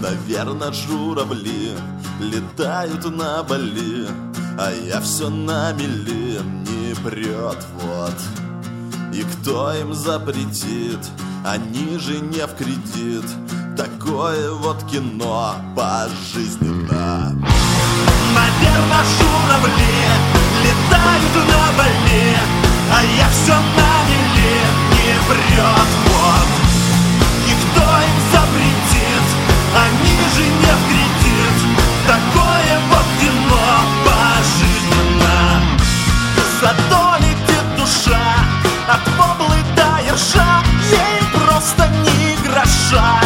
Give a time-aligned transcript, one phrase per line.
[0.00, 1.72] Наверно, журавли
[2.20, 4.08] летают на Бали,
[4.58, 8.14] А я все на мели не прет, вот.
[9.12, 11.00] И кто им запретит,
[11.44, 13.24] они же не в кредит,
[13.76, 17.36] Такое вот кино пожизненно.
[18.34, 20.00] Наверно, журавли
[20.64, 22.36] летают на Бали,
[22.90, 24.60] А я все на мели
[24.92, 26.48] не прет, вот.
[27.48, 28.29] И кто им
[30.40, 31.56] они же не в кредит.
[32.06, 33.66] Такое вот кино
[34.04, 35.62] пожизненно.
[36.60, 38.34] Зато летит душа
[38.88, 43.20] от воблы до ерша Ей просто ни гроша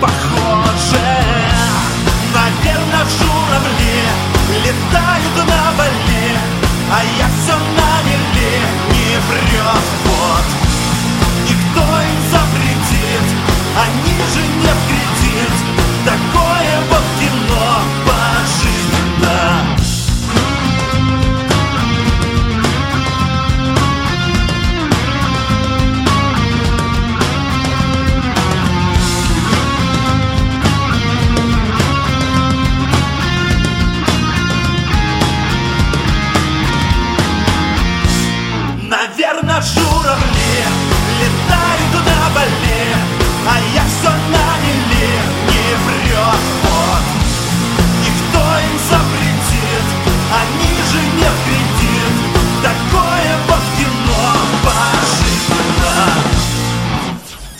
[0.00, 0.98] похоже.
[2.34, 4.02] Наверно, журавли
[4.64, 5.47] летают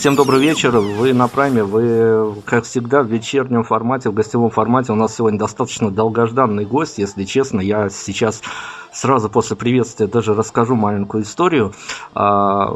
[0.09, 0.71] Всем добрый вечер.
[0.71, 1.63] Вы на прайме.
[1.63, 4.91] Вы, как всегда, в вечернем формате, в гостевом формате.
[4.91, 6.97] У нас сегодня достаточно долгожданный гость.
[6.97, 8.41] Если честно, я сейчас
[8.91, 11.73] сразу после приветствия даже расскажу маленькую историю.
[12.15, 12.73] А,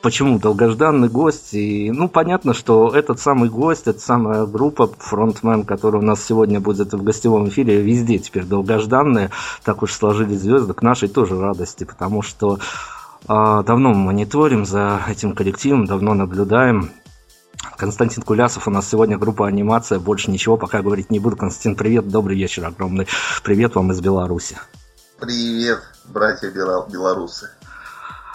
[0.00, 1.54] Почему долгожданный гость?
[1.54, 6.60] И, ну, понятно, что этот самый гость, эта самая группа, фронтмен, который у нас сегодня
[6.60, 9.30] будет в гостевом эфире, везде теперь долгожданные.
[9.64, 12.58] Так уж сложились звезды, к нашей тоже радости, потому что
[13.26, 16.90] Давно мы мониторим за этим коллективом, давно наблюдаем.
[17.78, 21.36] Константин Кулясов, у нас сегодня группа анимация, больше ничего пока говорить не буду.
[21.36, 23.08] Константин, привет, добрый вечер, огромный
[23.42, 24.58] привет вам из Беларуси.
[25.18, 27.48] Привет, братья белорусы.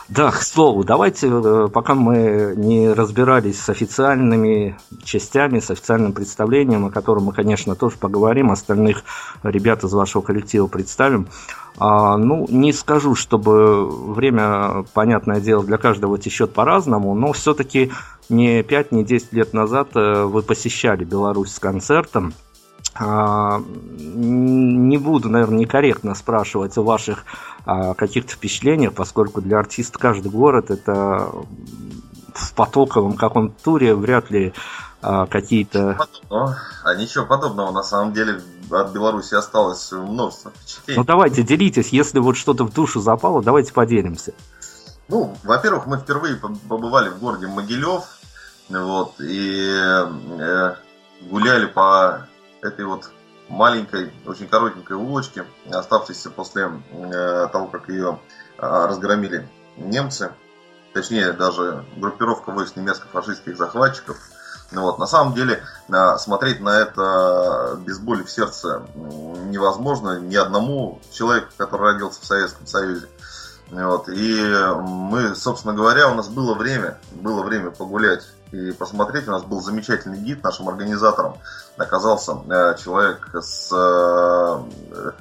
[0.09, 6.87] Да, к слову, давайте, э, пока мы не разбирались с официальными частями, с официальным представлением,
[6.87, 9.03] о котором мы, конечно, тоже поговорим, остальных
[9.43, 11.27] ребят из вашего коллектива представим.
[11.77, 17.91] А, ну, не скажу, чтобы время, понятное дело, для каждого течет по-разному, но все-таки
[18.29, 22.33] не 5, не 10 лет назад э, вы посещали Беларусь с концертом.
[22.95, 27.25] А, Не буду, наверное, некорректно спрашивать о ваших
[27.65, 31.31] а, каких-то впечатлениях, поскольку для артиста каждый город это
[32.33, 34.53] в потоковом каком туре вряд ли
[35.01, 35.97] а, какие-то...
[36.29, 40.99] А ничего подобного, на самом деле, от Беларуси осталось множество впечатлений.
[40.99, 44.33] Ну давайте, делитесь, если вот что-то в душу запало, давайте поделимся.
[45.07, 48.03] Ну, во-первых, мы впервые по- побывали в городе Могилев,
[48.69, 49.73] вот, и
[50.39, 50.75] э,
[51.21, 52.27] гуляли по
[52.61, 53.09] этой вот
[53.47, 58.19] маленькой, очень коротенькой улочке, оставшейся после э, того, как ее
[58.57, 59.47] э, разгромили
[59.77, 60.31] немцы,
[60.93, 64.17] точнее, даже группировка войск немецко-фашистских захватчиков.
[64.71, 65.63] Вот, на самом деле,
[66.19, 72.67] смотреть на это без боли в сердце невозможно ни одному человеку, который родился в Советском
[72.67, 73.07] Союзе.
[73.71, 74.43] Вот, и
[74.79, 79.27] мы, собственно говоря, у нас было время, было время погулять и посмотреть.
[79.27, 81.37] У нас был замечательный гид нашим организатором.
[81.77, 85.11] Оказался э, человек с э,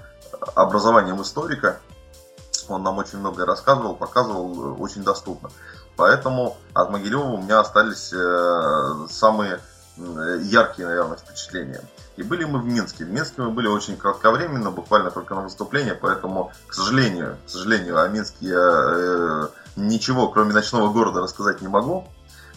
[0.54, 1.78] образованием историка.
[2.68, 5.50] Он нам очень многое рассказывал, показывал э, очень доступно.
[5.96, 8.14] Поэтому от Могилева у меня остались
[9.12, 9.58] самые
[9.96, 11.82] яркие, наверное, впечатления.
[12.16, 13.04] И были мы в Минске.
[13.04, 18.00] В Минске мы были очень кратковременно, буквально только на выступление, поэтому, к сожалению, к сожалению,
[18.00, 22.06] о Минске я э, ничего, кроме ночного города, рассказать не могу.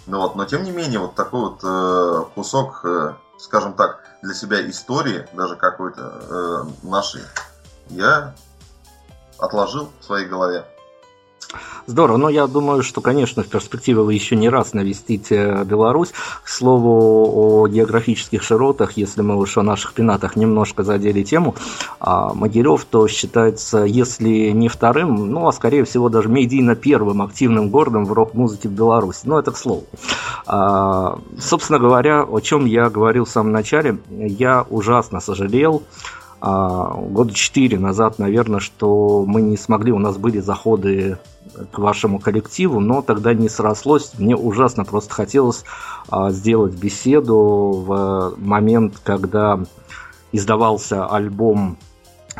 [0.07, 4.33] Ну вот, но тем не менее, вот такой вот э, кусок, э, скажем так, для
[4.33, 6.01] себя истории, даже какой-то
[6.81, 7.21] э, нашей,
[7.89, 8.33] я
[9.37, 10.65] отложил в своей голове.
[11.87, 16.11] Здорово, но я думаю, что, конечно, в перспективе вы еще не раз навестите Беларусь.
[16.43, 21.55] К слову о географических широтах, если мы уж о наших пенатах немножко задели тему,
[21.99, 27.69] а Могилев, то считается, если не вторым, ну, а скорее всего даже медийно первым активным
[27.69, 29.21] городом в рок-музыке в Беларуси.
[29.23, 29.83] Но это к слову.
[30.45, 35.83] А, собственно говоря, о чем я говорил в самом начале, я ужасно сожалел,
[36.41, 41.19] а, года четыре назад, наверное, что мы не смогли, у нас были заходы
[41.71, 44.11] к вашему коллективу, но тогда не срослось.
[44.17, 45.63] Мне ужасно просто хотелось
[46.09, 49.59] а, сделать беседу в момент, когда
[50.31, 51.77] издавался альбом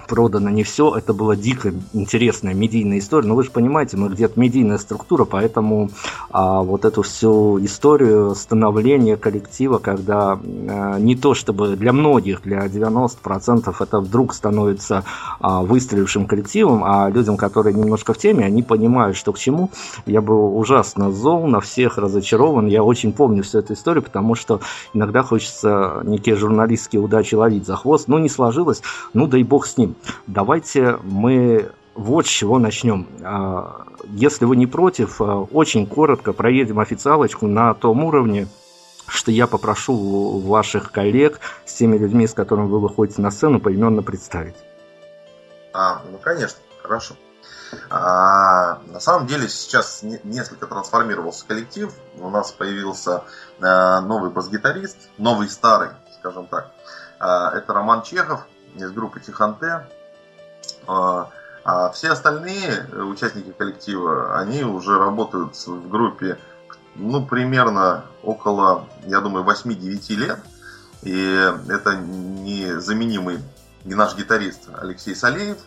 [0.08, 0.96] продано не все.
[0.96, 3.28] Это была дико интересная медийная история.
[3.28, 5.90] Но вы же понимаете, мы где-то медийная структура, поэтому
[6.30, 12.66] а, вот эту всю историю становления коллектива, когда а, не то чтобы для многих, для
[12.66, 15.04] 90% это вдруг становится
[15.40, 19.72] а, выстрелившим коллективом, а людям, которые немножко в теме, они понимают, что к чему.
[20.06, 22.68] Я был ужасно зол, на всех разочарован.
[22.68, 24.62] Я очень помню всю эту историю, потому что
[24.94, 28.08] иногда хочется некие журналистские удачи ловить за хвост.
[28.08, 28.82] Ну, не сложилось,
[29.14, 29.95] ну, да и бог с ним.
[30.28, 33.07] Давайте мы вот с чего начнем.
[33.24, 38.48] А, если вы не против, а, очень коротко проедем официалочку на том уровне,
[39.07, 44.01] что я попрошу ваших коллег с теми людьми, с которыми вы выходите на сцену, поименно
[44.01, 44.56] представить.
[45.74, 47.16] А, ну конечно, хорошо.
[47.89, 51.94] А, на самом деле сейчас не, несколько трансформировался коллектив.
[52.19, 53.24] У нас появился
[53.62, 55.89] а, новый бас-гитарист, новый старый,
[56.19, 56.72] скажем так.
[57.19, 58.45] А, это Роман Чехов
[58.76, 59.88] из группы Тиханте.
[60.88, 61.30] А,
[61.64, 66.38] а все остальные участники коллектива, они уже работают в группе,
[66.96, 70.40] ну, примерно около, я думаю, 8-9 лет.
[71.04, 73.40] И это незаменимый
[73.86, 75.58] не наш гитарист Алексей Салеев.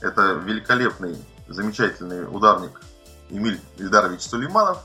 [0.00, 1.16] Это великолепный,
[1.48, 2.80] замечательный ударник
[3.30, 4.78] Эмиль Ильдарович Сулейманов.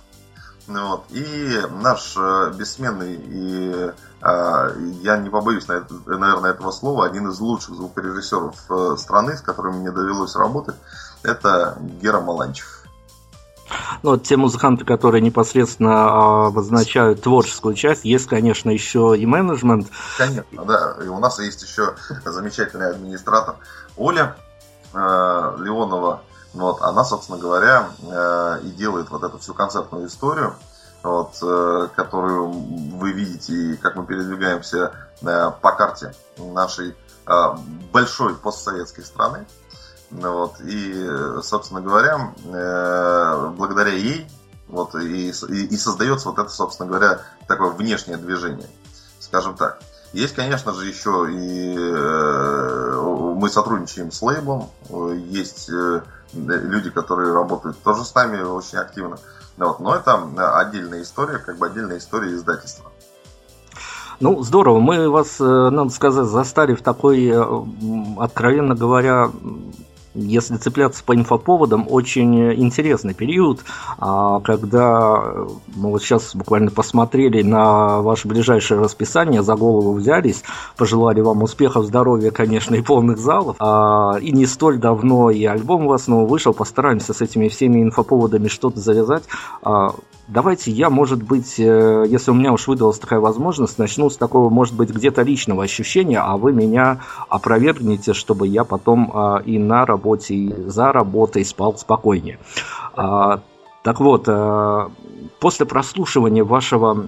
[0.69, 1.05] Вот.
[1.09, 4.71] И наш э, бессменный и а,
[5.01, 9.91] я не побоюсь, наверное, этого слова, один из лучших звукорежиссеров э, страны, с которыми мне
[9.91, 10.75] довелось работать,
[11.23, 12.83] это Гера Маланчев.
[14.03, 19.87] Ну, вот те музыканты, которые непосредственно обозначают творческую часть, есть, конечно, еще и менеджмент.
[20.17, 20.97] Конечно, да.
[21.03, 21.95] И у нас есть еще
[22.25, 23.55] замечательный администратор
[23.95, 24.35] Оля
[24.93, 26.21] э, Леонова.
[26.53, 30.55] Вот, она, собственно говоря, э, и делает вот эту всю концертную историю
[31.03, 34.91] вот, э, которую вы видите, и как мы передвигаемся
[35.21, 36.95] э, по карте нашей
[37.93, 39.45] большой постсоветской страны.
[40.09, 41.07] Вот, и,
[41.43, 42.33] собственно говоря,
[43.55, 44.27] благодаря ей
[44.67, 48.65] вот, и, и, и создается вот это, собственно говоря, такое внешнее движение,
[49.19, 49.79] скажем так.
[50.11, 51.75] Есть, конечно же, еще и
[53.35, 54.71] мы сотрудничаем с лейблом,
[55.27, 55.69] есть
[56.33, 59.17] люди, которые работают тоже с нами очень активно.
[59.57, 59.79] Вот.
[59.79, 62.91] Но это отдельная история, как бы отдельная история издательства.
[64.19, 64.79] Ну, здорово.
[64.79, 67.63] Мы вас, э, надо сказать, застали в такой, э,
[68.19, 69.31] откровенно говоря,
[70.19, 73.61] если цепляться по инфоповодам, очень интересный период,
[73.97, 75.45] а, когда
[75.75, 80.43] мы вот сейчас буквально посмотрели на ваше ближайшее расписание, за голову взялись,
[80.77, 83.55] пожелали вам успехов, здоровья, конечно, и полных залов.
[83.59, 87.81] А, и не столь давно и альбом у вас снова вышел, постараемся с этими всеми
[87.81, 89.23] инфоповодами что-то завязать.
[90.29, 94.17] А, Давайте я, может быть, э, если у меня уж выдалась такая возможность, начну с
[94.17, 99.57] такого, может быть, где-то личного ощущения, а вы меня опровергнете, чтобы я потом а, и
[99.57, 102.39] на работе, и за работой спал спокойнее.
[102.95, 103.41] А,
[103.83, 104.91] так вот, а,
[105.39, 107.05] после прослушивания вашего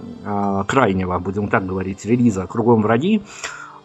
[0.66, 3.22] крайнего, будем так говорить, релиза «Кругом враги»,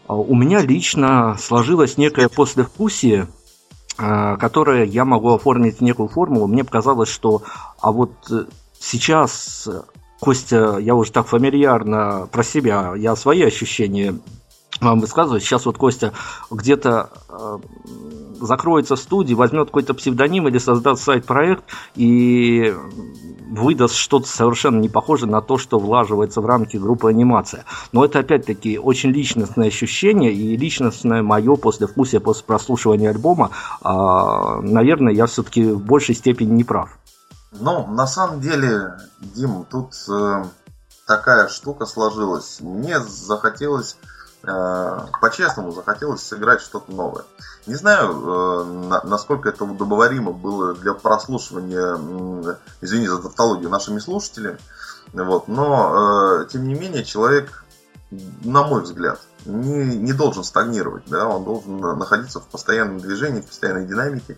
[0.07, 3.27] у меня лично сложилось некое послевкусие,
[3.97, 6.47] которое я могу оформить в некую формулу.
[6.47, 7.41] Мне показалось, что
[7.81, 8.13] а вот
[8.87, 9.69] сейчас
[10.19, 14.15] Костя, я уже так фамильярно про себя, я свои ощущения
[14.81, 15.43] вам высказывать.
[15.43, 16.13] Сейчас вот Костя
[16.51, 17.57] где-то э,
[18.41, 21.63] закроется в студии, возьмет какой-то псевдоним или создаст сайт-проект
[21.95, 22.73] и
[23.49, 27.65] выдаст что-то совершенно не похожее на то, что влаживается в рамки группы анимация.
[27.91, 33.51] Но это опять-таки очень личностное ощущение и личностное мое послевкусие после прослушивания альбома.
[33.81, 36.97] А, наверное, я все-таки в большей степени не прав.
[37.51, 40.45] Ну, на самом деле, Дим, тут э,
[41.05, 42.59] такая штука сложилась.
[42.59, 43.97] Мне захотелось
[44.43, 47.25] Э, по-честному захотелось сыграть что-то новое.
[47.65, 54.57] Не знаю, э, насколько это удобоваримо было для прослушивания, извини за тавтологию, нашими слушателями,
[55.11, 57.65] вот, но, э, тем не менее, человек,
[58.09, 63.47] на мой взгляд, не, не должен стагнировать, да, он должен находиться в постоянном движении, в
[63.47, 64.37] постоянной динамике.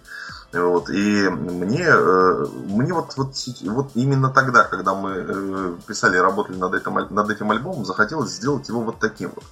[0.52, 6.74] Вот, и мне, мне вот, вот, вот именно тогда, когда мы писали и работали над
[6.74, 9.44] этим, над этим альбомом, захотелось сделать его вот таким вот.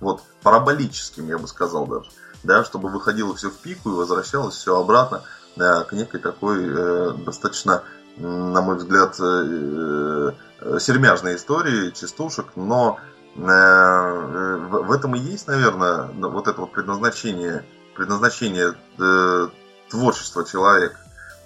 [0.00, 2.10] Вот параболическим, я бы сказал даже,
[2.42, 5.22] да, чтобы выходило все в пику и возвращалось все обратно
[5.56, 7.82] да, к некой такой э, достаточно,
[8.16, 12.98] на мой взгляд, э, э, сермяжной истории, частушек, но
[13.36, 17.64] э, в, в этом и есть, наверное, вот это вот предназначение,
[17.96, 19.48] предназначение э,
[19.94, 20.96] творчества человека,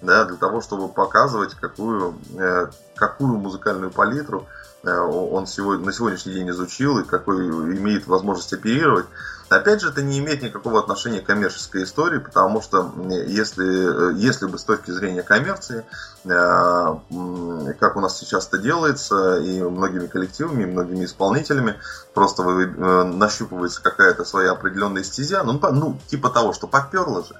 [0.00, 4.46] да, для того, чтобы показывать, какую, э, какую музыкальную палитру
[4.84, 9.06] Э, он сегодня, на сегодняшний день изучил и какой имеет возможность оперировать.
[9.48, 12.92] Опять же, это не имеет никакого отношения к коммерческой истории, потому что
[13.26, 15.84] если, э, если бы с точки зрения коммерции,
[16.24, 21.76] как у нас сейчас это делается, и многими коллективами, и многими исполнителями,
[22.12, 27.34] просто нащупывается какая-то своя определенная стезя, ну, ну типа того, что поперло же.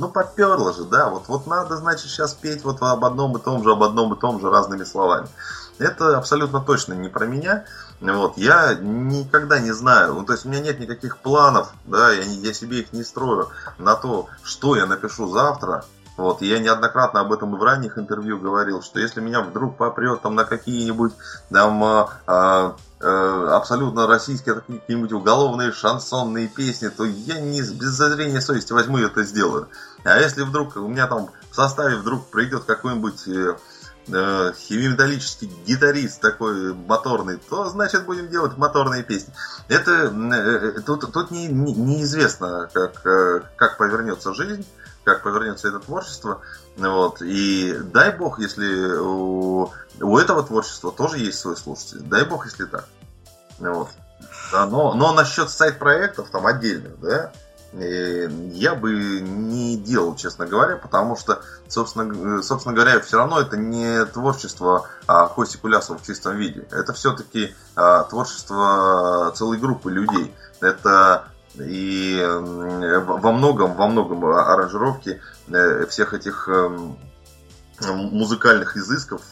[0.00, 3.62] Ну, поперло же, да, вот, вот надо, значит, сейчас петь вот об одном и том
[3.62, 5.28] же, об одном и том же разными словами.
[5.78, 7.64] Это абсолютно точно не про меня.
[8.00, 12.22] Вот, я никогда не знаю, ну, то есть у меня нет никаких планов, да, я,
[12.22, 15.84] я себе их не строю на то, что я напишу завтра,
[16.16, 20.22] вот, я неоднократно об этом и в ранних интервью говорил, что если меня вдруг попрет
[20.22, 21.12] там на какие-нибудь
[21.50, 28.72] там а, а, абсолютно российские какие-нибудь уголовные шансонные песни, то я не без зазрения совести
[28.72, 29.68] возьму и это сделаю.
[30.04, 33.56] А если вдруг у меня там в составе вдруг придет какой-нибудь э,
[34.08, 39.32] э, химиметаллический гитарист такой моторный, то значит будем делать моторные песни.
[39.68, 44.66] Это э, тут, тут не, не, неизвестно, как, э, как повернется жизнь,
[45.14, 46.40] как повернется это творчество.
[46.76, 47.20] Вот.
[47.22, 52.00] И дай бог, если у, у этого творчества тоже есть свой слушатель.
[52.00, 52.86] Дай бог, если так.
[53.58, 53.88] Вот.
[54.52, 57.32] Да, но, но насчет сайт-проектов там отдельных, да,
[57.72, 63.40] Э, я бы не делал, честно говоря, потому что, собственно, э, собственно говоря, все равно
[63.40, 66.66] это не творчество а, Кости Кулясова в чистом виде.
[66.72, 70.34] Это все-таки а, творчество целой группы людей.
[70.60, 76.96] Это и во многом, во многом аранжировки э, всех этих эм,
[77.80, 79.22] музыкальных изысков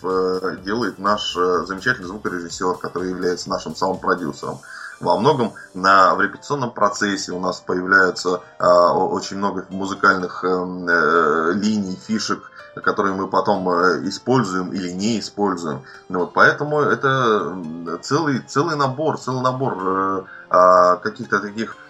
[0.65, 4.61] делает наш замечательный звукорежиссер, который является нашим саунд-продюсером
[5.01, 11.53] во многом на, в репетиционном процессе у нас появляются э, очень много музыкальных э, э,
[11.55, 15.83] линий, фишек, которые мы потом э, используем или не используем.
[16.09, 17.57] Ну, вот, поэтому это
[18.03, 21.88] целый, целый набор, целый набор э, э, каких-то таких э,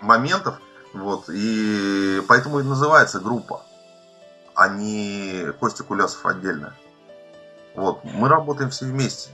[0.00, 0.58] моментов.
[0.92, 3.62] Вот, и поэтому и называется группа,
[4.54, 6.74] а не Костя Кулясов отдельно.
[7.74, 9.30] Вот, мы работаем все вместе.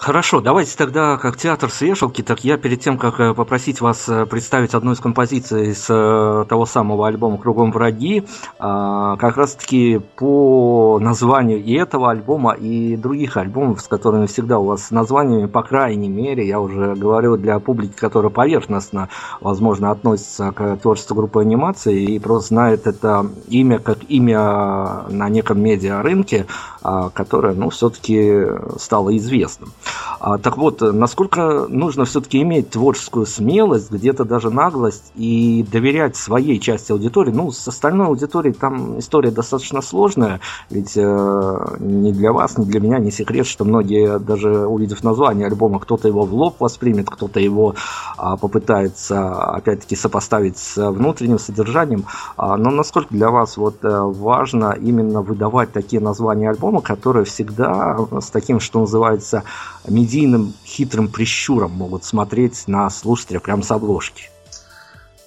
[0.00, 4.08] Хорошо, давайте тогда, как театр с вешалки, так я перед тем, как э, попросить вас
[4.08, 8.26] э, представить одну из композиций с э, того самого альбома «Кругом враги»,
[8.58, 14.64] а, как раз-таки по названию и этого альбома, и других альбомов, с которыми всегда у
[14.64, 19.10] вас с названиями, по крайней мере, я уже говорю для публики, которая поверхностно,
[19.42, 25.60] возможно, относится к творчеству группы анимации и просто знает это имя как имя на неком
[25.60, 26.46] медиа-рынке,
[26.82, 28.46] которое, ну, все-таки
[28.78, 29.72] стало известным.
[30.20, 36.58] А, так вот, насколько нужно все-таки иметь творческую смелость, где-то даже наглость и доверять своей
[36.60, 37.30] части аудитории.
[37.30, 42.80] Ну, с остальной аудиторией там история достаточно сложная, ведь э, ни для вас, ни для
[42.80, 47.40] меня не секрет, что многие, даже увидев название альбома, кто-то его в лоб воспримет, кто-то
[47.40, 47.74] его
[48.18, 52.04] э, попытается, опять-таки, сопоставить с внутренним содержанием.
[52.36, 57.96] А, но насколько для вас вот э, важно именно выдавать такие названия альбома, которые всегда
[58.20, 59.42] с таким, что называется,
[59.86, 64.30] медийным хитрым прищуром могут смотреть на слушателя прямо с обложки.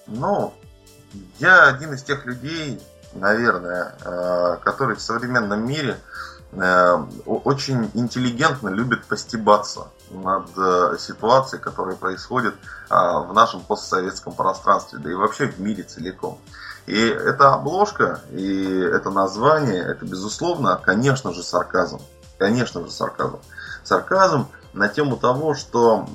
[0.08, 0.54] Ну,
[1.40, 2.80] я один из тех людей,
[3.14, 5.98] наверное, э, который в современном мире
[6.54, 12.56] э, очень интеллигентно любит постебаться над э, ситуацией, которая происходит
[12.90, 16.38] в нашем постсоветском пространстве, да и вообще в мире целиком.
[16.86, 22.00] И эта обложка, и это название, это безусловно, конечно же, сарказм.
[22.38, 23.40] Конечно же, сарказм.
[23.84, 26.08] Сарказм на тему того, что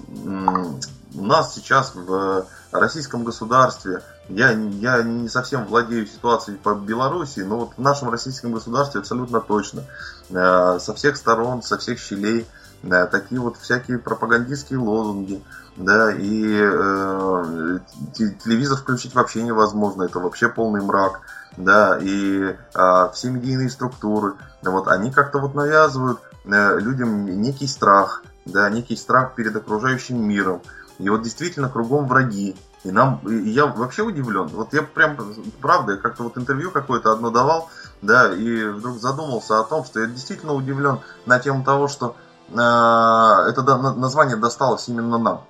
[1.14, 7.60] у нас сейчас в российском государстве, я, я не совсем владею ситуацией по Беларуси, но
[7.60, 9.84] вот в нашем российском государстве абсолютно точно.
[10.28, 12.46] Э, со всех сторон, со всех щелей
[12.82, 15.42] да, такие вот всякие пропагандистские лозунги,
[15.78, 17.78] да, и э,
[18.14, 21.20] телевизор включить вообще невозможно, это вообще полный мрак,
[21.56, 27.68] да, и э, все медийные структуры, да, вот они как-то вот навязывают э, людям некий
[27.68, 30.62] страх, да, некий страх перед окружающим миром,
[30.99, 34.49] и вот действительно кругом враги, и нам, и я вообще удивлен.
[34.49, 35.16] Вот я прям,
[35.61, 37.70] правда, я как-то вот интервью какое-то одно давал,
[38.02, 42.16] да, и вдруг задумался о том, что я действительно удивлен на тему того, что
[42.49, 43.62] э, это
[43.94, 45.44] название досталось именно нам.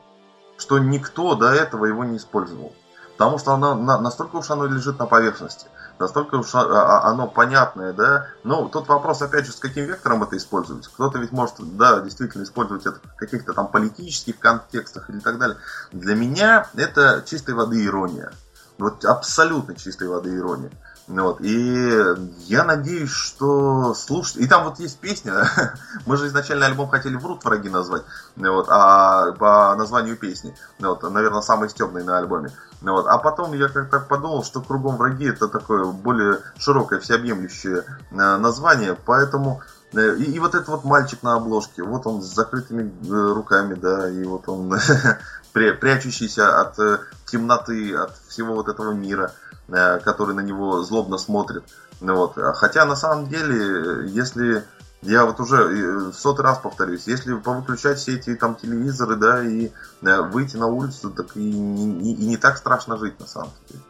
[0.59, 2.75] Что никто до этого его не использовал.
[3.17, 8.27] Потому что оно, настолько уж оно лежит на поверхности настолько уж оно понятное, да.
[8.45, 10.91] Но тот вопрос, опять же, с каким вектором это используется.
[10.91, 15.57] Кто-то ведь может, да, действительно использовать это в каких-то там политических контекстах или так далее.
[15.93, 18.33] Для меня это чистой воды ирония.
[18.79, 20.71] Вот абсолютно чистой воды ирония.
[21.09, 21.41] Вот.
[21.41, 22.05] И
[22.47, 24.37] я надеюсь, что слушать.
[24.37, 25.45] И там вот есть песня.
[26.07, 28.03] Мы же изначально альбом хотели «Врут враги» назвать.
[28.37, 30.55] Вот, а по названию песни.
[30.79, 32.51] Вот, наверное, самый стебный на альбоме.
[32.83, 33.07] Вот.
[33.07, 38.95] А потом я как-то подумал, что «Кругом враги» это такое более широкое, всеобъемлющее э, название.
[39.07, 39.63] Поэтому
[39.95, 43.75] э, и, и вот этот вот мальчик на обложке, вот он с закрытыми э, руками,
[43.75, 44.75] да, и вот он
[45.53, 46.77] прячущийся от
[47.25, 49.33] темноты, от всего вот этого мира.
[49.71, 51.63] Э, который на него злобно смотрит.
[52.01, 52.39] Ну вот.
[52.55, 54.65] Хотя на самом деле, если
[55.03, 59.45] я вот уже э, в сотый раз повторюсь, если повыключать все эти там телевизоры, да,
[59.45, 59.71] и
[60.03, 63.83] э, выйти на улицу, так и, и, и не так страшно жить на самом деле.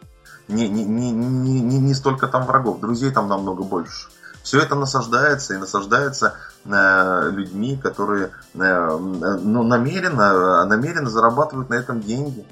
[0.49, 4.09] Не, не, не, не, не столько там врагов, друзей там намного больше.
[4.43, 12.01] Все это насаждается и насаждается э, людьми, которые э, ну, намеренно, намеренно зарабатывают на этом
[12.01, 12.45] деньги.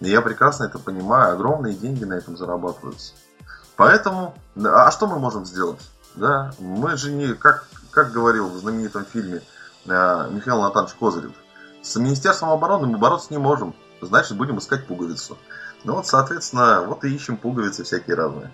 [0.00, 3.14] Я прекрасно это понимаю, огромные деньги на этом зарабатываются.
[3.76, 5.80] Поэтому, а что мы можем сделать?
[6.14, 9.42] Да, мы же не, как, как говорил в знаменитом фильме
[9.86, 11.32] э, Михаил Натанович Козырев,
[11.82, 15.36] с Министерством обороны мы бороться не можем, значит будем искать пуговицу.
[15.82, 18.50] Ну вот, соответственно, вот и ищем пуговицы всякие разные.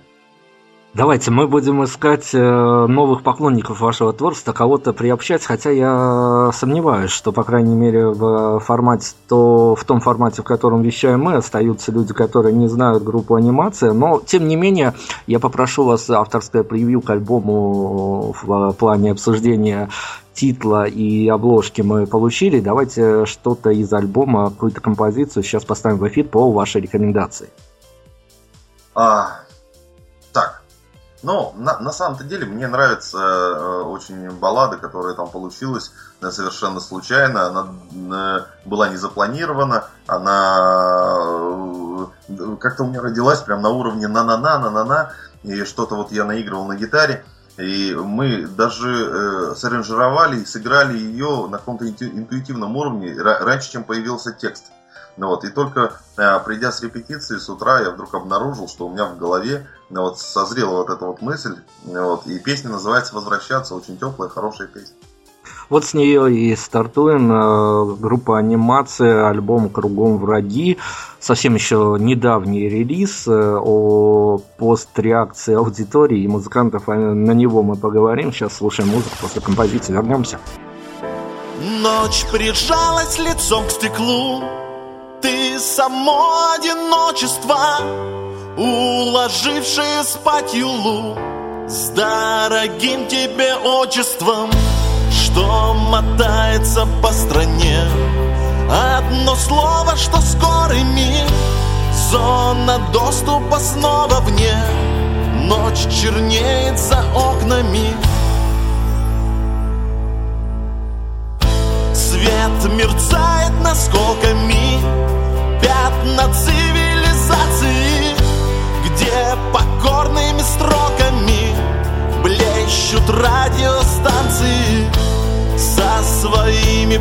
[0.92, 7.31] Давайте, мы будем искать э, новых поклонников вашего творчества, кого-то приобщать, хотя я сомневаюсь, что,
[7.31, 12.12] по крайней мере, в формате, то в том формате, в котором вещаем мы, остаются люди,
[12.12, 14.94] которые не знают группу анимация, но, тем не менее,
[15.29, 19.90] я попрошу вас авторское превью к альбому в плане обсуждения
[20.35, 22.59] титла и обложки мы получили.
[22.59, 27.48] Давайте что-то из альбома, какую-то композицию сейчас поставим в эфир по вашей рекомендации.
[28.92, 29.42] А,
[31.22, 36.80] но на, на самом-то деле мне нравятся э, очень баллады, которые там получилась э, совершенно
[36.80, 37.46] случайно.
[37.46, 40.56] Она э, была не запланирована, она
[42.28, 45.12] э, как-то у меня родилась прям на уровне на-на-на, на-на-на.
[45.42, 47.24] И что-то вот я наигрывал на гитаре.
[47.59, 54.33] И мы даже э, саранжировали и сыграли ее на каком-то интуитивном уровне раньше, чем появился
[54.33, 54.72] текст.
[55.16, 58.92] Ну вот, и только э, придя с репетиции с утра, я вдруг обнаружил, что у
[58.92, 61.56] меня в голове ну, вот, созрела вот эта вот мысль.
[61.84, 63.74] Ну вот, и песня называется «Возвращаться».
[63.74, 64.94] Очень теплая, хорошая песня.
[65.68, 67.30] Вот с нее и стартуем.
[67.30, 70.78] Э, группа анимация, альбом «Кругом враги».
[71.20, 76.88] Совсем еще недавний релиз э, о постреакции аудитории и музыкантов.
[76.88, 78.32] А на него мы поговорим.
[78.32, 80.38] Сейчас слушаем музыку, после композиции вернемся.
[81.60, 84.42] Ночь прижалась лицом к стеклу
[85.20, 87.80] ты само одиночество,
[88.56, 91.16] уложившее спать юлу
[91.68, 94.50] С дорогим тебе отчеством,
[95.11, 97.85] что мотается по стране.
[98.96, 101.26] Одно слово, что скорый мир
[102.11, 104.54] Зона доступа снова вне.
[105.44, 107.94] Ночь чернеет за окнами.
[111.94, 114.89] Свет мерцает наскоками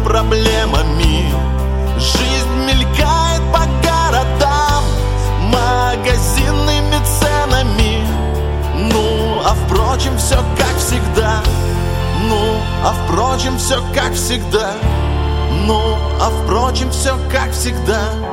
[0.03, 1.33] проблемами.
[1.97, 4.83] Жизнь мелькает по городам
[5.51, 8.03] Магазинными ценами
[8.75, 11.41] Ну, а впрочем, все как всегда.
[12.27, 14.73] Ну, а впрочем, все как всегда.
[15.65, 15.79] Ну,
[16.21, 18.28] а впрочем, все как всегда.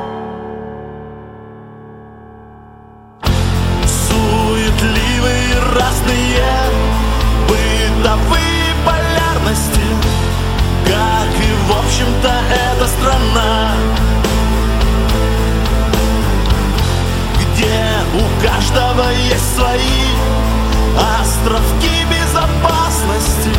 [21.47, 23.51] Островки безопасности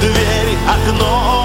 [0.00, 1.43] Дверь, окно,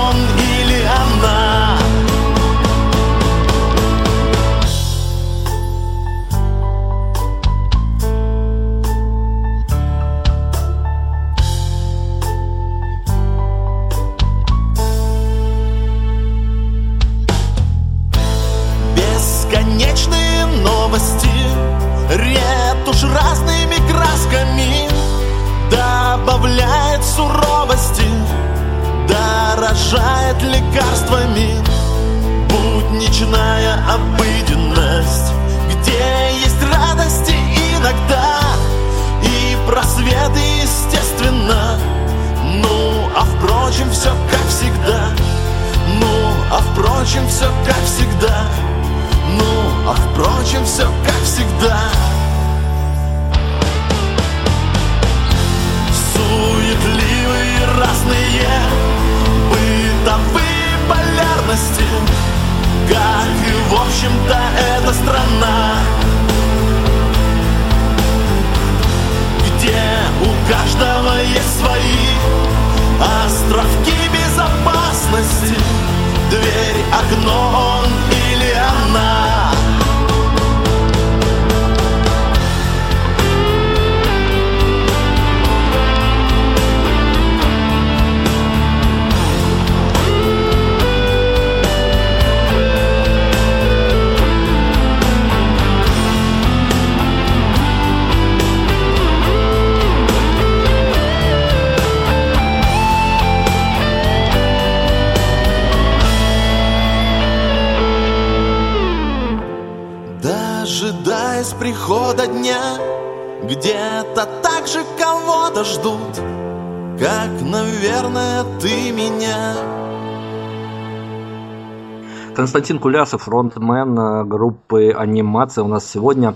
[122.39, 126.35] Константин Кулясов, фронтмен э, группы «Анимация» у нас сегодня.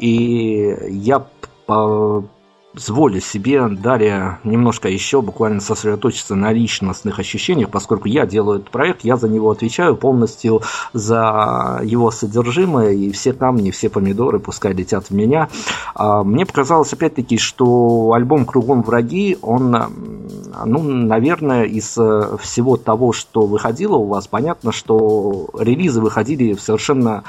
[0.00, 1.24] И я
[2.74, 9.04] позволю себе, Дарья, немножко еще буквально сосредоточиться на личностных ощущениях, поскольку я делаю этот проект,
[9.04, 15.06] я за него отвечаю полностью за его содержимое, и все камни, все помидоры пускай летят
[15.06, 15.48] в меня.
[15.94, 19.76] А, мне показалось, опять-таки, что альбом «Кругом враги», он,
[20.64, 27.24] ну, наверное, из всего того, что выходило у вас, понятно, что релизы выходили в совершенно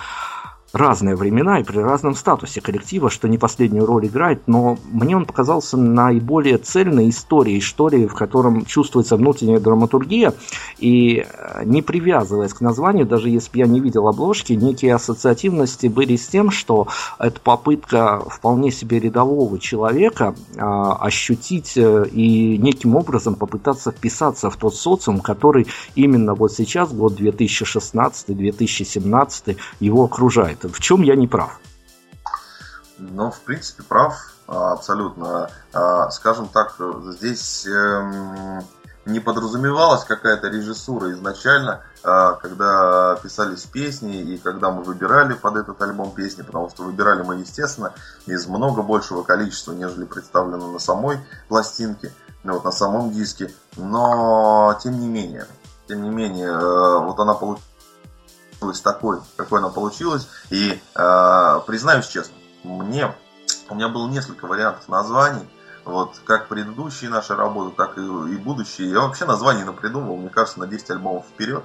[0.76, 5.26] разные времена и при разном статусе коллектива, что не последнюю роль играет, но мне он
[5.26, 10.34] показался наиболее цельной историей, историей, в котором чувствуется внутренняя драматургия,
[10.78, 15.88] и э, не привязываясь к названию, даже если бы я не видел обложки, некие ассоциативности
[15.88, 16.88] были с тем, что
[17.20, 24.58] это попытка вполне себе рядового человека а, ощутить э, и неким образом попытаться вписаться в
[24.58, 30.64] тот социум, который именно вот сейчас, год 2016-2017, его окружает.
[30.67, 31.60] В чем я не прав?
[32.97, 35.49] Ну, в принципе, прав а, абсолютно.
[35.73, 36.75] А, скажем так,
[37.08, 38.63] здесь эм,
[39.06, 45.82] не подразумевалась какая-то режиссура изначально, а, когда писались песни и когда мы выбирали под этот
[45.82, 47.93] альбом песни, потому что выбирали мы, естественно,
[48.25, 53.54] из много большего количества, нежели представлено на самой пластинке, ну, вот на самом диске.
[53.78, 55.47] Но, тем не менее,
[55.88, 57.75] тем не менее, э, вот она получилась
[58.56, 60.28] получилась такой, какой она получилась.
[60.50, 63.13] И э, признаюсь честно, мне
[63.70, 65.48] у меня было несколько вариантов названий.
[65.84, 68.89] Вот, как предыдущие наши работы, так и, и будущие.
[68.89, 71.63] Я вообще названий напридумывал, мне кажется, на 10 альбомов вперед.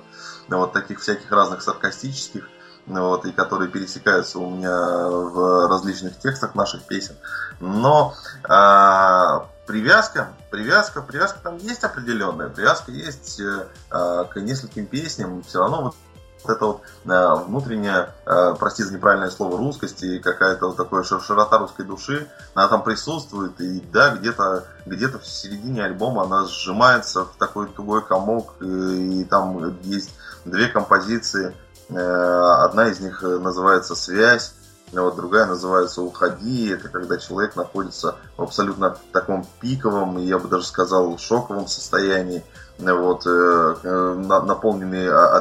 [0.49, 2.47] Вот таких всяких разных саркастических,
[2.87, 7.17] вот, и которые пересекаются у меня в различных текстах наших песен.
[7.61, 8.13] Но
[8.45, 12.51] э, привязка, привязка, привязка там есть определенная.
[12.51, 15.43] Привязка есть э, к нескольким песням.
[15.45, 15.95] Все равно вот
[16.43, 21.03] вот это вот э, внутренняя, э, прости за неправильное слово, русскость и какая-то вот такая
[21.03, 27.25] широта русской души, она там присутствует, и да, где-то где в середине альбома она сжимается
[27.25, 30.11] в такой тугой комок, и, и там есть
[30.45, 31.55] две композиции,
[31.89, 34.55] э, одна из них называется «Связь»,
[34.93, 36.69] вот другая называется «Уходи».
[36.69, 42.45] Это когда человек находится в абсолютно таком пиковом, я бы даже сказал, шоковом состоянии,
[42.79, 45.37] вот, э, э, наполненный а,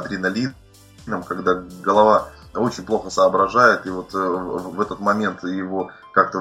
[1.09, 6.39] адреналином, когда голова очень плохо соображает, и вот э, в этот момент его как-то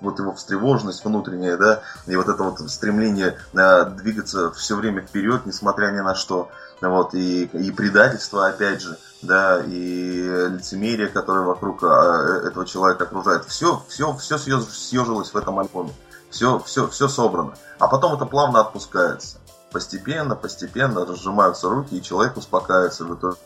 [0.00, 5.92] вот его встревоженность внутренняя, да, и вот это вот стремление двигаться все время вперед, несмотря
[5.92, 6.50] ни на что,
[6.80, 13.44] вот, и, и предательство, опять же, да, и лицемерие, которое вокруг а, этого человека окружает.
[13.44, 15.92] Все, все, все съежилось в этом альбоме.
[16.30, 17.54] Все, все, все собрано.
[17.78, 19.38] А потом это плавно отпускается.
[19.72, 23.36] Постепенно, постепенно разжимаются руки, и человек успокаивается в итоге,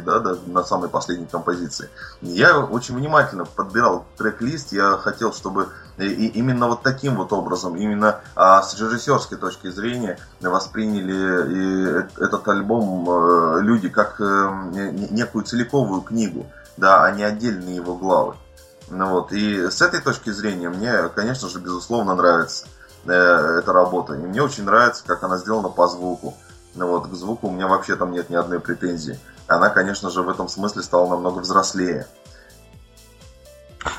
[0.00, 1.88] да, да, на самой последней композиции.
[2.20, 5.68] Я очень внимательно подбирал трек-лист, я хотел, чтобы
[5.98, 11.06] и именно вот таким вот образом, именно а, с режиссерской точки зрения восприняли
[11.52, 16.46] и этот альбом э, люди как э, некую целиковую книгу,
[16.76, 18.34] да, а не отдельные его главы.
[18.88, 22.66] Ну вот, и с этой точки зрения мне, конечно же, безусловно нравится
[23.06, 24.14] э, эта работа.
[24.14, 26.34] И мне очень нравится, как она сделана по звуку.
[26.76, 30.22] Ну вот, к звуку у меня вообще там нет ни одной претензии она, конечно же,
[30.22, 32.06] в этом смысле стала намного взрослее.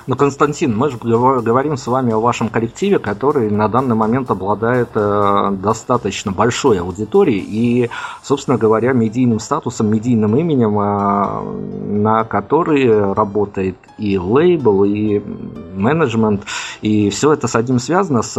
[0.06, 4.90] Ну, Константин, мы же говорим с вами о вашем коллективе, который на данный момент обладает
[4.96, 7.90] э, достаточно большой аудиторией и,
[8.22, 16.44] собственно говоря, медийным статусом, медийным именем, э, на который работает и лейбл, и менеджмент,
[16.82, 18.38] и все это с одним связано с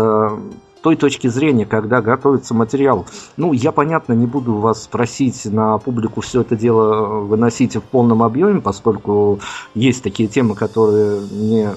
[0.82, 3.06] той точки зрения, когда готовится материал.
[3.36, 8.22] Ну, я, понятно, не буду вас просить на публику все это дело выносить в полном
[8.22, 9.40] объеме, поскольку
[9.74, 11.68] есть такие темы, которые не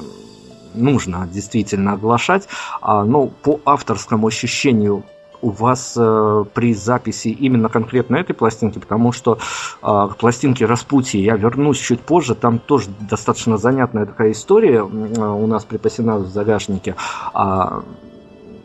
[0.74, 2.48] нужно действительно оглашать,
[2.82, 5.04] а, но по авторскому ощущению
[5.42, 9.40] у вас э, при записи именно конкретно этой пластинки, потому что
[9.82, 14.84] э, к пластинке Распутия я вернусь чуть позже, там тоже достаточно занятная такая история э,
[14.84, 16.96] у нас припасена в загашнике.
[17.34, 17.84] А,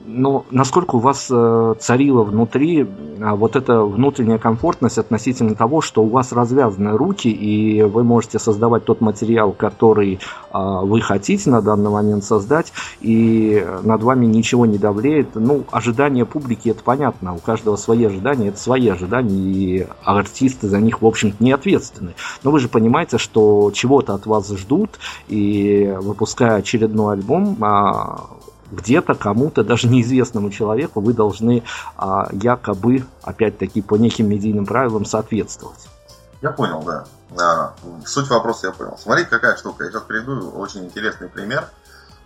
[0.07, 2.87] но насколько у вас э, царила внутри э,
[3.19, 8.85] вот эта внутренняя комфортность относительно того, что у вас развязаны руки, и вы можете создавать
[8.85, 14.79] тот материал, который э, вы хотите на данный момент создать, и над вами ничего не
[14.79, 15.35] давлеет.
[15.35, 20.81] Ну, ожидания публики, это понятно, у каждого свои ожидания, это свои ожидания, и артисты за
[20.81, 22.15] них, в общем-то, не ответственны.
[22.45, 28.27] Но вы же понимаете, что чего-то от вас ждут, и выпуская очередной альбом, а,
[28.71, 31.63] где-то кому-то, даже неизвестному человеку, вы должны
[31.97, 35.89] а, якобы, опять-таки, по неким медийным правилам соответствовать.
[36.43, 37.05] Я понял, да.
[37.39, 37.75] А,
[38.05, 38.97] суть вопроса я понял.
[38.99, 39.85] Смотрите, какая штука.
[39.85, 41.69] Я сейчас приведу очень интересный пример.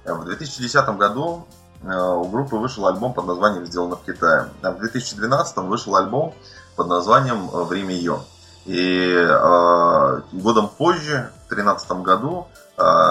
[0.05, 1.47] В 2010 году
[1.85, 4.49] а, у группы вышел альбом под названием «Сделано в Китае».
[4.63, 6.35] А в 2012 вышел альбом
[6.77, 8.21] под названием «Время ее».
[8.67, 12.60] И э, годом позже, в 2013 году, э,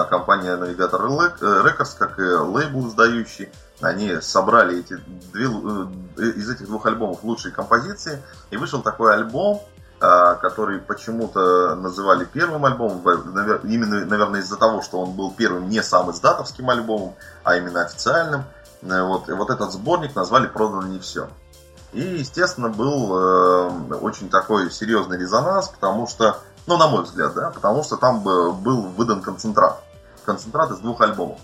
[0.08, 1.00] компания Navigator
[1.38, 4.96] Records, как и лейбл издающий, они собрали эти
[5.32, 9.62] две, э, из этих двух альбомов лучшие композиции, и вышел такой альбом,
[10.00, 13.00] э, который почему-то называли первым альбомом,
[13.64, 18.44] именно, наверное, из-за того, что он был первым не сам издатовским альбомом, а именно официальным.
[18.82, 21.28] Э, вот, и вот этот сборник назвали «Продано не все».
[21.92, 27.50] И, естественно, был э, очень такой серьезный резонанс, потому что, ну, на мой взгляд, да,
[27.50, 29.82] потому что там был выдан концентрат.
[30.24, 31.38] Концентрат из двух альбомов.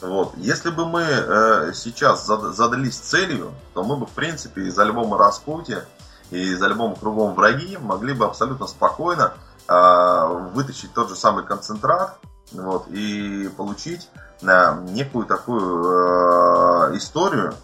[0.00, 0.32] Вот.
[0.36, 5.84] Если бы мы э, сейчас задались целью, то мы бы, в принципе, из альбома «Распутье»
[6.30, 9.34] и из альбома «Кругом враги» могли бы абсолютно спокойно
[9.68, 12.18] э, вытащить тот же самый концентрат
[12.52, 14.08] вот, и получить
[14.42, 17.54] э, некую такую э, историю,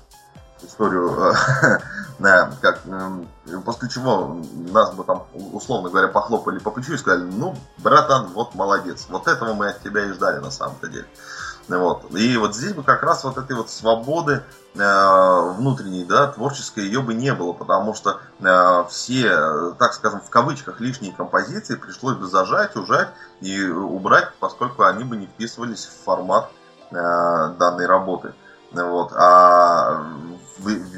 [0.63, 1.35] историю,
[2.19, 2.83] да, как,
[3.65, 4.41] после чего
[4.73, 9.29] нас бы там, условно говоря, похлопали по плечу и сказали, ну, братан, вот молодец, вот
[9.29, 11.07] этого мы от тебя и ждали на самом-то деле.
[11.69, 12.15] Вот.
[12.15, 17.01] И вот здесь бы как раз вот этой вот свободы э, внутренней, да, творческой ее
[17.01, 22.27] бы не было, потому что э, все, так скажем, в кавычках лишние композиции пришлось бы
[22.27, 23.09] зажать, ужать
[23.41, 26.51] и убрать, поскольку они бы не вписывались в формат
[26.93, 28.33] э, данной работы.
[28.73, 29.13] Вот.
[29.17, 30.07] А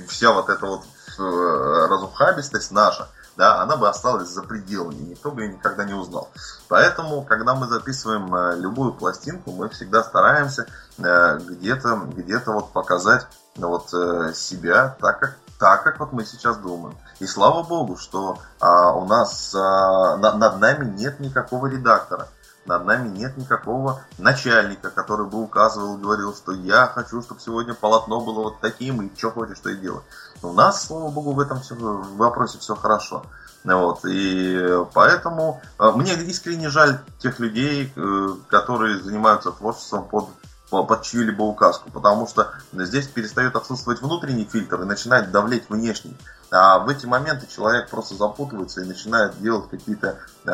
[0.08, 0.82] вся вот эта вот
[1.18, 6.30] э, разухабистость наша, да, она бы осталась за пределами, никто бы ее никогда не узнал.
[6.68, 10.66] Поэтому, когда мы записываем э, любую пластинку, мы всегда стараемся
[10.98, 16.96] э, где-то где вот показать вот себя так, как так, как вот мы сейчас думаем.
[17.18, 22.28] И слава богу, что а, у нас а, над, над нами нет никакого редактора.
[22.66, 28.20] Над нами нет никакого начальника, который бы указывал говорил, что я хочу, чтобы сегодня полотно
[28.20, 30.04] было вот таким, и что хочешь, что и делать.
[30.42, 33.24] У нас, слава богу, в этом все, в вопросе все хорошо.
[33.64, 40.28] Вот, и поэтому э, мне искренне жаль тех людей, э, которые занимаются творчеством под
[40.70, 46.14] под чью-либо указку, потому что здесь перестает отсутствовать внутренний фильтр и начинает давлеть внешний.
[46.50, 50.50] А в эти моменты человек просто запутывается и начинает делать какие-то э,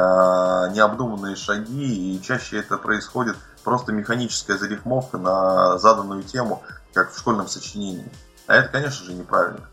[0.73, 7.49] необдуманные шаги, и чаще это происходит просто механическая зарифмовка на заданную тему, как в школьном
[7.49, 8.11] сочинении.
[8.47, 9.69] А это, конечно же, неправильно.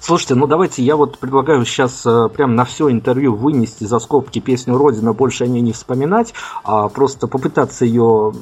[0.00, 4.38] Слушайте, ну давайте я вот предлагаю сейчас э, прям на все интервью вынести за скобки
[4.38, 6.32] песню Родина, больше о ней не вспоминать,
[6.64, 8.32] а просто попытаться ее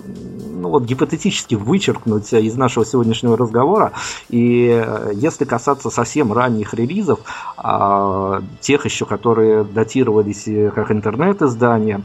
[0.54, 3.92] ну, вот, гипотетически вычеркнуть из нашего сегодняшнего разговора.
[4.28, 7.20] И э, если касаться совсем ранних релизов,
[7.56, 12.02] а, тех еще, которые датировались э, как интернет-издания,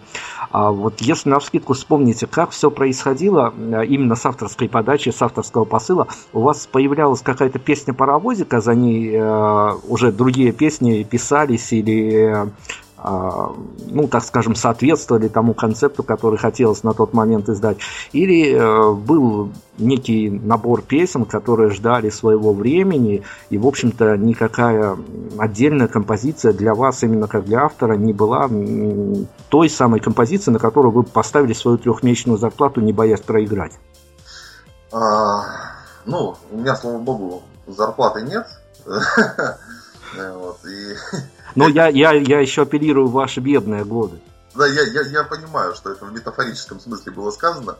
[0.51, 5.65] а вот если на вскидку вспомните, как все происходило именно с авторской подачи, с авторского
[5.65, 12.47] посыла, у вас появлялась какая-то песня паровозика, за ней Э, уже другие песни писались или
[13.01, 13.47] э,
[13.87, 17.77] ну, так скажем, соответствовали тому концепту, который хотелось на тот момент издать.
[18.11, 24.97] Или э, был некий набор песен, которые ждали своего времени, и, в общем-то, никакая
[25.37, 28.49] отдельная композиция для вас, именно как для автора, не была
[29.49, 33.79] той самой композицией, на которую вы поставили свою трехмесячную зарплату, не боясь проиграть.
[34.91, 35.43] А,
[36.05, 38.45] ну, у меня, слава богу, зарплаты нет.
[41.55, 44.19] Но я, я, я еще апеллирую в ваши бедные годы.
[44.55, 47.77] Да, я, я, я понимаю, что это в метафорическом смысле было сказано.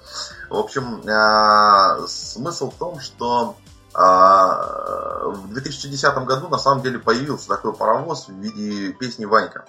[0.49, 3.57] В общем, э, смысл в том, что
[3.93, 9.65] э, в 2010 году на самом деле появился такой паровоз в виде песни Ванька.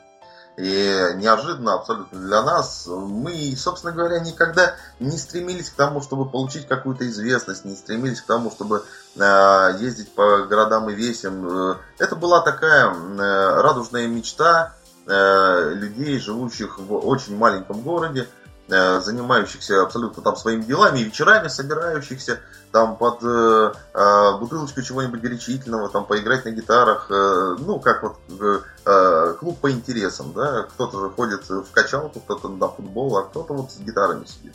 [0.61, 6.69] И неожиданно абсолютно для нас, мы, собственно говоря, никогда не стремились к тому, чтобы получить
[6.69, 8.85] какую-то известность, не стремились к тому, чтобы
[9.17, 11.49] э, ездить по городам и весям.
[11.49, 14.75] Э, это была такая э, радужная мечта
[15.07, 18.29] э, людей, живущих в очень маленьком городе,
[18.71, 22.41] занимающихся абсолютно там своими делами, и вечерами собирающихся
[22.73, 28.17] там под э, э, бутылочку чего-нибудь горячительного, там поиграть на гитарах, э, ну, как вот
[28.41, 33.25] э, э, клуб по интересам, да, кто-то же ходит в качалку, кто-то на футбол, а
[33.25, 34.55] кто-то вот с гитарами сидит.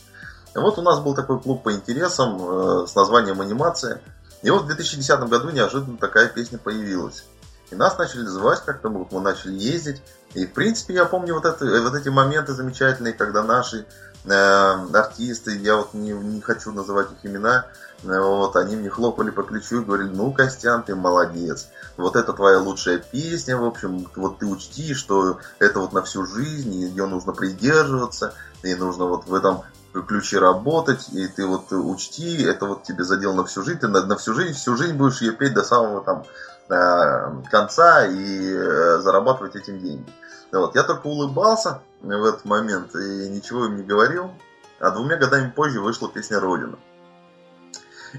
[0.54, 4.02] Вот у нас был такой клуб по интересам э, с названием «Анимация»,
[4.42, 7.26] и вот в 2010 году неожиданно такая песня появилась.
[7.72, 10.02] И нас начали звать как-то, мы начали ездить.
[10.36, 13.86] И, в принципе, я помню вот, это, вот эти моменты замечательные, когда наши э,
[14.34, 17.68] артисты, я вот не, не хочу называть их имена,
[18.04, 21.68] э, вот, они мне хлопали по плечу и говорили, ну, Костян, ты молодец.
[21.98, 26.26] Вот это твоя лучшая песня, в общем, вот ты учти, что это вот на всю
[26.26, 28.34] жизнь, ее нужно придерживаться,
[28.64, 29.64] и нужно вот в этом
[30.04, 34.06] ключе работать, и ты вот учти, это вот тебе задел на всю жизнь, ты на,
[34.06, 36.26] на всю жизнь, всю жизнь будешь ее петь до самого там
[36.68, 40.12] Э, конца и э, зарабатывать этим деньги.
[40.52, 40.76] Вот.
[40.76, 44.32] Я только улыбался в этот момент и ничего им не говорил.
[44.80, 46.78] А двумя годами позже вышла песня «Родина».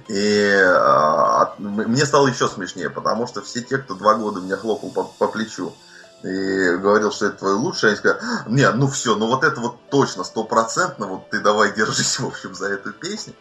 [0.09, 4.91] И а, мне стало еще смешнее, потому что все те, кто два года меня хлопал
[4.91, 5.73] по, по плечу
[6.23, 9.77] и говорил, что это твое лучшее, они сказали, не, ну все, ну вот это вот
[9.91, 13.35] точно, стопроцентно, вот ты давай держись, в общем, за эту песню,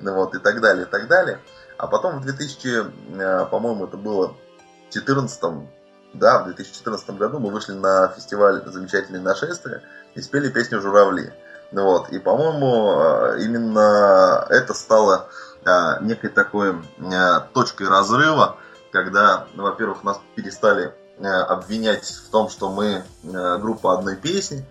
[0.00, 1.40] ну вот, и так далее, и так далее.
[1.78, 2.84] А потом в 2000,
[3.18, 5.68] э, по-моему, это было в 2014,
[6.14, 9.82] да, в 2014 году мы вышли на фестиваль «Замечательные нашествия»
[10.14, 11.32] и спели песню «Журавли».
[11.72, 15.28] Ну вот, и, по-моему, э, именно это стало
[15.64, 16.76] э, некой такой
[17.52, 18.58] точкой разрыва,
[18.92, 20.94] когда, во-первых, нас перестали
[21.28, 24.66] обвинять в том, что мы группа одной песни,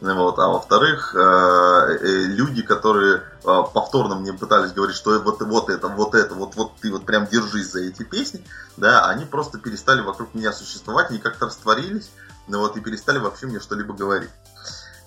[0.00, 5.70] вот, а во-вторых, э, э, люди, которые э, повторно мне пытались говорить, что вот, вот
[5.70, 8.44] это, вот это, вот, вот ты вот прям держись за эти песни,
[8.76, 12.10] да, они просто перестали вокруг меня существовать, они как-то растворились,
[12.46, 14.30] ну вот, и перестали вообще мне что-либо говорить.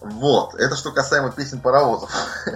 [0.02, 2.12] Вот, это что касаемо песен паровозов.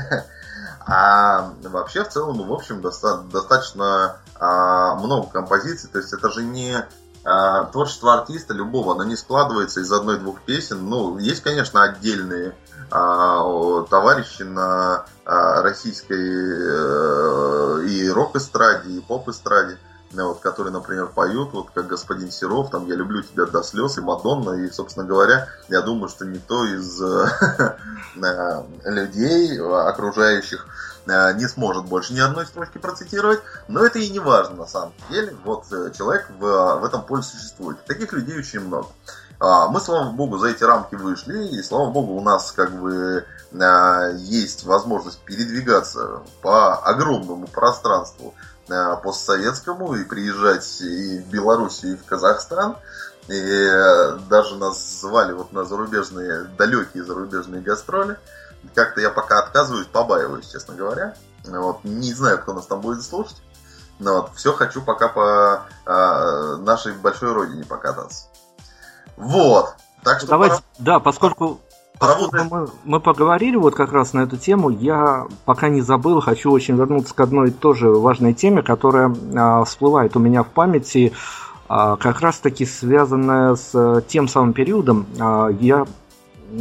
[0.85, 6.85] А вообще в целом, в общем, достаточно а, много композиций, то есть это же не
[7.25, 10.89] а, творчество артиста любого, оно не складывается из одной-двух песен.
[10.89, 12.53] Ну, есть, конечно, отдельные
[12.91, 19.77] а, товарищи на а, российской э, и рок-эстраде, и поп-эстраде,
[20.11, 24.01] вот, которые, например, поют, вот как господин Серов, там «Я люблю тебя до слез» и
[24.01, 27.77] «Мадонна», и, собственно говоря, я думаю, что никто из э,
[28.85, 34.55] людей, окружающих Э, не сможет больше ни одной строчки процитировать, но это и не важно
[34.55, 35.35] на самом деле.
[35.43, 37.83] Вот э, человек в, в этом поле существует.
[37.85, 38.87] Таких людей очень много.
[39.39, 43.25] А, мы, слава богу, за эти рамки вышли, и, слава богу, у нас как бы
[44.15, 48.33] есть возможность передвигаться по огромному пространству
[48.67, 52.77] постсоветскому и приезжать и в Белоруссию, и в Казахстан.
[53.27, 58.17] И э, даже нас звали вот на зарубежные, далекие зарубежные гастроли.
[58.73, 61.15] Как-то я пока отказываюсь, побаиваюсь, честно говоря.
[61.45, 63.41] Вот, не знаю, кто нас там будет слушать.
[63.99, 68.27] Но вот, все хочу пока по э, нашей большой родине покататься.
[69.17, 69.75] Вот.
[70.03, 70.65] Так что Давайте, пора...
[70.79, 71.59] да, поскольку
[72.01, 74.69] мы, мы поговорили вот как раз на эту тему.
[74.69, 80.15] Я пока не забыл, хочу очень вернуться к одной тоже важной теме, которая а, всплывает
[80.15, 81.13] у меня в памяти,
[81.69, 85.05] а, как раз таки связанная с а, тем самым периодом.
[85.19, 85.85] А, я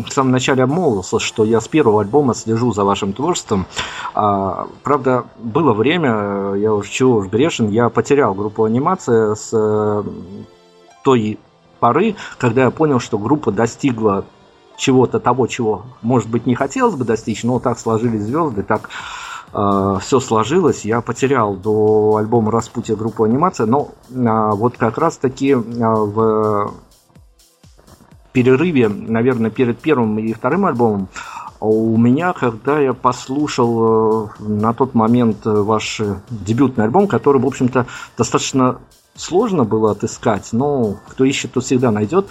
[0.06, 3.66] в самом начале обмолвился, что я с первого альбома слежу за вашим творчеством.
[4.14, 10.04] А, правда, было время, я уж чего уж грешен, я потерял группу анимация с а,
[11.04, 11.38] той
[11.80, 14.24] поры, когда я понял, что группа достигла
[14.76, 18.88] чего-то того, чего, может быть, не хотелось бы достичь, но так сложились звезды, так
[19.52, 20.84] э, все сложилось.
[20.84, 26.72] Я потерял до альбома Распутия группу анимация, но э, вот как раз-таки э, в
[28.32, 31.08] перерыве, наверное, перед первым и вторым альбомом,
[31.60, 37.86] у меня, когда я послушал на тот момент ваш дебютный альбом, который, в общем-то,
[38.18, 38.78] достаточно
[39.14, 42.28] сложно было отыскать, но кто ищет, тот всегда найдет.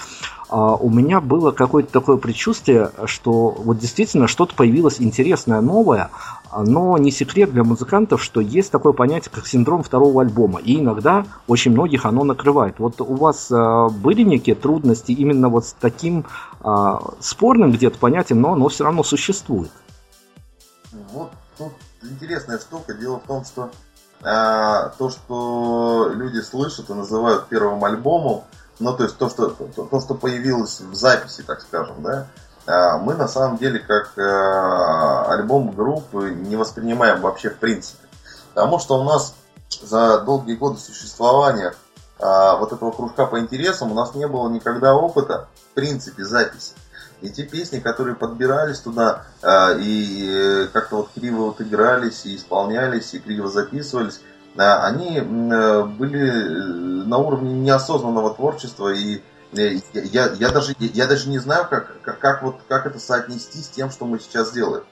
[0.49, 6.11] А у меня было какое-то такое предчувствие, что вот действительно что-то появилось интересное, новое,
[6.53, 11.25] но не секрет для музыкантов, что есть такое понятие, как синдром второго альбома, и иногда
[11.47, 12.79] очень многих оно накрывает.
[12.79, 16.25] Вот у вас а, были некие трудности именно вот с таким
[16.59, 19.71] а, спорным где-то понятием, но оно все равно существует?
[21.13, 21.71] Вот тут
[22.03, 22.93] интересная штука.
[22.93, 23.71] Дело в том, что
[24.23, 28.43] а, то, что люди слышат и называют первым альбомом,
[28.79, 32.27] ну, то есть то, что, то, то, что появилось в записи, так скажем, да,
[32.67, 38.07] а, мы на самом деле как а, альбом группы не воспринимаем вообще в принципе.
[38.53, 39.35] Потому что у нас
[39.81, 41.73] за долгие годы существования
[42.19, 46.73] вот этого кружка по интересам у нас не было никогда опыта, в принципе, записи.
[47.21, 52.35] И те песни, которые подбирались туда э, и э, как-то вот криво вот игрались, и
[52.35, 54.21] исполнялись, и криво записывались,
[54.55, 56.31] э, они э, были
[57.05, 59.21] на уровне неосознанного творчества, и
[59.53, 63.59] э, я, я, даже, я даже не знаю, как, как, как, вот, как это соотнести
[63.59, 64.83] с тем, что мы сейчас делаем.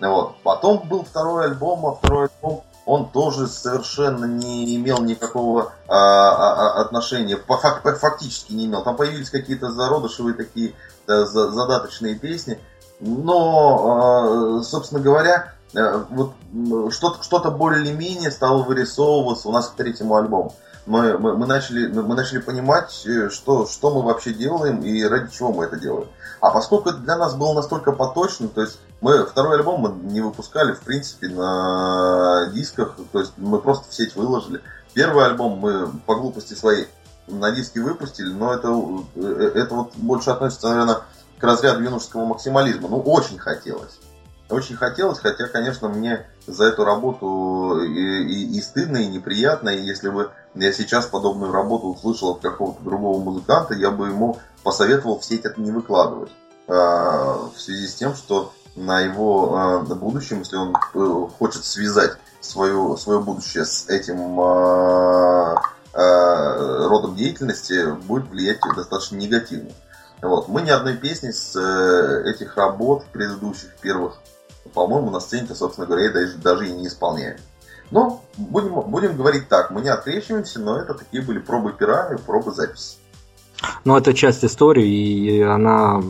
[0.00, 0.36] Вот.
[0.42, 6.78] Потом был второй альбом, а второй альбом он тоже совершенно не имел никакого а, а,
[6.78, 8.82] а отношения, фактически не имел.
[8.82, 10.74] Там появились какие-то зародышевые такие
[11.06, 12.58] задаточные песни,
[13.00, 16.32] но, а, собственно говоря, э, вот
[16.92, 20.54] что-то, что-то более-менее стало вырисовываться у нас к третьему альбому.
[20.86, 25.32] Мы, мы, мы, начали, мы начали понимать, э, что, что мы вообще делаем и ради
[25.32, 26.08] чего мы это делаем.
[26.40, 30.20] А поскольку это для нас было настолько поточно, то есть мы второй альбом мы не
[30.20, 34.60] выпускали, в принципе, на дисках, то есть мы просто в сеть выложили.
[34.94, 36.88] Первый альбом мы по глупости своей
[37.28, 38.68] на диске выпустили, но это,
[39.16, 41.02] э, это вот больше относится, наверное,
[41.38, 42.88] к разряду юношеского максимализма.
[42.88, 43.98] Ну, очень хотелось.
[44.48, 49.70] Очень хотелось, хотя, конечно, мне за эту работу и, и, и стыдно, и неприятно.
[49.70, 54.38] И если бы я сейчас подобную работу услышал от какого-то другого музыканта, я бы ему
[54.62, 56.30] посоветовал в сеть это не выкладывать.
[56.68, 62.12] А, в связи с тем, что на его а, будущем, если он э, хочет связать
[62.40, 65.62] свое, свое будущее с этим а,
[65.94, 69.70] родом деятельности, будет влиять достаточно негативно.
[70.22, 70.48] Вот.
[70.48, 74.18] Мы ни одной песни с э, этих работ предыдущих первых
[74.74, 77.36] по-моему, на сцене-то, собственно говоря, даже, даже и не исполняем.
[77.90, 82.16] Но будем, будем говорить так, мы не открещиваемся, но это такие были пробы пера и
[82.16, 82.96] пробы записи.
[83.84, 86.00] Ну, это часть истории, и она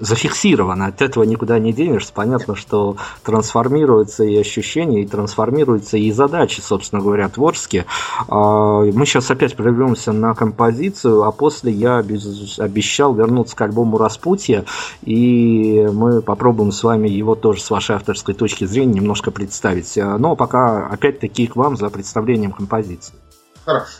[0.00, 2.12] зафиксировано, от этого никуда не денешься.
[2.12, 7.86] Понятно, что трансформируются и ощущения, и трансформируются и задачи, собственно говоря, творческие.
[8.28, 14.64] А, мы сейчас опять прервемся на композицию, а после я обещал вернуться к альбому «Распутье»,
[15.02, 19.96] и мы попробуем с вами его тоже с вашей авторской точки зрения немножко представить.
[19.98, 23.14] А, но пока опять-таки к вам за представлением композиции.
[23.64, 23.98] Хорошо.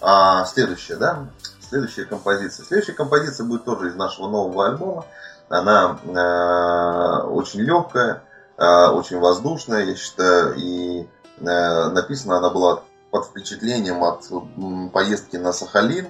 [0.00, 1.26] А, следующее, да?
[1.70, 2.66] Следующая композиция.
[2.66, 5.06] Следующая композиция будет тоже из нашего нового альбома.
[5.48, 8.22] Она э, очень легкая,
[8.58, 14.28] э, очень воздушная, я считаю, и э, написана она была под впечатлением от
[14.92, 16.08] поездки на Сахалин,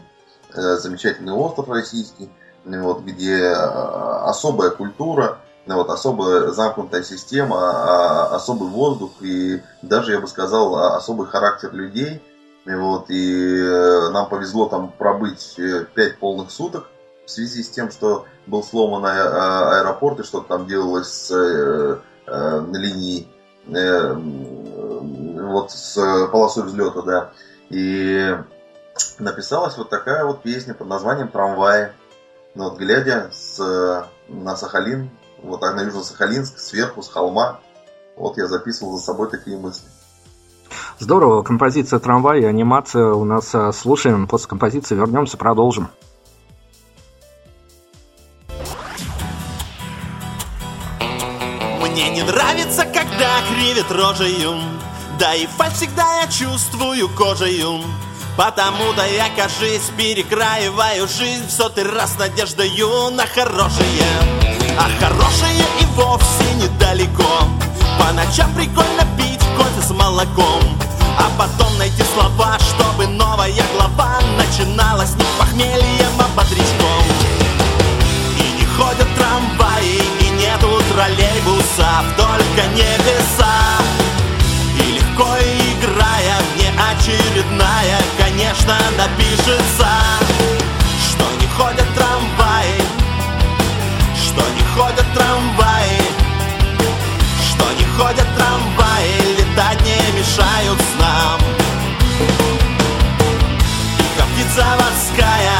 [0.54, 2.30] э, замечательный остров российский,
[2.64, 10.20] вот, где э, особая культура, вот, особая замкнутая система, а, особый воздух и даже, я
[10.20, 12.22] бы сказал, особый характер людей–
[12.66, 16.88] И, вот, и э, нам повезло там пробыть э, пять полных суток
[17.24, 22.00] в связи с тем, что был сломан а, аэропорт и что-то там делалось с, э,
[22.72, 23.28] линии
[23.66, 27.32] вот с полосой взлета, да.
[27.68, 28.36] И
[29.18, 31.92] написалась вот такая вот песня под названием «Трамваи».
[32.54, 35.10] Но вот глядя с, на Сахалин,
[35.42, 37.60] вот на Южно-Сахалинск, сверху, с холма,
[38.16, 39.88] вот я записывал за собой такие мысли.
[41.00, 44.26] Здорово, композиция «Трамвай» и анимация у нас э, слушаем.
[44.26, 45.88] После композиции вернемся, продолжим.
[51.80, 54.60] Мне не нравится, когда кривит рожею
[55.18, 57.80] Да и фальш всегда я чувствую кожею
[58.36, 64.04] Потому-то я, кажись, перекраиваю жизнь В сотый раз надеждою на хорошее
[64.78, 67.48] А хорошее и вовсе недалеко
[67.98, 70.80] По ночам прикольно пить кофе с молоком
[71.20, 77.04] А потом найти слова, чтобы новая глава Начиналась не похмельем, а бодрячком
[78.38, 83.54] И не ходят трамваи, и нету троллейбусов Только небеса.
[84.78, 89.59] И легко играя, внеочередная Конечно, напишется
[104.64, 105.56] Морская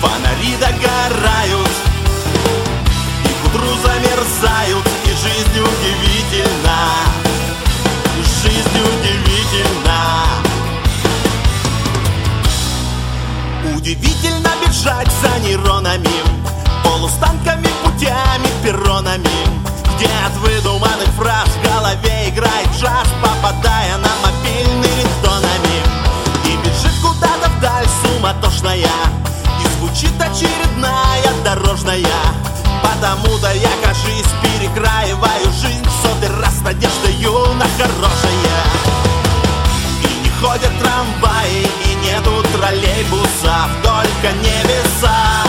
[0.00, 1.70] Фонари догорают
[3.24, 6.78] И к утру замерзают И жизнь удивительна.
[8.42, 10.00] Жизнь удивительна.
[13.76, 16.08] Удивительно бежать за нейронами
[16.82, 19.30] Полустанками, путями, перронами.
[19.94, 24.05] Где от выдуманных фраз в голове играет джаз Попадая на
[28.26, 28.88] суматошная.
[29.62, 32.02] И звучит очередная дорожная.
[32.82, 38.58] Потому-то я, кажись, перекраиваю жизнь В сотый раз надеждою на хорошее.
[40.02, 45.45] И не ходят трамваи, и нету троллейбусов Только небеса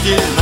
[0.00, 0.39] удивительна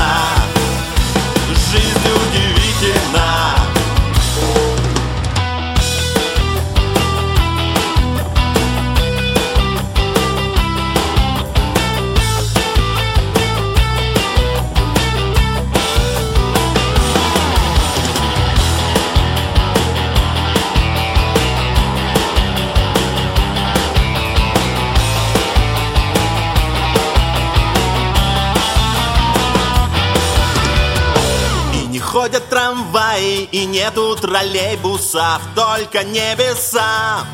[33.89, 37.25] нету троллейбусов, только небеса.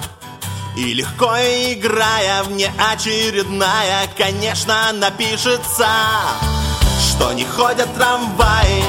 [0.77, 5.89] И легко играя, внеочередная, конечно, напишется,
[7.01, 8.85] что не ходят трамваи,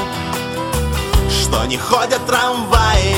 [1.28, 3.16] что не ходят трамваи,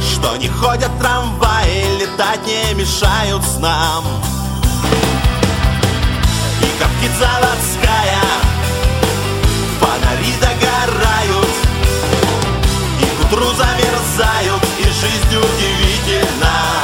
[0.00, 4.04] что не ходят трамваи, летать не мешают снам.
[6.60, 8.22] И как заводская
[9.80, 10.95] Фонари догорают
[13.56, 16.75] замерзают И жизнь удивительна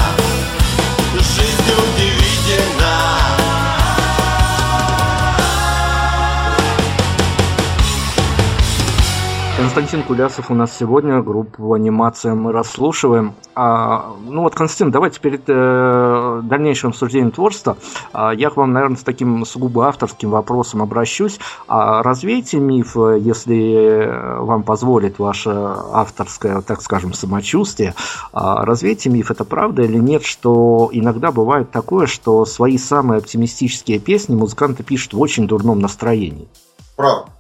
[9.75, 13.33] Константин Кулясов у нас сегодня, группу анимация мы расслушиваем.
[13.55, 17.79] А, ну вот, Константин, давайте перед э, дальнейшим обсуждением творчества
[18.13, 21.41] а, я к вам, наверное, с таким сугубо авторским вопросом обращусь.
[21.69, 27.95] А, развейте миф, если вам позволит ваше авторское, так скажем, самочувствие.
[28.35, 34.01] А, развейте миф, это правда или нет, что иногда бывает такое, что свои самые оптимистические
[34.01, 36.47] песни музыканты пишут в очень дурном настроении.
[36.95, 37.33] Правда.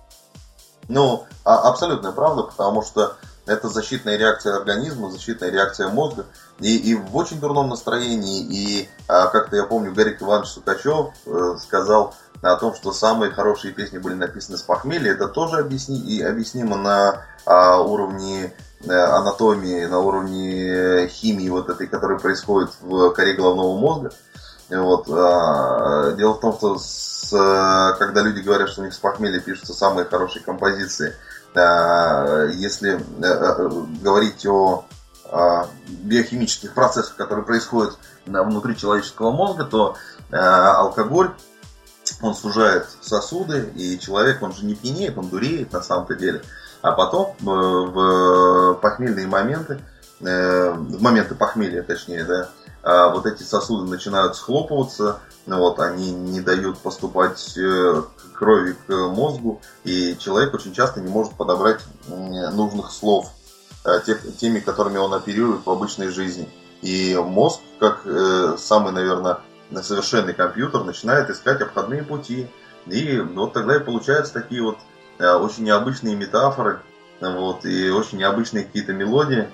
[0.92, 3.16] Ну, а- абсолютная правда, потому что
[3.46, 6.26] это защитная реакция организма, защитная реакция мозга.
[6.60, 8.40] И, и в очень дурном настроении.
[8.42, 13.72] И а, как-то я помню, Гарик Иванович Сукачев э, сказал о том, что самые хорошие
[13.72, 15.12] песни были написаны с похмелья.
[15.12, 21.86] Это тоже объясни, и объяснимо на а, уровне э, анатомии, на уровне химии вот этой,
[21.88, 24.12] которая происходит в коре головного мозга.
[24.68, 25.08] Вот.
[25.08, 26.78] А, дело в том, что
[27.38, 31.14] когда люди говорят, что у них с похмелья пишутся самые хорошие композиции,
[31.54, 33.00] а, если
[34.02, 34.86] говорить о
[35.88, 39.96] биохимических процессах, которые происходят внутри человеческого мозга, то
[40.30, 41.30] алкоголь
[42.20, 46.42] он сужает сосуды, и человек, он же не пьянеет, он дуреет на самом-то деле.
[46.80, 49.80] А потом э, в похмельные моменты,
[50.20, 52.48] э, в моменты похмелья, точнее, да,
[53.10, 58.02] вот эти сосуды начинают схлопываться, вот, они не дают поступать э,
[58.34, 63.30] крови к мозгу, и человек очень часто не может подобрать нужных слов
[64.06, 66.48] тех, теми, которыми он оперирует в обычной жизни.
[66.82, 68.06] И мозг, как
[68.58, 69.38] самый, наверное,
[69.80, 72.48] совершенный компьютер начинает искать обходные пути.
[72.86, 74.78] И вот тогда и получаются такие вот
[75.18, 76.80] э, очень необычные метафоры,
[77.20, 79.48] вот, и очень необычные какие-то мелодии.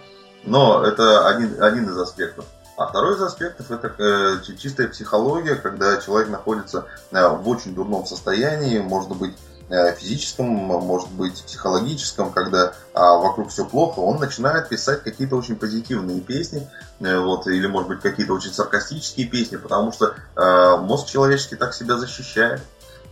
[0.45, 2.47] Но это один, один из аспектов.
[2.79, 8.07] А второй из аспектов это э, чистая психология, когда человек находится э, в очень дурном
[8.07, 9.35] состоянии, может быть
[9.70, 15.57] Э, физическом, может быть психологическом, когда а, вокруг все плохо, он начинает писать какие-то очень
[15.57, 16.66] позитивные песни,
[17.01, 21.74] э, вот, или может быть какие-то очень саркастические песни, потому что э, мозг человеческий так
[21.74, 22.62] себя защищает.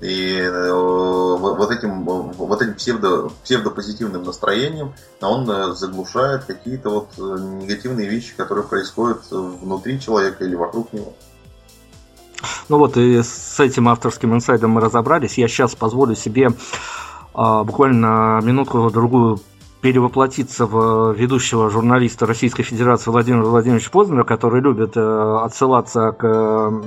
[0.00, 8.34] И э, вот этим, вот этим псевдо, псевдопозитивным настроением он заглушает какие-то вот негативные вещи,
[8.36, 11.14] которые происходят внутри человека или вокруг него.
[12.68, 15.38] Ну вот и с этим авторским инсайдом мы разобрались.
[15.38, 16.50] Я сейчас позволю себе
[17.34, 19.40] а, буквально минутку-другую
[19.80, 26.82] перевоплотиться в ведущего журналиста Российской Федерации Владимира Владимировича Познера, который любит э, отсылаться к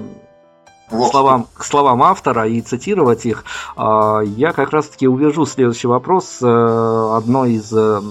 [0.90, 3.44] словам, к словам автора и цитировать их,
[3.76, 8.02] а, я как раз-таки увяжу следующий вопрос э, одной из э,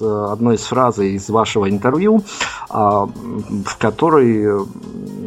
[0.00, 2.22] одной из фраз из вашего интервью,
[2.68, 4.66] а, в которой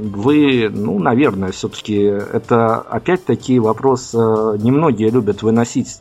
[0.09, 5.99] вы, ну, наверное, все-таки это опять-таки вопрос, э, немногие любят выносить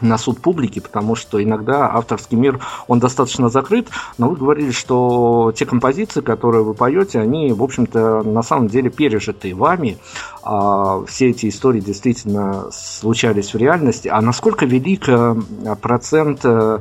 [0.00, 3.88] на суд публики, потому что иногда авторский мир, он достаточно закрыт,
[4.18, 8.90] но вы говорили, что те композиции, которые вы поете, они, в общем-то, на самом деле
[8.90, 9.98] пережиты вами,
[10.42, 15.34] а все эти истории действительно случались в реальности, а насколько велик э,
[15.82, 16.78] процент э,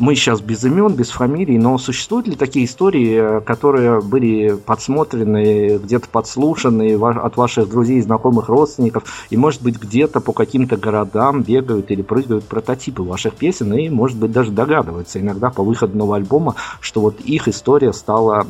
[0.00, 6.08] мы сейчас без имен, без фамилий, но существуют ли такие истории, которые были подсмотрены, где-то
[6.08, 12.00] подслушаны от ваших друзей, знакомых, родственников, и, может быть, где-то по каким-то городам бегают или
[12.00, 17.02] прыгают прототипы ваших песен, и, может быть, даже догадываются иногда по выходу нового альбома, что
[17.02, 18.46] вот их история стала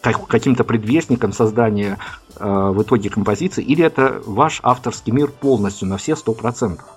[0.00, 1.98] каким-то предвестником создания
[2.38, 6.95] э, в итоге композиции, или это ваш авторский мир полностью на все сто процентов?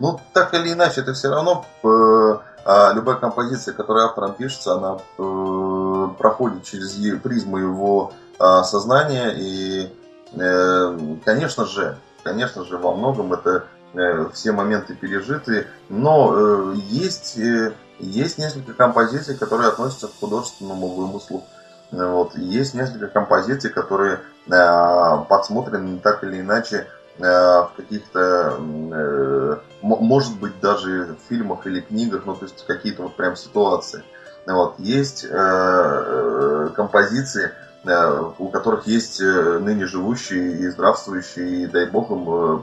[0.00, 4.98] Ну, так или иначе, это все равно э, а любая композиция, которая автором пишется, она
[5.18, 9.32] э, проходит через призму его э, сознания.
[9.36, 9.92] И,
[10.32, 15.66] э, конечно же, конечно же, во многом это э, все моменты пережиты.
[15.88, 21.44] Но э, есть, э, есть несколько композиций, которые относятся к художественному вымыслу.
[21.90, 22.36] Вот.
[22.36, 26.86] Есть несколько композиций, которые э, подсмотрены так или иначе
[27.20, 33.16] в каких-то э, может быть даже в фильмах или книгах, ну то есть какие-то вот
[33.16, 34.02] прям ситуации.
[34.46, 34.78] Вот.
[34.78, 37.52] Есть э, э, композиции,
[37.84, 42.60] э, у которых есть э, ныне живущие и здравствующие, и дай бог им э,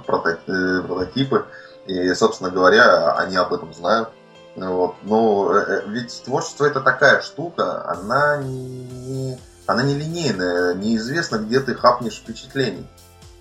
[0.47, 1.45] э, прототипы.
[1.85, 4.09] И, собственно говоря, они об этом знают.
[4.55, 4.95] Вот.
[5.03, 5.53] Но
[5.85, 12.87] ведь творчество это такая штука, она не, она не линейная, неизвестно, где ты хапнешь впечатлений.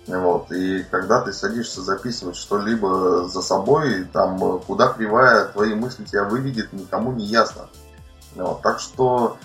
[0.07, 0.51] Вот.
[0.51, 6.71] И когда ты садишься записывать что-либо за собой, там куда кривая твои мысли тебя выведет,
[6.71, 7.67] никому не ясно.
[8.35, 8.61] Вот.
[8.61, 9.37] Так что,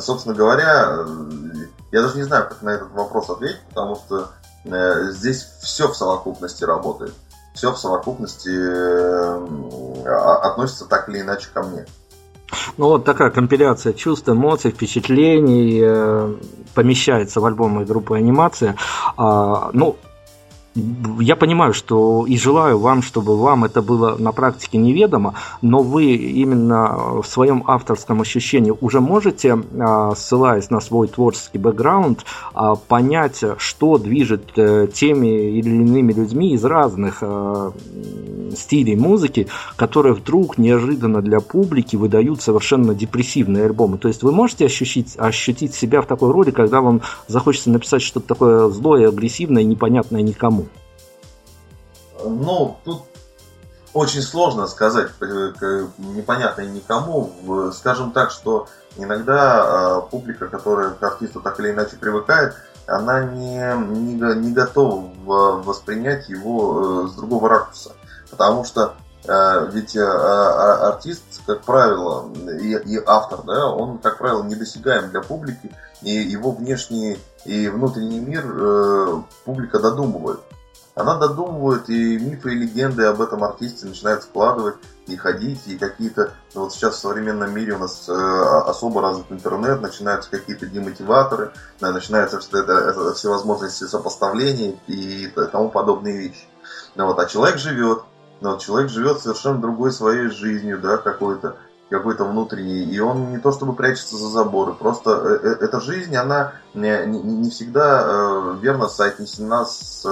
[0.00, 0.98] собственно говоря,
[1.90, 4.30] я даже не знаю, как на этот вопрос ответить, потому что
[4.64, 7.14] э, здесь все в совокупности работает.
[7.54, 10.04] Все в совокупности э,
[10.42, 11.86] относится так или иначе ко мне.
[12.76, 16.34] Ну вот такая компиляция чувств, эмоций, впечатлений э,
[16.74, 18.76] помещается в альбом группы анимация.
[19.16, 19.96] А, ну,
[21.20, 26.14] я понимаю, что и желаю вам, чтобы вам это было на практике неведомо, но вы
[26.14, 32.24] именно в своем авторском ощущении уже можете, а, ссылаясь на свой творческий бэкграунд,
[32.54, 37.72] а, понять, что движет э, теми или иными людьми из разных а,
[38.58, 43.98] стилей музыки, которые вдруг неожиданно для публики выдают совершенно депрессивные альбомы.
[43.98, 48.28] То есть вы можете ощутить, ощутить себя в такой роли, когда вам захочется написать что-то
[48.28, 50.66] такое злое, агрессивное, непонятное никому?
[52.24, 53.02] Ну, тут
[53.92, 55.10] очень сложно сказать,
[55.98, 57.70] непонятно никому.
[57.72, 62.54] Скажем так, что иногда публика, которая к артисту так или иначе привыкает,
[62.86, 65.10] она не, не, не готова
[65.62, 67.92] воспринять его с другого ракурса.
[68.36, 68.94] Потому что
[69.26, 72.30] Э, ведь э, а, артист, как правило,
[72.60, 78.20] и, и автор, да, он, как правило, недосягаем для публики, и его внешний и внутренний
[78.20, 80.40] мир э, публика додумывает.
[80.94, 84.76] Она додумывает, и мифы и легенды об этом артисте начинают складывать
[85.06, 86.34] и ходить, и какие-то...
[86.54, 91.52] Ну, вот сейчас в современном мире у нас э, особо развит интернет, начинаются какие-то демотиваторы,
[91.80, 96.46] да, начинаются это, это, всевозможности сопоставлений и тому подобные вещи.
[96.94, 98.04] Ну, вот, а человек живет,
[98.44, 101.56] но человек живет совершенно другой своей жизнью, да, какой-то
[101.88, 106.14] какой-то внутренний, и он не то чтобы прячется за заборы, просто э, э, эта жизнь,
[106.16, 110.04] она не, всегда э, верно соотнесена с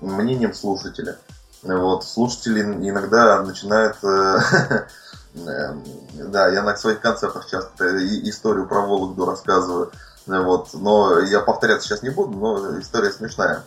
[0.00, 1.18] мнением слушателя.
[1.62, 3.96] Вот, слушатели иногда начинают
[5.34, 7.98] да, я на своих концертах часто
[8.28, 9.90] историю про Вологду рассказываю.
[10.26, 13.62] Вот, но я повторяться сейчас не буду, но история смешная.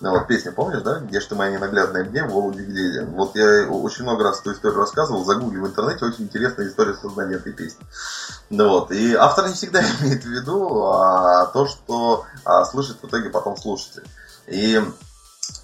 [0.00, 0.98] Ну, вот песня, помнишь, да?
[1.00, 3.04] Где ж ты моя ненаглядная где, в Володе где?
[3.04, 7.34] Вот я очень много раз эту историю рассказывал, загугли в интернете, очень интересная история создания
[7.34, 7.84] этой песни.
[8.48, 13.06] Ну вот, и автор не всегда имеет в виду а, то, что а, слышит в
[13.06, 14.04] итоге потом слушатель.
[14.46, 14.82] И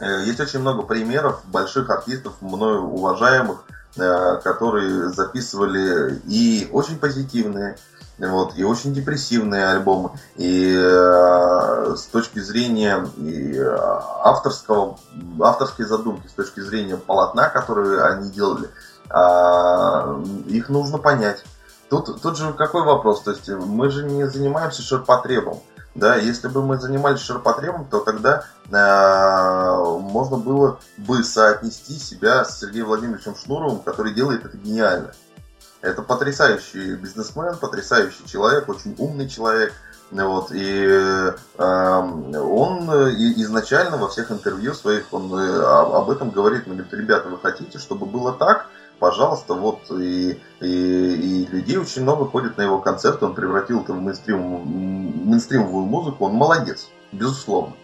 [0.00, 3.64] э, есть очень много примеров больших артистов, мною уважаемых,
[3.96, 7.78] э, которые записывали и очень позитивные,
[8.18, 10.10] вот, и очень депрессивные альбомы.
[10.36, 13.76] И э, с точки зрения и, э,
[14.22, 14.98] авторского,
[15.40, 18.70] авторской задумки, с точки зрения полотна, которые они делали,
[19.10, 21.44] э, их нужно понять.
[21.90, 23.22] Тут, тут же какой вопрос?
[23.22, 25.60] То есть мы же не занимаемся ширпотребом.
[25.94, 32.60] Да, если бы мы занимались ширпотребом, то тогда э, можно было бы соотнести себя с
[32.60, 35.12] Сергеем Владимировичем Шнуровым, который делает это гениально.
[35.86, 39.72] Это потрясающий бизнесмен, потрясающий человек, очень умный человек.
[40.10, 42.90] Вот, и э, он
[43.40, 46.64] изначально во всех интервью своих он э, об этом говорит.
[46.66, 48.66] Он говорит, ребята, вы хотите, чтобы было так?
[48.98, 53.92] Пожалуйста, вот и, и, и людей очень много ходит на его концерты, он превратил это
[53.92, 54.38] в мейнстрим,
[55.28, 57.74] мейнстримовую музыку, он молодец, безусловно.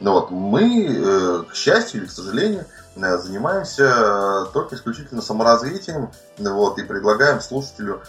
[0.00, 2.66] Но вот мы, э, к счастью или к сожалению,
[3.00, 8.02] Э, занимаемся э, только исключительно саморазвитием вот, и предлагаем слушателю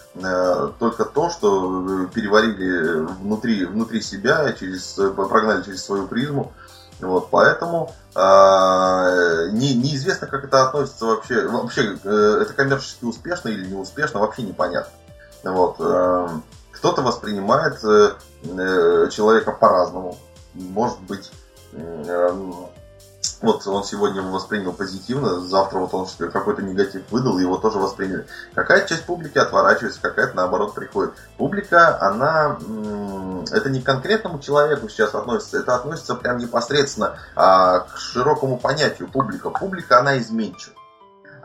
[0.80, 6.54] только то, что переварили внутри, внутри себя, через, прогнали через свою призму.
[7.00, 11.48] Вот, поэтому э, не, неизвестно, как это относится вообще.
[11.48, 14.92] Вообще, э, это коммерчески успешно или неуспешно, вообще непонятно.
[15.44, 16.28] Вот, э,
[16.72, 20.18] кто-то воспринимает э, человека по-разному.
[20.54, 21.32] Может быть,
[23.42, 28.28] вот он сегодня воспринял позитивно, завтра вот он какой-то негатив выдал, его тоже восприняли.
[28.54, 31.14] Какая часть публики отворачивается, какая-то наоборот приходит.
[31.38, 32.58] Публика, она,
[33.52, 39.10] это не к конкретному человеку сейчас относится, это относится прям непосредственно а, к широкому понятию
[39.10, 39.50] публика.
[39.50, 40.76] Публика, она изменчива.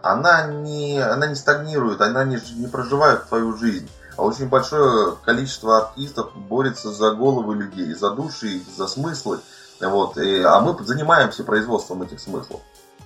[0.03, 3.89] Она не, она не стагнирует, она не, не проживает твою жизнь.
[4.17, 9.41] А очень большое количество артистов борется за головы людей, за души, за смыслы.
[9.85, 12.61] Вот, и, а мы занимаемся производством этих смыслов.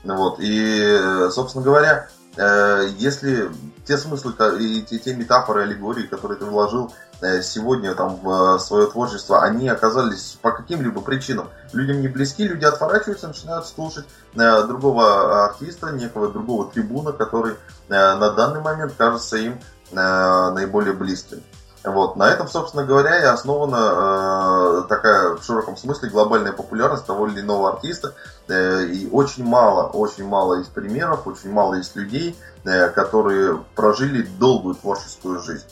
[0.05, 3.51] Вот, и, собственно говоря, э, если
[3.85, 8.87] те смыслы и те, те метафоры, аллегории, которые ты вложил э, сегодня там в свое
[8.87, 15.47] творчество, они оказались по каким-либо причинам людям не близки, люди отворачиваются, начинают слушать э, другого
[15.47, 17.57] артиста, некого другого трибуна, который
[17.89, 19.59] на данный момент кажется им
[19.91, 21.43] наиболее близким.
[21.85, 22.17] Вот.
[22.17, 27.41] На этом, собственно говоря, и основана э, такая в широком смысле глобальная популярность того или
[27.41, 28.15] иного артиста.
[28.49, 34.23] Э, и очень мало, очень мало есть примеров, очень мало есть людей, э, которые прожили
[34.23, 35.67] долгую творческую жизнь.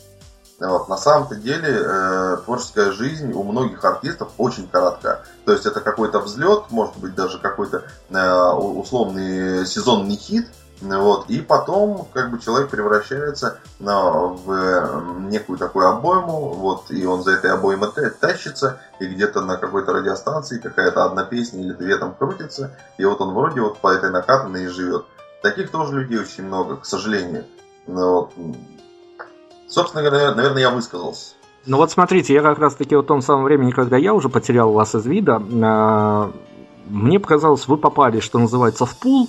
[0.59, 0.89] Вот.
[0.89, 5.23] На самом-то деле э, творческая жизнь у многих артистов очень коротка.
[5.45, 10.47] То есть это какой-то взлет, может быть даже какой-то э, условный сезонный хит,
[10.81, 17.33] вот, и потом как бы человек превращается в некую такую обойму, вот, и он за
[17.33, 22.77] этой обоймой тащится, и где-то на какой-то радиостанции какая-то одна песня или две там крутится,
[22.99, 25.07] и вот он вроде вот по этой накатанной и живет.
[25.43, 27.45] Таких тоже людей очень много, к сожалению.
[27.87, 28.33] Ну, вот.
[29.69, 31.35] Собственно говоря, наверное, я высказался.
[31.67, 34.73] Ну вот смотрите, я как раз таки в том самом времени, когда я уже потерял
[34.73, 36.31] вас из вида, а,
[36.87, 39.29] мне показалось, вы попали, что называется, в пул,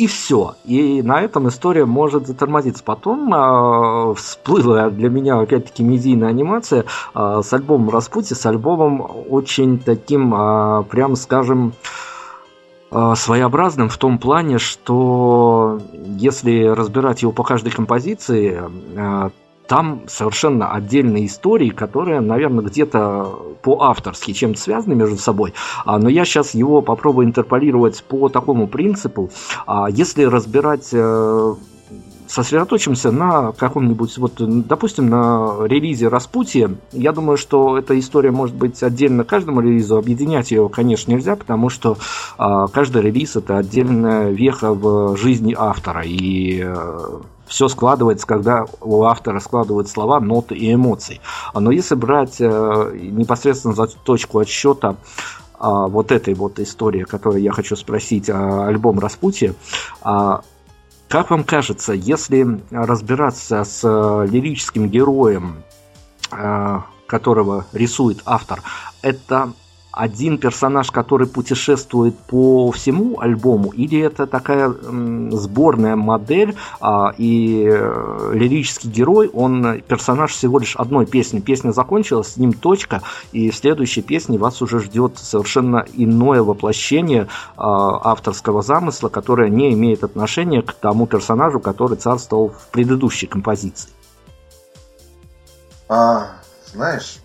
[0.00, 0.54] и все.
[0.64, 2.82] И на этом история может затормозиться.
[2.82, 9.78] Потом э, всплыла для меня, опять-таки, медийная анимация э, с альбомом Распути, с альбомом очень
[9.78, 11.74] таким, э, прям скажем,
[12.90, 18.60] своеобразным в том плане, что если разбирать его по каждой композиции,
[19.70, 25.54] там совершенно отдельные истории, которые, наверное, где-то по-авторски чем-то связаны между собой.
[25.84, 29.30] А, но я сейчас его попробую интерполировать по такому принципу.
[29.68, 31.54] А, если разбирать э,
[32.26, 36.76] сосредоточимся на каком-нибудь, вот, допустим, на релизе Распутия.
[36.90, 39.96] Я думаю, что эта история может быть отдельно каждому релизу.
[39.96, 41.96] Объединять ее, конечно, нельзя, потому что
[42.38, 46.02] а, каждый релиз это отдельная веха в жизни автора.
[46.04, 51.20] И а, все складывается, когда у автора складывают слова, ноты и эмоции.
[51.52, 54.96] Но если брать а, непосредственно за точку отсчета
[55.58, 59.54] а, вот этой вот истории, которую я хочу спросить, а, альбом Распутия,
[60.00, 60.42] а,
[61.08, 65.64] как вам кажется, если разбираться с э, лирическим героем,
[66.30, 66.78] э,
[67.08, 68.62] которого рисует автор,
[69.02, 69.52] это
[69.92, 78.30] один персонаж, который путешествует по всему альбому, или это такая сборная модель, а, и э,
[78.34, 81.40] лирический герой, он персонаж всего лишь одной песни.
[81.40, 87.28] Песня закончилась, с ним точка, и в следующей песне вас уже ждет совершенно иное воплощение
[87.56, 93.90] а, авторского замысла, которое не имеет отношения к тому персонажу, который царствовал в предыдущей композиции.
[95.88, 96.28] А,
[96.72, 97.18] знаешь,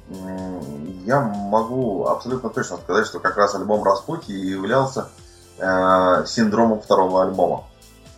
[1.06, 5.10] я могу абсолютно точно сказать, что как раз альбом Распути являлся
[5.58, 7.64] э, синдромом второго альбома.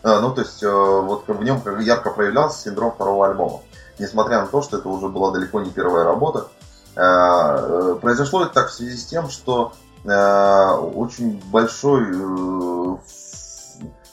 [0.02, 3.60] Э, ну, то есть, э, вот в нем ярко проявлялся синдром второго альбома.
[3.98, 6.48] Несмотря на то, что это уже была далеко не первая работа.
[6.96, 9.72] Э, э произошло это так в связи с тем, что
[10.04, 12.96] э, очень большой э,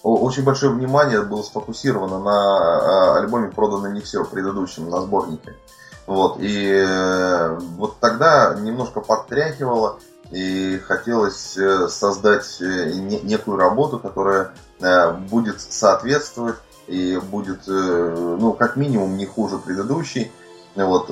[0.03, 5.55] очень большое внимание было сфокусировано на э, альбоме «Продано не все» предыдущем, на сборнике.
[6.07, 9.99] Вот, и э, вот тогда немножко подтряхивало,
[10.31, 14.51] и хотелось э, создать э, некую работу, которая
[15.29, 20.33] будет соответствовать и будет, ну, как минимум, не хуже предыдущей.
[20.75, 21.09] Вот.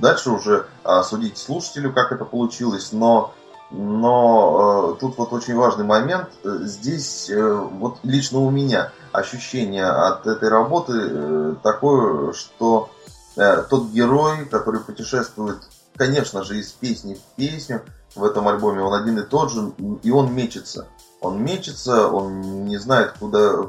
[0.00, 0.66] Дальше уже
[1.02, 3.34] судить слушателю, как это получилось, но,
[3.70, 6.30] но тут вот очень важный момент.
[6.42, 12.88] Здесь вот лично у меня ощущение от этой работы такое, что
[13.34, 15.58] тот герой, который путешествует,
[15.96, 17.82] конечно же, из песни в песню
[18.14, 19.72] в этом альбоме, он один и тот же,
[20.02, 20.86] и он мечется.
[21.20, 23.62] Он мечется, он не знает, куда,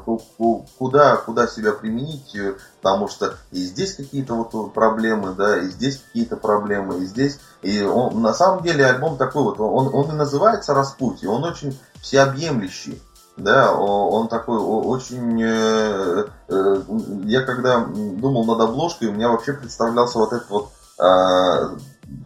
[0.78, 6.02] куда, куда себя применить, э, потому что и здесь какие-то вот проблемы, да, и здесь
[6.06, 7.38] какие-то проблемы, и здесь.
[7.62, 11.78] И он, на самом деле альбом такой вот, он, он и называется Распутий, он очень
[12.02, 13.00] всеобъемлющий.
[13.36, 15.42] Да, он такой очень...
[15.42, 16.82] Э, э,
[17.24, 21.76] я когда думал над обложкой, у меня вообще представлялся вот этот вот а,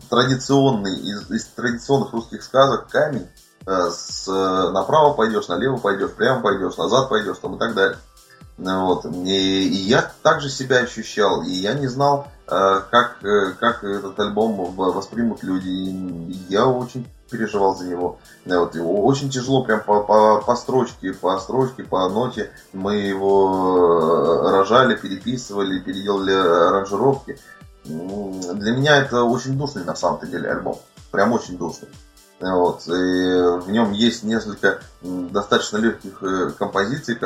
[0.09, 3.27] традиционный, из, из традиционных русских сказок камень.
[3.67, 7.99] Э, с, направо пойдешь, налево пойдешь, прямо пойдешь, назад пойдешь, там и так далее.
[8.57, 9.05] Вот.
[9.07, 13.19] И, и я также себя ощущал, и я не знал, как,
[13.59, 15.69] как этот альбом воспримут люди.
[15.69, 18.19] И я очень переживал за него.
[18.45, 22.51] Вот, его очень тяжело, прям по, по, по строчке, по строчке, по ноте.
[22.73, 27.39] Мы его э, рожали, переписывали, переделали аранжировки.
[27.85, 30.79] Для меня это очень душный на самом-то деле альбом.
[31.11, 31.89] Прям очень душный.
[32.41, 32.87] Вот.
[32.87, 37.17] И в нем есть несколько достаточно легких э, композиций,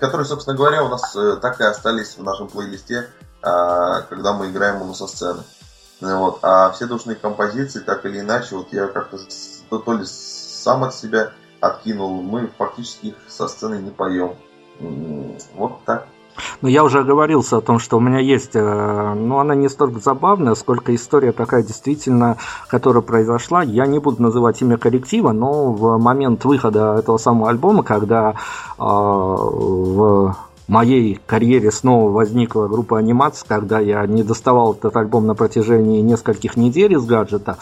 [0.00, 3.06] которые, собственно говоря, у нас э, так и остались в нашем плейлисте,
[3.42, 5.42] а, когда мы играем у нас со сцены.
[6.00, 6.40] Вот.
[6.42, 9.18] А все душные композиции, так или иначе, вот я как-то
[9.70, 14.34] то, ли сам от себя откинул, мы фактически их со сцены не поем.
[15.54, 16.06] Вот так.
[16.60, 20.00] Ну, я уже оговорился о том, что у меня есть, э, ну, она не столько
[20.00, 22.36] забавная, сколько история такая действительно,
[22.68, 23.62] которая произошла.
[23.62, 28.34] Я не буду называть имя коллектива, но в момент выхода этого самого альбома, когда э,
[28.78, 30.36] в
[30.68, 36.56] моей карьере снова возникла группа анимации, когда я не доставал этот альбом на протяжении нескольких
[36.56, 37.58] недель из гаджета.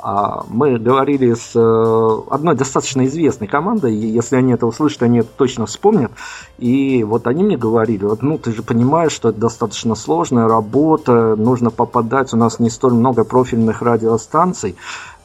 [0.00, 5.20] А мы говорили с э, одной достаточно известной командой, и если они это услышат, они
[5.20, 6.12] это точно вспомнят.
[6.58, 11.36] И вот они мне говорили, вот, ну ты же понимаешь, что это достаточно сложная работа,
[11.36, 14.76] нужно попадать, у нас не столь много профильных радиостанций.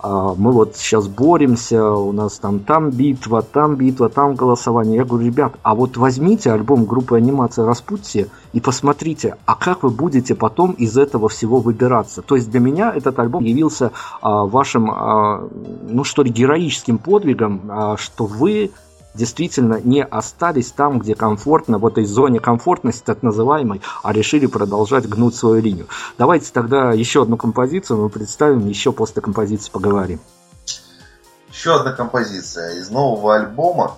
[0.03, 4.97] А, мы вот сейчас боремся, у нас там там битва, там битва, там голосование.
[4.97, 9.91] Я говорю, ребят, а вот возьмите альбом группы анимация Распутия и посмотрите, а как вы
[9.91, 12.21] будете потом из этого всего выбираться.
[12.21, 15.47] То есть для меня этот альбом явился а, вашим, а,
[15.89, 18.71] ну что ли, героическим подвигом, что вы
[19.13, 25.07] действительно не остались там, где комфортно, в этой зоне комфортности так называемой, а решили продолжать
[25.07, 25.87] гнуть свою линию.
[26.17, 30.19] Давайте тогда еще одну композицию мы представим, еще после композиции поговорим.
[31.51, 33.97] Еще одна композиция из нового альбома.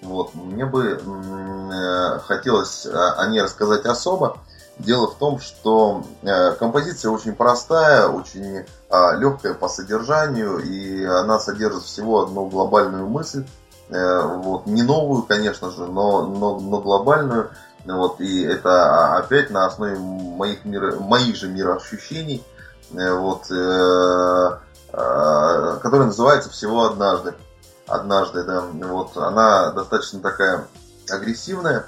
[0.00, 4.38] Вот, мне бы э, хотелось о ней рассказать особо.
[4.78, 8.64] Дело в том, что э, композиция очень простая, очень э,
[9.18, 13.46] легкая по содержанию, и она содержит всего одну глобальную мысль.
[13.90, 17.50] Э, вот, не новую, конечно же, но, но, но глобальную.
[17.84, 22.44] Вот, и это опять на основе моих, мир, моих же мироощущений,
[22.92, 24.58] э, вот, э,
[24.92, 27.34] э, которая называется «Всего однажды».
[27.88, 28.60] Однажды, да.
[28.60, 30.66] Вот, она достаточно такая
[31.10, 31.86] агрессивная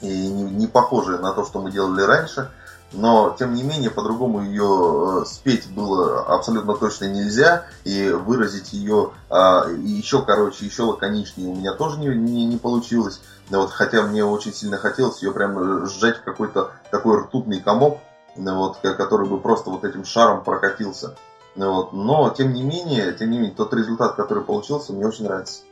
[0.00, 2.50] и не, не похожая на то, что мы делали раньше.
[2.92, 7.66] Но, тем не менее, по-другому ее спеть было абсолютно точно нельзя.
[7.84, 13.20] И выразить ее а, еще короче, еще лаконичнее у меня тоже не, не, не получилось.
[13.50, 17.98] Да вот, хотя мне очень сильно хотелось ее прям сжать в какой-то такой ртутный комок,
[18.36, 21.14] вот, который бы просто вот этим шаром прокатился.
[21.56, 21.92] Вот.
[21.92, 25.62] Но, тем не менее, тем не менее, тот результат, который получился, мне очень нравится.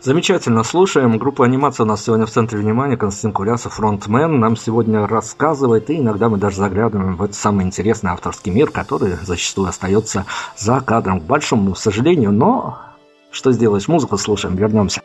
[0.00, 1.18] Замечательно, слушаем.
[1.18, 2.96] Группа анимация у нас сегодня в центре внимания.
[2.96, 8.10] Константин Курясов, фронтмен, нам сегодня рассказывает, и иногда мы даже заглядываем в этот самый интересный
[8.10, 10.24] авторский мир, который зачастую остается
[10.56, 11.20] за кадром.
[11.20, 12.78] К большому сожалению, но
[13.30, 15.01] что сделаешь, музыку слушаем, вернемся.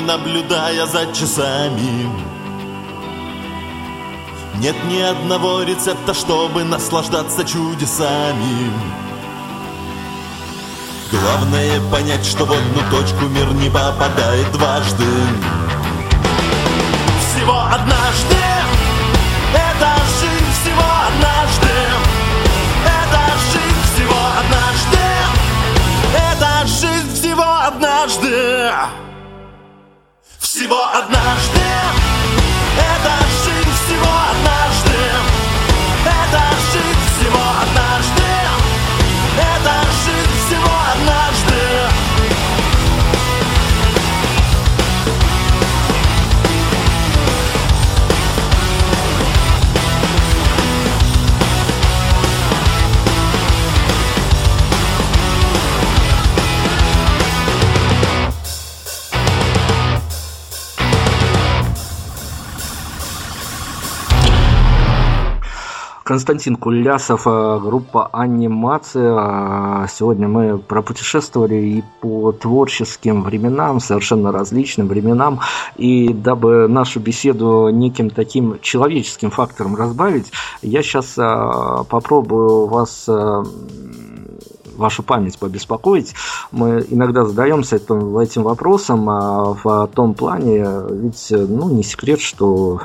[0.00, 2.08] Наблюдая за часами.
[4.58, 8.72] Нет ни одного рецепта, чтобы наслаждаться чудесами.
[11.10, 15.04] Главное понять, что в одну точку мир не попадает дважды.
[17.20, 18.36] Всего однажды.
[19.54, 21.74] Это жизнь всего однажды.
[22.84, 23.20] Это
[23.52, 25.04] жизнь всего однажды.
[26.14, 29.03] Это жизнь всего однажды
[30.54, 31.60] всего однажды.
[32.78, 34.73] Это жизнь всего однажды
[66.04, 69.88] Константин Кулясов, э, группа «Анимация».
[69.88, 75.40] Сегодня мы пропутешествовали и по творческим временам, совершенно различным временам.
[75.76, 80.30] И дабы нашу беседу неким таким человеческим фактором разбавить,
[80.60, 83.42] я сейчас э, попробую вас э,
[84.76, 86.12] вашу память побеспокоить.
[86.52, 92.82] Мы иногда задаемся этим, этим вопросом а в том плане, ведь ну, не секрет, что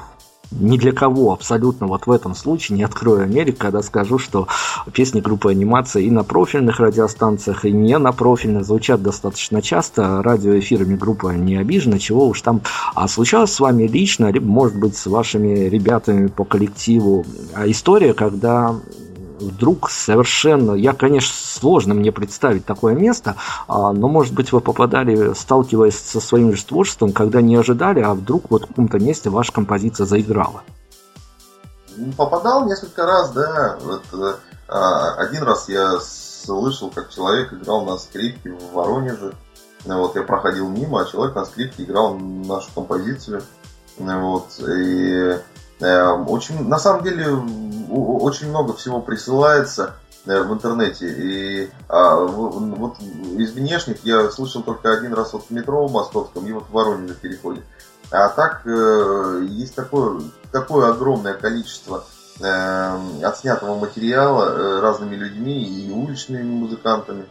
[0.52, 4.48] ни для кого абсолютно вот в этом случае не открою Америку, когда скажу, что
[4.94, 10.22] песни группы анимация и на профильных радиостанциях, и не на профильных звучат достаточно часто.
[10.24, 12.62] Радиоэфирами группа не обижена, чего уж там.
[12.96, 18.76] А случалось с вами лично, может быть, с вашими ребятами по коллективу а история, когда
[19.40, 23.36] вдруг совершенно, я, конечно, сложно мне представить такое место,
[23.68, 28.14] а, но, может быть, вы попадали, сталкиваясь со своим же творчеством, когда не ожидали, а
[28.14, 30.62] вдруг вот в каком-то месте ваша композиция заиграла?
[32.18, 33.78] Попадал несколько раз, да.
[33.84, 34.36] Вот, э,
[34.68, 39.34] а, один раз я слышал, как человек играл на скрипке в Воронеже.
[39.86, 43.44] Вот, я проходил мимо, а человек на скрипке играл нашу композицию.
[43.98, 45.40] Вот, и
[45.82, 47.28] очень, на самом деле,
[47.90, 51.08] очень много всего присылается э, в интернете.
[51.08, 52.98] И а, вот
[53.38, 56.72] из внешних я слышал только один раз вот в метро в московском и вот в
[56.72, 57.62] Воронеже переходе.
[58.12, 60.22] А так э, есть такое,
[60.52, 62.06] такое огромное количество
[62.42, 67.26] э, отснятого материала э, разными людьми и уличными музыкантами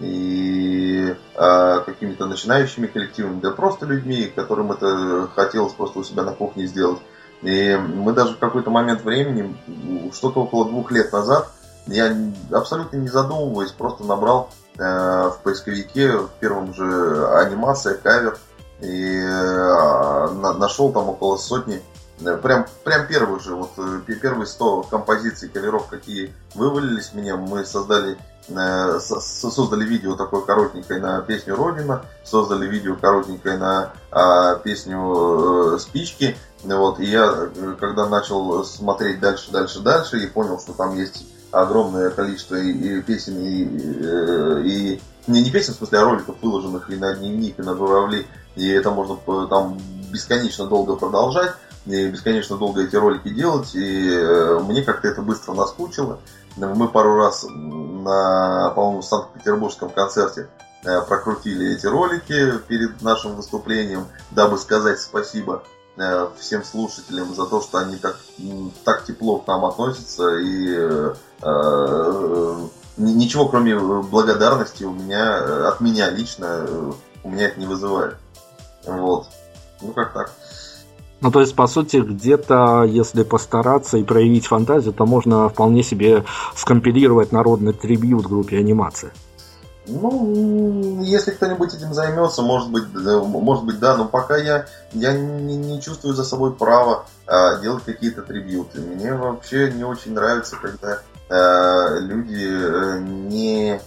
[0.00, 6.32] и э, какими-то начинающими коллективами, да просто людьми, которым это хотелось просто у себя на
[6.32, 7.00] кухне сделать.
[7.42, 9.56] И мы даже в какой-то момент времени,
[10.12, 11.48] что-то около двух лет назад,
[11.86, 12.16] я
[12.52, 18.38] абсолютно не задумываясь, просто набрал э, в поисковике в первом же анимация, кавер,
[18.80, 20.28] и э,
[20.58, 21.82] нашел там около сотни,
[22.20, 23.72] э, прям, прям первый же, вот
[24.06, 28.16] первые 100 композиций, каверов, какие вывалились мне, мы создали
[28.48, 36.36] создали видео такое коротенькое на песню Родина, создали видео коротенькое на а, песню Спички.
[36.64, 41.26] Вот, и я, э, когда начал смотреть дальше, дальше, дальше, и понял, что там есть
[41.50, 43.62] огромное количество и, и песен, и,
[44.68, 48.26] и, не, не песен, в смысле, а роликов, выложенных и на дневник, и на журавли,
[48.54, 49.16] и это можно
[49.48, 49.78] там
[50.12, 51.52] бесконечно долго продолжать,
[51.86, 56.20] и бесконечно долго эти ролики делать, и мне как-то это быстро наскучило.
[56.56, 60.48] Мы пару раз на, по-моему, Санкт-Петербургском концерте
[60.84, 65.71] э, прокрутили эти ролики перед нашим выступлением, дабы сказать спасибо э,
[66.38, 68.18] всем слушателям за то, что они так,
[68.84, 76.10] так тепло к нам относятся и э, э, ничего кроме благодарности у меня от меня
[76.10, 76.66] лично
[77.24, 78.16] у меня это не вызывает.
[78.86, 79.26] Вот.
[79.80, 80.32] Ну как так.
[81.20, 86.24] Ну, то есть, по сути, где-то, если постараться и проявить фантазию, то можно вполне себе
[86.56, 89.12] скомпилировать народный трибют группе анимации.
[89.86, 95.56] Ну, если кто-нибудь этим займется, может быть, может быть, да, но пока я, я не,
[95.56, 98.80] не чувствую за собой права а, делать какие-то трибьюты.
[98.80, 103.80] Мне вообще не очень нравится, когда а, люди э, не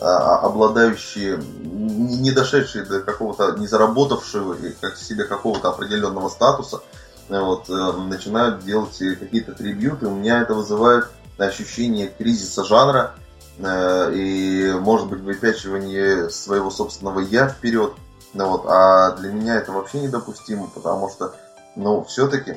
[0.00, 6.80] а, обладающие, не дошедшие до какого-то, не заработавшего как себе какого-то определенного статуса,
[7.28, 10.06] вот, э, начинают делать какие-то трибьюты.
[10.06, 13.21] У меня это вызывает ощущение кризиса жанра э,
[13.58, 17.92] и, может быть, выпячивание своего собственного я вперед.
[18.34, 21.34] Ну, вот, а для меня это вообще недопустимо, потому что,
[21.76, 22.56] ну, все-таки,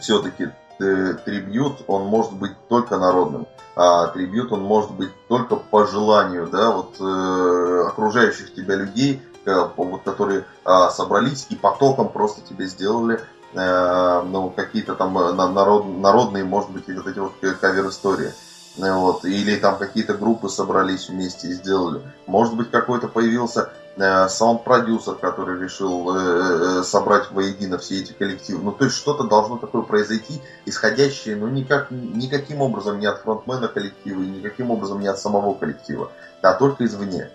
[0.00, 3.46] все-таки э, трибьют, он может быть только народным
[3.76, 9.68] а трибют он может быть только по желанию, да, вот э, окружающих тебя людей, э,
[9.76, 13.20] вот, которые э, собрались и потоком просто тебе сделали
[13.54, 18.28] э, ну, какие-то там э, народ, народные, может быть, вот эти вот кавер-истории.
[18.28, 22.02] Э, вот, или там какие-то группы собрались вместе и сделали.
[22.26, 28.62] Может быть, какой-то появился Э, саунд-продюсер, который решил э, э, собрать воедино все эти коллективы.
[28.62, 33.68] Ну, то есть что-то должно такое произойти, исходящее, ну, никак, никаким образом не от фронтмена
[33.68, 37.30] коллектива, никаким образом не от самого коллектива, а только извне.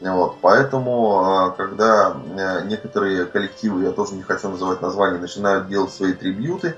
[0.00, 2.16] Вот, поэтому, когда
[2.64, 6.74] некоторые коллективы, я тоже не хочу называть названия, начинают делать свои трибьюты,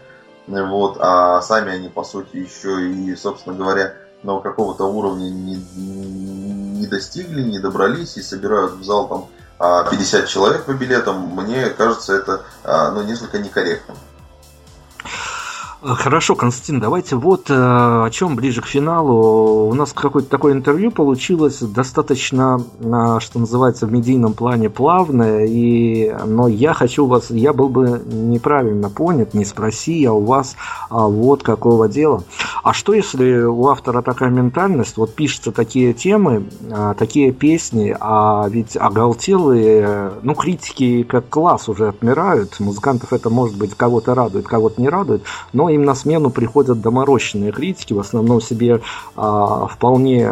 [0.49, 6.87] вот, а сами они, по сути, еще и, собственно говоря, но какого-то уровня не, не
[6.87, 9.29] достигли, не добрались и собирают в зал там
[9.91, 13.97] 50 а, человек по билетам, мне кажется, это а, ну, несколько некорректным.
[15.85, 19.69] Хорошо, Константин, давайте вот э, о чем ближе к финалу.
[19.69, 26.15] У нас какое-то такое интервью получилось достаточно, э, что называется, в медийном плане плавное, и,
[26.25, 30.55] но я хочу вас, я был бы неправильно понят, не спроси я у вас
[30.89, 32.23] а вот какого дела.
[32.63, 38.47] А что если у автора такая ментальность, вот пишутся такие темы, а, такие песни, а
[38.49, 44.81] ведь оголтелые, ну, критики как класс уже отмирают, музыкантов это может быть кого-то радует, кого-то
[44.81, 48.81] не радует, но им на смену приходят доморощенные критики, в основном себе
[49.17, 50.31] а, вполне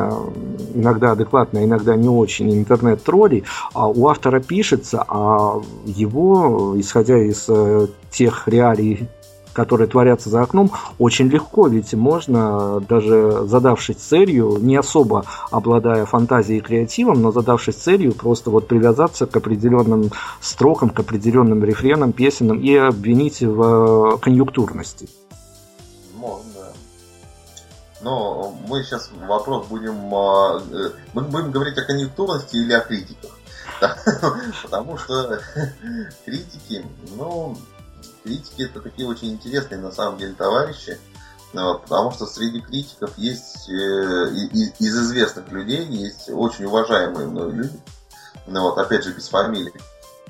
[0.74, 3.44] иногда адекватно, иногда не очень интернет-тролли.
[3.74, 9.08] А у автора пишется, а его, исходя из э, тех реалий
[9.52, 16.58] которые творятся за окном, очень легко, ведь можно, даже задавшись целью, не особо обладая фантазией
[16.58, 20.10] и креативом, но задавшись целью, просто вот привязаться к определенным
[20.40, 25.08] строкам, к определенным рефренам, песенам и обвинить в конъюнктурности.
[28.02, 30.14] Но мы сейчас вопрос будем...
[30.14, 33.30] А, э, мы будем говорить о конъюнктурности или о критиках.
[34.62, 35.40] Потому что
[36.24, 36.84] критики,
[37.16, 37.56] ну,
[38.24, 40.98] критики это такие очень интересные на самом деле товарищи,
[41.52, 47.52] ну потому что среди критиков есть э, из, из известных людей есть очень уважаемые мной
[47.52, 47.80] люди,
[48.46, 49.72] ну вот, опять же без фамилий,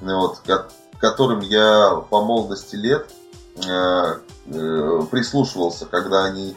[0.01, 0.69] ну вот, ко
[0.99, 3.11] которым я по молодости лет
[3.67, 4.21] э,
[5.11, 6.57] прислушивался, когда они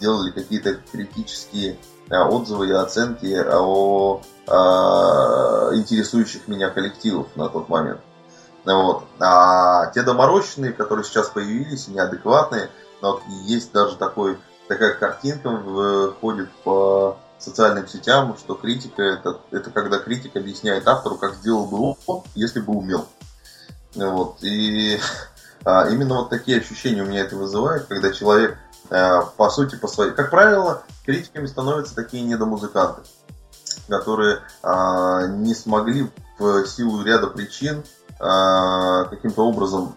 [0.00, 1.78] делали какие-то критические
[2.10, 4.50] э, отзывы и оценки о э,
[5.76, 8.00] интересующих меня коллективов на тот момент.
[8.64, 9.04] Вот.
[9.18, 12.70] А те доморощенные, которые сейчас появились, неадекватные,
[13.00, 14.38] но есть даже такой,
[14.68, 21.34] такая картинка ходит по социальным сетям, что критика это, это когда критик объясняет автору, как
[21.36, 23.06] сделал бы он, если бы умел.
[23.94, 24.36] Вот.
[24.42, 25.00] И
[25.64, 29.88] а, именно вот такие ощущения у меня это вызывает, когда человек, а, по сути, по
[29.88, 30.12] своей...
[30.12, 33.02] Как правило, критиками становятся такие недомузыканты,
[33.88, 37.84] которые а, не смогли в силу ряда причин
[38.18, 39.94] а, каким-то образом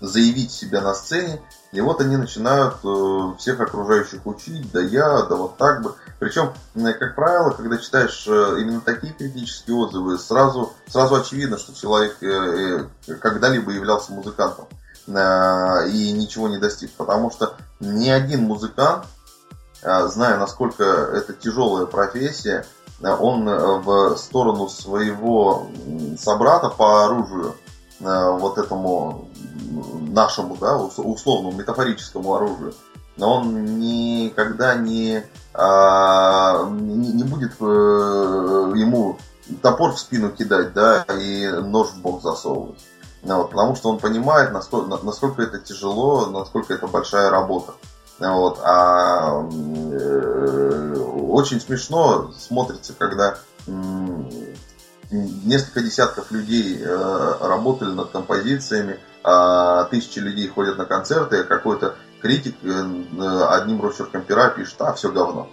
[0.00, 1.40] заявить себя на сцене,
[1.72, 5.94] и вот они начинают э, всех окружающих учить, да я, да вот так бы.
[6.18, 12.22] Причем, как правило, когда читаешь э, именно такие критические отзывы, сразу, сразу очевидно, что человек
[12.22, 12.86] э,
[13.20, 14.66] когда-либо являлся музыкантом
[15.06, 16.92] и ничего не достиг.
[16.92, 19.04] Потому что ни один музыкант,
[19.82, 22.64] зная, насколько это тяжелая профессия,
[23.02, 25.66] он э, в сторону своего
[26.18, 27.56] собрата по оружию,
[28.00, 29.28] э, вот этому
[30.10, 32.74] нашему, да, условному метафорическому оружию,
[33.16, 35.22] но он никогда не,
[35.52, 37.64] а, не, не будет э,
[38.76, 39.18] ему
[39.62, 42.78] топор в спину кидать, да, и нож в бок засовывать.
[43.24, 47.74] Ну вот, потому что он понимает, насколько, насколько это тяжело, насколько это большая работа.
[48.18, 48.60] Вот.
[48.62, 50.94] А э,
[51.30, 53.38] очень смешно смотрится, когда
[55.10, 61.96] несколько десятков людей э, работали над композициями, а тысячи людей ходят на концерты, а какой-то
[62.20, 65.48] критик э, одним росчерком пера пишет, а, все говно.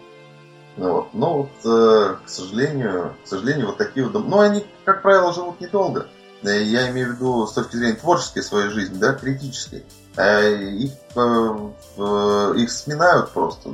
[0.77, 1.13] Ну вот.
[1.13, 4.13] Но вот, э, к сожалению, к сожалению, вот такие вот...
[4.25, 6.07] Ну, они, как правило, живут недолго.
[6.43, 9.85] Я имею в виду с точки зрения творческой своей жизни, да, критической.
[10.17, 13.69] Э, их, э, их сминают просто.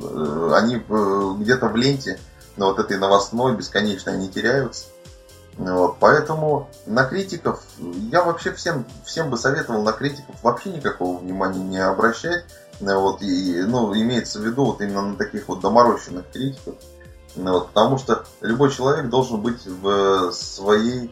[0.54, 2.18] Они где-то в ленте,
[2.56, 4.86] на вот этой новостной, бесконечно они теряются.
[5.56, 11.64] Вот, поэтому на критиков, я вообще всем, всем бы советовал на критиков вообще никакого внимания
[11.64, 12.44] не обращать.
[12.80, 16.76] Вот, и, ну, имеется в виду вот именно на таких вот доморощенных критиков.
[17.34, 21.10] Вот, потому что любой человек должен быть в своей э,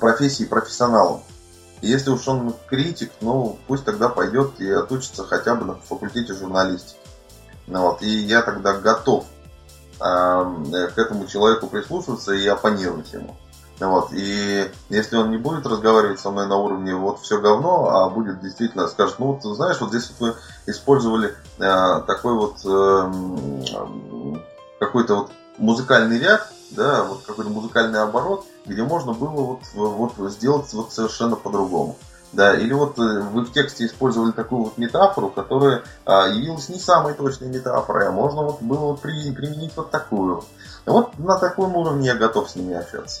[0.00, 1.22] профессии профессионалом.
[1.80, 6.96] Если уж он критик, ну пусть тогда пойдет и отучится хотя бы на факультете журналистики.
[7.66, 9.24] Ну, вот, и я тогда готов
[10.00, 13.36] э, к этому человеку прислушиваться и оппонировать ему.
[13.80, 17.88] Ну, вот, и если он не будет разговаривать со мной на уровне вот все говно,
[17.88, 22.56] а будет действительно скажет, ну вот знаешь, вот здесь вот вы использовали э, такой вот
[22.64, 23.12] э,
[24.78, 30.72] какой-то вот музыкальный ряд, да, вот какой-то музыкальный оборот, где можно было вот, вот сделать
[30.72, 31.96] вот совершенно по-другому.
[32.32, 36.78] Да, или вот э, вы в тексте использовали такую вот метафору, которая а, явилась не
[36.78, 40.42] самой точной метафорой, а можно вот было применить вот такую.
[40.86, 43.20] Вот на таком уровне я готов с ними общаться.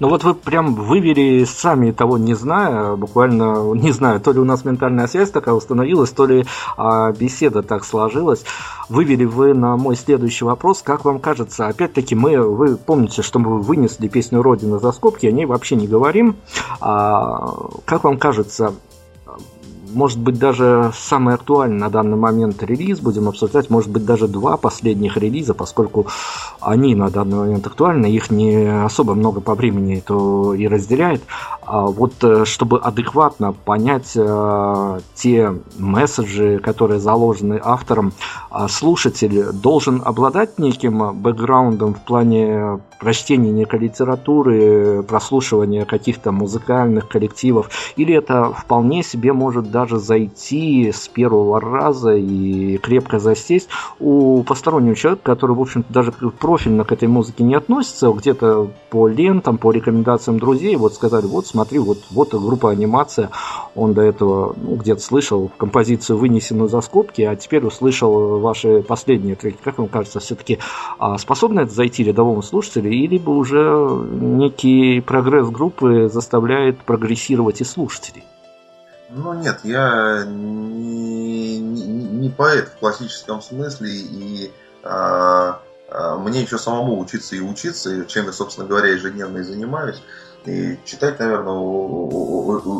[0.00, 4.44] Ну вот вы прям вывели сами того не зная, буквально не знаю, то ли у
[4.44, 6.46] нас ментальная связь такая установилась, то ли
[6.76, 8.44] а, беседа так сложилась.
[8.88, 13.60] Вывели вы на мой следующий вопрос, как вам кажется, опять-таки мы, вы помните, что мы
[13.60, 16.36] вынесли песню Родина за скобки, о ней вообще не говорим.
[16.80, 17.54] А,
[17.84, 18.74] как вам кажется,
[19.92, 24.56] может быть, даже самый актуальный на данный момент релиз будем обсуждать, может быть, даже два
[24.56, 26.06] последних релиза, поскольку
[26.60, 31.22] они на данный момент актуальны, их не особо много по времени то и разделяет.
[31.62, 38.12] А вот э, чтобы адекватно понять э, те месседжи, которые заложены автором,
[38.50, 47.68] а слушатель должен обладать неким бэкграундом в плане прочтения некой литературы, прослушивания каких-то музыкальных коллективов,
[47.96, 53.68] или это вполне себе может даже зайти с первого раза и крепко засесть
[54.00, 59.06] у постороннего человека, который, в общем-то, даже профильно к этой музыке не относится, где-то по
[59.06, 63.28] лентам, по рекомендациям друзей, вот сказали, вот смотри, вот, вот группа анимация,
[63.74, 69.34] он до этого ну, где-то слышал композицию, вынесенную за скобки, а теперь услышал ваши последние
[69.34, 69.58] треки.
[69.62, 70.58] Как вам кажется, все-таки
[70.98, 77.64] а, способно это зайти рядовому слушателю, или бы уже некий прогресс группы заставляет прогрессировать и
[77.64, 78.24] слушателей?
[79.08, 84.52] Ну нет, я не, не, не поэт в классическом смысле, и
[84.82, 90.02] а, а, мне еще самому учиться и учиться, чем я, собственно говоря, ежедневно и занимаюсь.
[90.44, 91.54] И читать, наверное,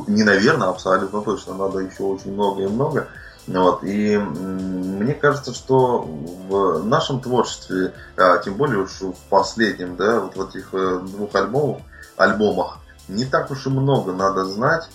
[0.09, 3.09] не наверное, абсолютно точно, надо еще очень много и много.
[3.47, 3.85] Вот.
[3.85, 10.37] И мне кажется, что в нашем творчестве, а тем более уж в последнем, да, вот
[10.37, 11.83] в этих э, двух альбомах,
[12.17, 12.79] альбомах,
[13.09, 14.89] не так уж и много надо знать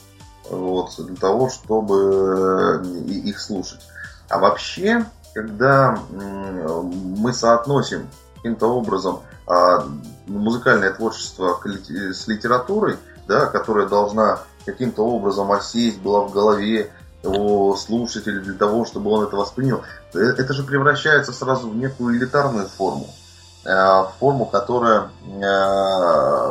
[0.52, 3.82] вот, для того, чтобы э, их слушать.
[4.30, 9.86] А вообще, когда мы соотносим каким-то образом а,
[10.28, 12.98] музыкальное творчество с литературой,
[13.28, 16.92] да, которая должна каким-то образом осесть была в голове
[17.24, 19.82] у слушателя для того, чтобы он это воспринял,
[20.14, 23.08] э, это же превращается сразу в некую элитарную форму.
[23.64, 25.10] Э, форму, которая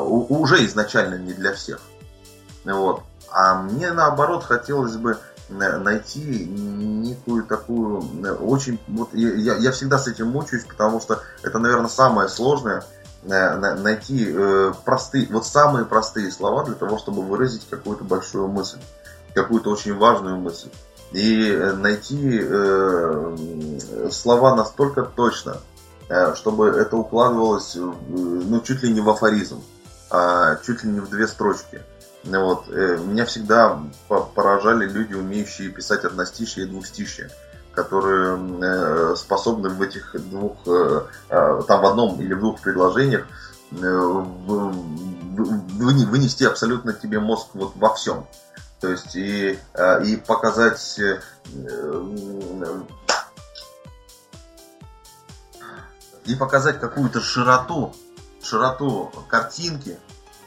[0.04, 1.80] уже изначально не для всех.
[2.64, 3.02] Вот.
[3.32, 8.04] А мне наоборот хотелось бы найти некую такую
[8.40, 12.84] очень вот я, я всегда с этим мучаюсь, потому что это, наверное, самое сложное
[13.22, 18.78] найти э, простые, вот самые простые слова для того, чтобы выразить какую-то большую мысль,
[19.34, 20.70] какую-то очень важную мысль.
[21.12, 25.58] И э, найти э, слова настолько точно,
[26.34, 29.62] чтобы это укладывалось ну, чуть ли не в афоризм,
[30.10, 31.82] а чуть ли не в две строчки.
[32.24, 32.68] Вот.
[32.68, 37.30] Э, меня всегда поражали люди, умеющие писать одностишие и двухстишие
[37.72, 43.28] которые э, способны в этих двух, э, там в одном или в двух предложениях
[46.10, 48.26] вынести абсолютно тебе мозг вот во всем.
[48.80, 49.56] То есть и,
[50.04, 51.00] и показать
[56.24, 57.94] и показать какую-то широту,
[58.42, 59.96] широту картинки,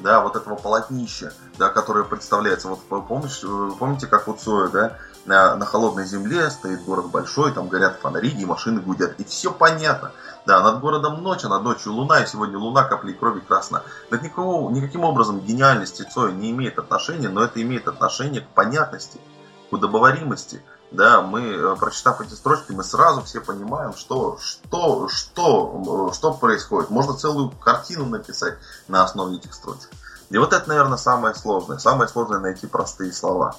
[0.04, 4.98] да, вот этого полотнища, да, которое представляется, вот помнишь, э, помните, как у Цоя, да,
[5.26, 9.52] на, на холодной земле стоит город большой, там горят фонари, и машины гудят, и все
[9.52, 10.12] понятно.
[10.46, 13.84] Да, над городом ночь, а над ночью луна, и сегодня луна капли крови красна.
[14.10, 19.22] Так никакого, никаким образом гениальности Цоя не имеет отношения, но это имеет отношение к понятности,
[19.70, 20.62] к удобоваримости,
[20.94, 26.34] да, мы, э, прочитав эти строчки, мы сразу все понимаем, что, что, что, э, что
[26.34, 26.92] происходит.
[26.92, 28.54] Можно целую картину написать
[28.88, 29.90] на основе этих строчек.
[30.30, 31.80] И вот это, наверное, самое сложное.
[31.80, 33.56] Самое сложное найти простые слова.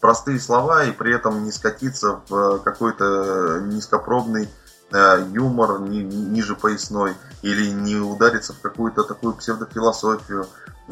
[0.00, 4.48] Простые слова и при этом не скатиться в э, какой-то низкопробный
[4.92, 10.48] юмор ни, ниже поясной или не удариться в какую-то такую псевдофилософию,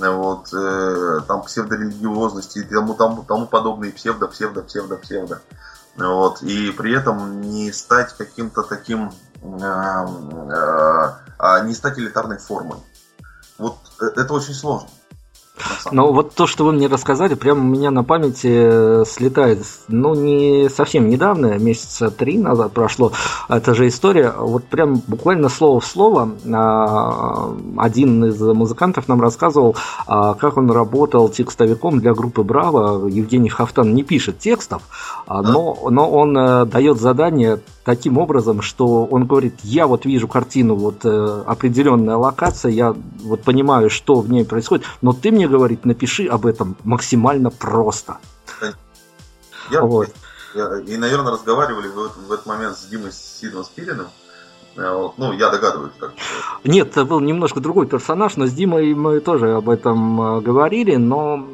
[0.07, 5.41] вот, э, там псевдорелигиозности и тому, тому, тому подобные псевдо, псевдо, псевдо, псевдо.
[5.99, 9.11] Вот, и при этом не стать каким-то таким,
[9.43, 12.79] э, э, э, не стать элитарной формой.
[13.59, 14.89] Вот э, это очень сложно.
[15.91, 20.15] Но вот то, что вы мне рассказали, прямо у меня на памяти э, слетает, ну,
[20.15, 23.13] не совсем недавно, месяца три назад прошло,
[23.49, 29.77] эта же история, вот прям буквально слово в слово а, один из музыкантов нам рассказывал,
[30.07, 34.83] а, как он работал текстовиком для группы Браво, Евгений Хафтан не пишет текстов,
[35.27, 40.29] а, но, но он э, дает задание таким образом, что он говорит, я вот вижу
[40.29, 45.49] картину, вот э, определенная локация, я вот понимаю, что в ней происходит, но ты мне
[45.49, 48.19] говорит, напиши об этом максимально просто.
[49.71, 50.11] Я, вот.
[50.55, 54.09] я, и, наверное, разговаривали в, в этот момент с Димой Сидом Спилиным.
[54.77, 56.13] Э, ну, я догадываюсь, как.
[56.65, 60.97] Нет, это был немножко другой персонаж, но с Димой мы тоже об этом э, говорили,
[60.97, 61.49] но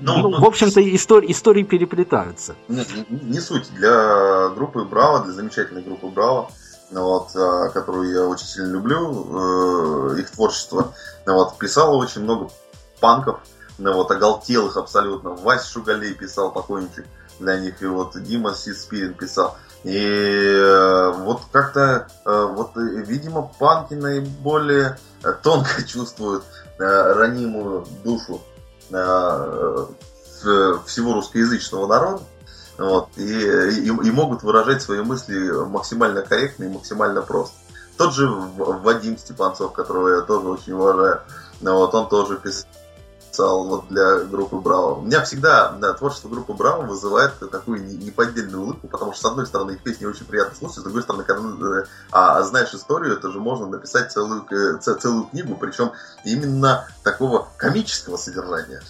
[0.00, 2.54] ну, ну, в общем-то, истории, истории переплетаются.
[2.68, 3.70] Не, не, не суть.
[3.74, 6.50] Для группы Браво, для замечательной группы Браво,
[6.90, 10.94] вот, а, которую я очень сильно люблю, э, их творчество,
[11.26, 12.50] вот, писало очень много
[13.00, 13.40] панков,
[13.78, 15.30] ну, вот, оголтелых абсолютно.
[15.30, 17.06] Вась Шугалей писал покойничек
[17.38, 19.56] для них, и вот Дима Сиспирин писал.
[19.84, 24.98] И э, вот как-то, э, вот, видимо, панки наиболее
[25.42, 26.44] тонко чувствуют
[26.78, 28.59] ранимую душу Э,
[30.86, 32.22] всего русскоязычного народа.
[32.78, 35.36] Вот, и, и, и могут выражать свои мысли
[35.66, 37.54] максимально корректно и максимально просто.
[37.98, 41.20] Тот же Вадим Степанцов, которого я тоже очень уважаю,
[41.60, 42.66] вот, он тоже писал
[43.30, 44.96] писал вот для группы Браво.
[44.96, 49.46] У меня всегда да, творчество группы Браво вызывает такую неподдельную улыбку, потому что, с одной
[49.46, 53.30] стороны, их песни очень приятно слушать, с другой стороны, когда э, а, знаешь историю, это
[53.30, 55.92] же можно написать целую, э, целую книгу, причем
[56.24, 58.82] именно такого комического содержания.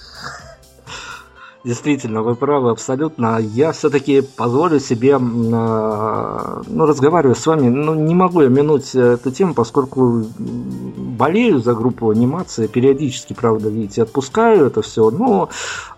[1.63, 3.39] Действительно, вы правы абсолютно.
[3.39, 9.31] Я все-таки позволю себе, а, ну, разговариваю с вами, ну, не могу я минуть эту
[9.31, 15.51] тему, поскольку болею за группу анимации, периодически, правда, видите, отпускаю это все, но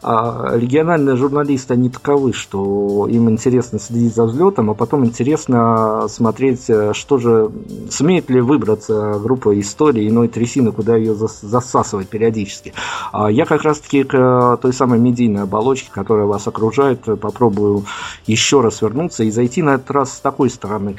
[0.02, 6.68] а, региональные журналисты, они таковы, что им интересно следить за взлетом, а потом интересно смотреть,
[6.93, 7.52] что же,
[7.89, 12.74] сумеет ли выбраться группа истории иной трясины, куда ее засасывать периодически.
[13.12, 17.84] А я как раз-таки к той самой медийной оболочки, которая вас окружает, попробую
[18.26, 20.96] еще раз вернуться и зайти на этот раз с такой стороны.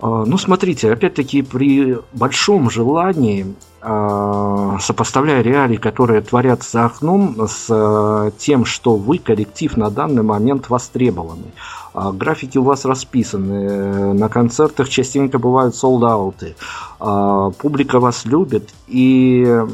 [0.00, 7.66] А, ну, смотрите, опять-таки, при большом желании, а, сопоставляя реалии, которые творятся за окном, с
[7.68, 11.52] а, тем, что вы, коллектив, на данный момент востребованы.
[11.94, 16.54] Графики у вас расписаны, на концертах частенько бывают солдаты,
[16.98, 19.64] публика вас любит, и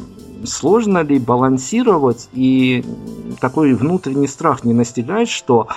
[0.44, 2.84] сложно ли балансировать и
[3.40, 5.68] такой внутренний страх не настигает, что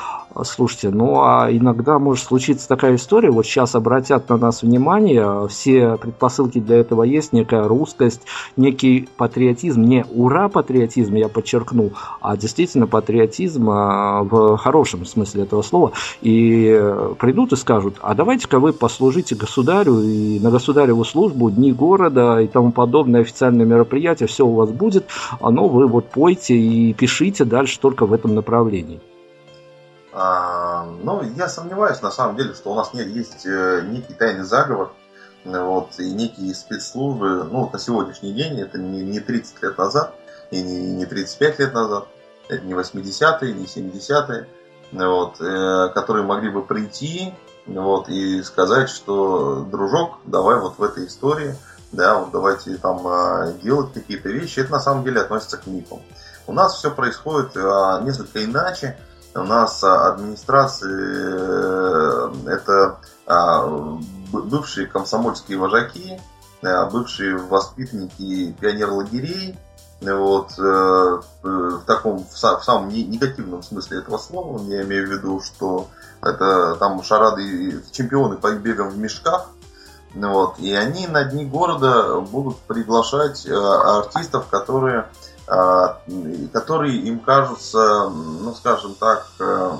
[0.43, 5.97] Слушайте, ну а иногда может случиться такая история, вот сейчас обратят на нас внимание, все
[5.97, 8.21] предпосылки для этого есть, некая русскость,
[8.55, 11.91] некий патриотизм, не ура патриотизм, я подчеркну,
[12.21, 18.59] а действительно патриотизм а, в хорошем смысле этого слова, и придут и скажут, а давайте-ка
[18.59, 24.45] вы послужите государю и на государеву службу, дни города и тому подобное, официальные мероприятия, все
[24.45, 25.05] у вас будет,
[25.41, 28.99] но вы вот пойте и пишите дальше только в этом направлении.
[30.19, 34.45] А, ну, я сомневаюсь, на самом деле, что у нас нет, есть э, некий тайный
[34.45, 34.91] заговор,
[35.45, 40.15] вот, и некие спецслужбы, ну, на сегодняшний день, это не, не 30 лет назад,
[40.49, 42.07] и не, не 35 лет назад,
[42.49, 44.47] это не 80-е, не 70-е,
[44.91, 47.35] вот, э, которые могли бы прийти
[47.67, 51.55] вот, и сказать, что, дружок, давай вот в этой истории,
[51.91, 56.01] да, вот давайте там э, делать какие-то вещи, это на самом деле относится к мифам.
[56.47, 58.97] У нас все происходит э, несколько иначе,
[59.37, 63.97] у нас а, администрации э, это а,
[64.31, 66.19] бывшие комсомольские вожаки,
[66.61, 69.57] э, бывшие воспитанники пионер-лагерей,
[70.01, 75.87] вот, э, в таком, в самом негативном смысле этого слова, я имею в виду, что
[76.21, 79.47] это там шарады, чемпионы по бегам в мешках,
[80.13, 85.07] вот, и они на дни города будут приглашать артистов, которые
[85.47, 89.77] которые им кажутся, ну скажем так, э,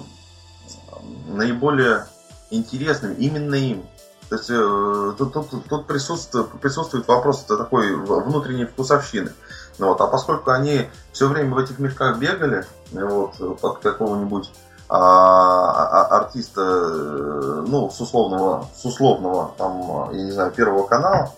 [1.28, 2.08] наиболее
[2.50, 3.86] интересными именно им.
[4.30, 9.34] То есть э, тут, тут, тут присутствует, присутствует вопрос такой внутренней вкусовщины.
[9.78, 14.52] Ну вот, а поскольку они все время в этих мешках бегали, вот, под какого-нибудь
[14.90, 21.34] а, а, артиста, э, ну, с условного, с условного, там, я не знаю, первого канала,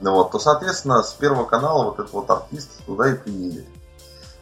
[0.00, 3.66] ну вот, то, соответственно, с Первого канала вот этот вот артист туда и приедет.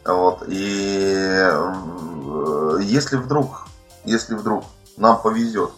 [0.05, 3.67] Вот, и э, если вдруг,
[4.05, 4.63] если вдруг
[4.95, 5.71] нам повезет,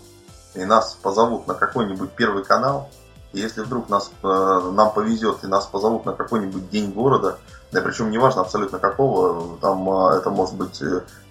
[0.54, 2.90] и нас позовут на какой-нибудь Первый канал,
[3.34, 7.40] и если вдруг нас, э, нам повезет и нас позовут на какой-нибудь день города,
[7.72, 10.80] да причем неважно абсолютно какого, там э, это может быть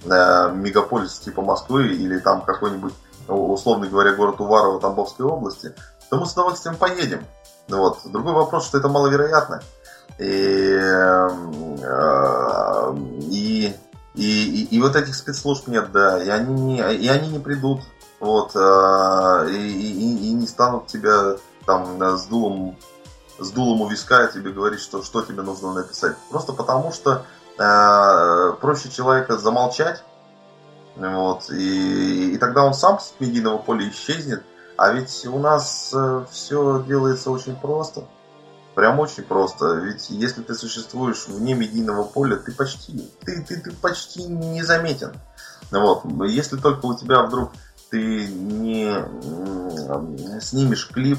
[0.01, 2.94] мегаполис типа Москвы или там какой-нибудь,
[3.28, 5.74] условно говоря, город Уварово Тамбовской области,
[6.10, 7.24] то мы с удовольствием поедем.
[7.69, 7.99] Вот.
[8.05, 9.62] Другой вопрос, что это маловероятно.
[10.19, 11.31] И, э,
[13.31, 13.74] и,
[14.15, 17.81] и, и, вот этих спецслужб нет, да, и они не, и они не придут,
[18.19, 22.77] вот, э, и, и, и не станут тебя там с дулом,
[23.39, 26.16] с дулом у виска тебе говорить, что, что тебе нужно написать.
[26.28, 27.24] Просто потому, что
[27.59, 30.03] э, проще человека замолчать,
[30.97, 34.43] вот, и, и тогда он сам с медийного поля исчезнет,
[34.81, 38.05] а ведь у нас э, все делается очень просто.
[38.74, 39.74] Прям очень просто.
[39.74, 45.12] Ведь если ты существуешь вне медийного поля, ты почти, ты, ты, ты почти незаметен.
[45.70, 46.07] Вот.
[46.27, 47.51] Если только у тебя вдруг
[47.90, 49.05] ты не
[50.40, 51.19] снимешь клип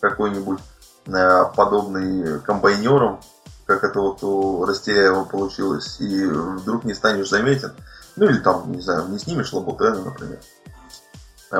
[0.00, 0.60] какой-нибудь
[1.06, 3.20] э, подобный комбайнером,
[3.66, 7.74] как это вот у Растеряева получилось, и вдруг не станешь заметен,
[8.16, 10.40] ну или там, не знаю, не снимешь Лабутена, например,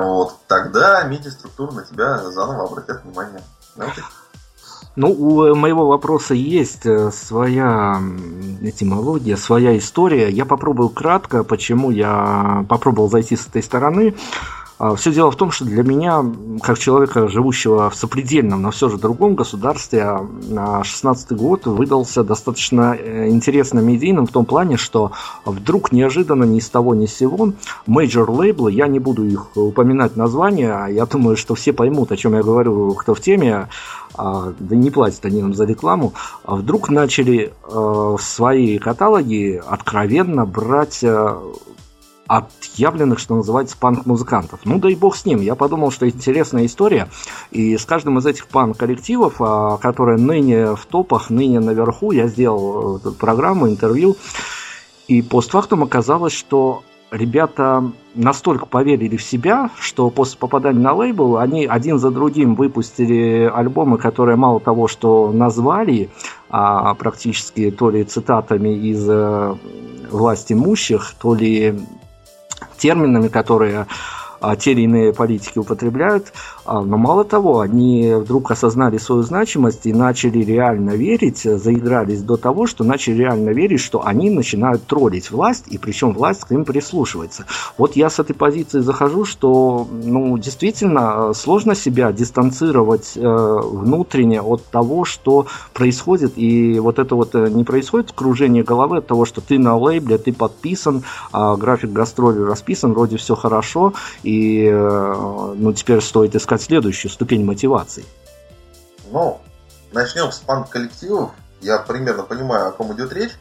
[0.01, 3.43] вот, тогда медиа-структура на тебя заново обратят внимание.
[3.75, 4.03] Знаете?
[4.97, 8.01] Ну, у моего вопроса есть э, своя
[8.63, 10.31] этимология, своя история.
[10.31, 14.15] Я попробую кратко, почему я попробовал зайти с этой стороны.
[14.77, 16.25] А, все дело в том, что для меня,
[16.61, 20.19] как человека, живущего в сопредельном, но все же другом государстве,
[20.83, 25.13] 16 а, год выдался достаточно э, интересным медийным в том плане, что
[25.45, 27.53] вдруг неожиданно ни с того ни с сего
[27.87, 32.35] major лейблы, я не буду их упоминать названия, я думаю, что все поймут, о чем
[32.35, 33.69] я говорю, кто в теме,
[34.17, 36.15] а, да не платят они нам за рекламу,
[36.45, 41.37] вдруг начали э, в свои каталоги откровенно брать э,
[42.27, 44.61] отъявленных, что называется, панк-музыкантов.
[44.65, 45.41] Ну да и бог с ним.
[45.41, 47.09] Я подумал, что интересная история.
[47.51, 52.97] И с каждым из этих панк-коллективов, а, которые ныне в топах, ныне наверху, я сделал
[52.97, 54.17] эту программу, интервью.
[55.07, 61.67] И постфактум оказалось, что ребята настолько поверили в себя, что после попадания на лейбл они
[61.67, 66.11] один за другим выпустили альбомы, которые мало того, что назвали
[66.57, 69.57] а практически то ли цитатами из э,
[70.09, 71.81] власть имущих, то ли
[72.85, 73.87] терминами, которые
[74.57, 76.33] те или иные политики употребляют.
[76.65, 82.37] А, но мало того, они вдруг осознали свою значимость и начали реально верить, заигрались до
[82.37, 86.65] того, что начали реально верить, что они начинают троллить власть, и причем власть к ним
[86.65, 87.47] прислушивается.
[87.79, 94.65] Вот я с этой позиции захожу, что ну, действительно сложно себя дистанцировать э, внутренне от
[94.65, 99.41] того, что происходит, и вот это вот э, не происходит кружение головы от того, что
[99.41, 103.93] ты на лейбле, ты подписан, а график гастролей расписан, вроде все хорошо,
[104.23, 104.34] и
[104.67, 108.05] э, ну, теперь стоит искать следующую ступень мотивации.
[109.11, 109.41] Ну,
[109.93, 111.33] начнем с панк-коллективов.
[111.61, 113.33] Я примерно понимаю, о ком идет речь.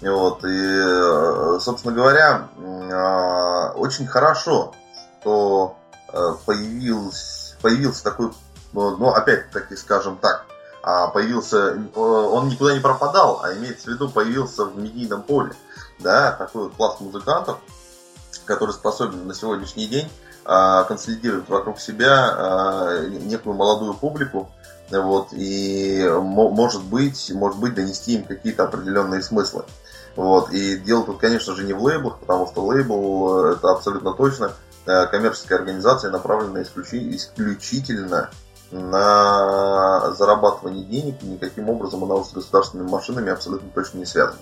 [0.00, 4.74] Вот, и, э, собственно говоря, э, очень хорошо,
[5.20, 5.76] что
[6.46, 8.30] появился, появился такой,
[8.72, 10.46] ну, опять-таки, скажем так,
[10.82, 15.52] а, появился, он никуда не пропадал, а имеется в виду, появился в медийном поле,
[15.98, 17.58] да, такой вот пласт музыкантов,
[18.44, 20.08] который способен на сегодняшний день
[20.50, 24.50] а, консолидировать вокруг себя а, некую молодую публику,
[24.90, 29.64] вот, и может быть, может быть донести им какие-то определенные смыслы.
[30.16, 34.14] Вот, и дело тут, конечно же, не в лейблах, потому что лейбл э, это абсолютно
[34.14, 34.52] точно
[34.86, 38.30] э, коммерческая организация, направленная исключительно
[38.70, 44.40] на зарабатывание денег, и никаким образом она с государственными машинами абсолютно точно не связана.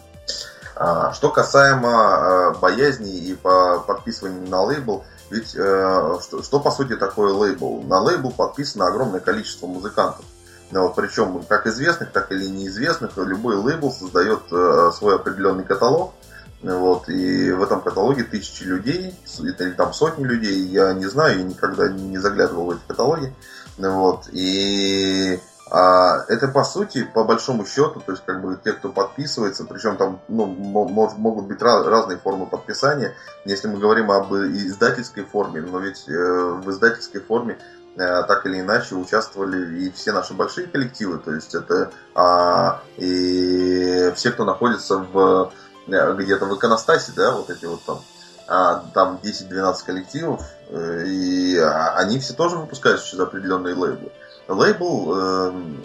[0.77, 6.97] А, что касаемо э, боязни и подписывания на лейбл, ведь э, что, что по сути
[6.97, 7.82] такое лейбл?
[7.82, 10.24] На лейбл подписано огромное количество музыкантов.
[10.70, 16.15] Но, причем как известных, так или неизвестных, любой лейбл создает э, свой определенный каталог.
[16.62, 21.44] Вот, и в этом каталоге тысячи людей, или там сотни людей, я не знаю, я
[21.44, 23.32] никогда не заглядывал в эти каталоги.
[23.78, 28.90] Вот, и а это по сути, по большому счету, то есть как бы те, кто
[28.90, 33.14] подписывается, причем там ну, может, могут быть раз, разные формы подписания,
[33.44, 37.59] если мы говорим об издательской форме, но ведь э, в издательской форме
[37.97, 44.12] э, так или иначе участвовали и все наши большие коллективы, то есть это а, и
[44.14, 45.52] все, кто находится в
[45.88, 48.02] э, где-то в иконостасе, да, вот эти вот там
[48.47, 54.12] а, там 10-12 коллективов, э, и они все тоже выпускают через определенные лейблы
[54.48, 55.85] лейбл, эм,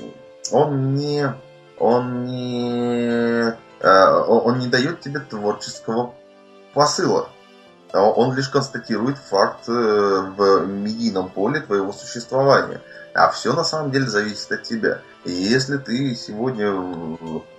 [0.51, 1.33] он не,
[1.79, 6.13] он не, э, он не дает тебе творческого
[6.73, 7.29] посыла.
[7.93, 12.81] Он лишь констатирует факт э, в медийном поле твоего существования.
[13.13, 15.01] А все на самом деле зависит от тебя.
[15.25, 16.73] И если ты сегодня,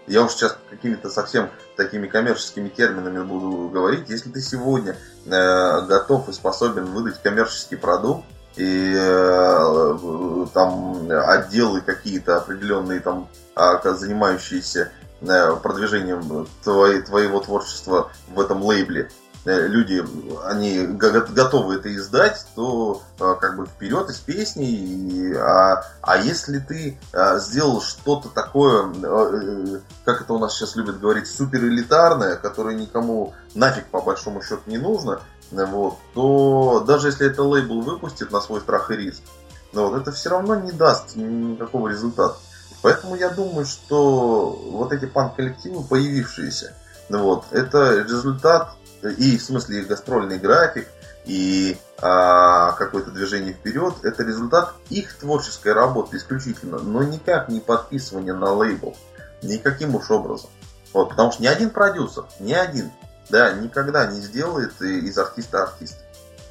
[0.07, 4.97] я уж сейчас какими-то совсем такими коммерческими терминами буду говорить, если ты сегодня
[5.27, 8.24] э, готов и способен выдать коммерческий продукт,
[8.57, 18.41] и э, там отделы какие-то определенные там а, занимающиеся э, продвижением твоей, твоего творчества в
[18.41, 19.11] этом лейбле
[19.47, 20.05] э, люди,
[20.45, 24.69] они готовы это издать, то как бы вперед из песни.
[24.69, 26.99] И, а, а если ты
[27.39, 28.93] сделал что-то такое,
[30.05, 34.79] как это у нас сейчас любят говорить, суперэлитарное, которое никому нафиг по большому счету не
[34.79, 35.23] нужно,
[35.53, 39.23] вот, то даже если это лейбл выпустит на свой страх и риск,
[39.73, 42.37] но вот это все равно не даст никакого результата.
[42.83, 46.74] Поэтому я думаю, что вот эти панк-коллективы, появившиеся,
[47.09, 50.89] вот, это результат, и в смысле их гастрольный график,
[51.24, 58.35] и а, какое-то движение вперед, это результат их творческой работы исключительно, но никак не подписывание
[58.35, 58.97] на лейбл,
[59.43, 60.51] никаким уж образом.
[60.93, 62.91] Вот, потому что ни один продюсер, ни один
[63.33, 66.05] да, никогда не сделает из артиста артиста.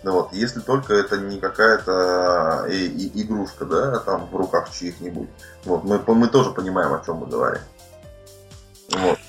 [0.03, 5.29] Ну вот, если только это не какая-то э, игрушка, да, там в руках чьих-нибудь.
[5.63, 7.61] Вот, мы, мы тоже понимаем, о чем мы говорим.
[8.89, 9.19] Вот.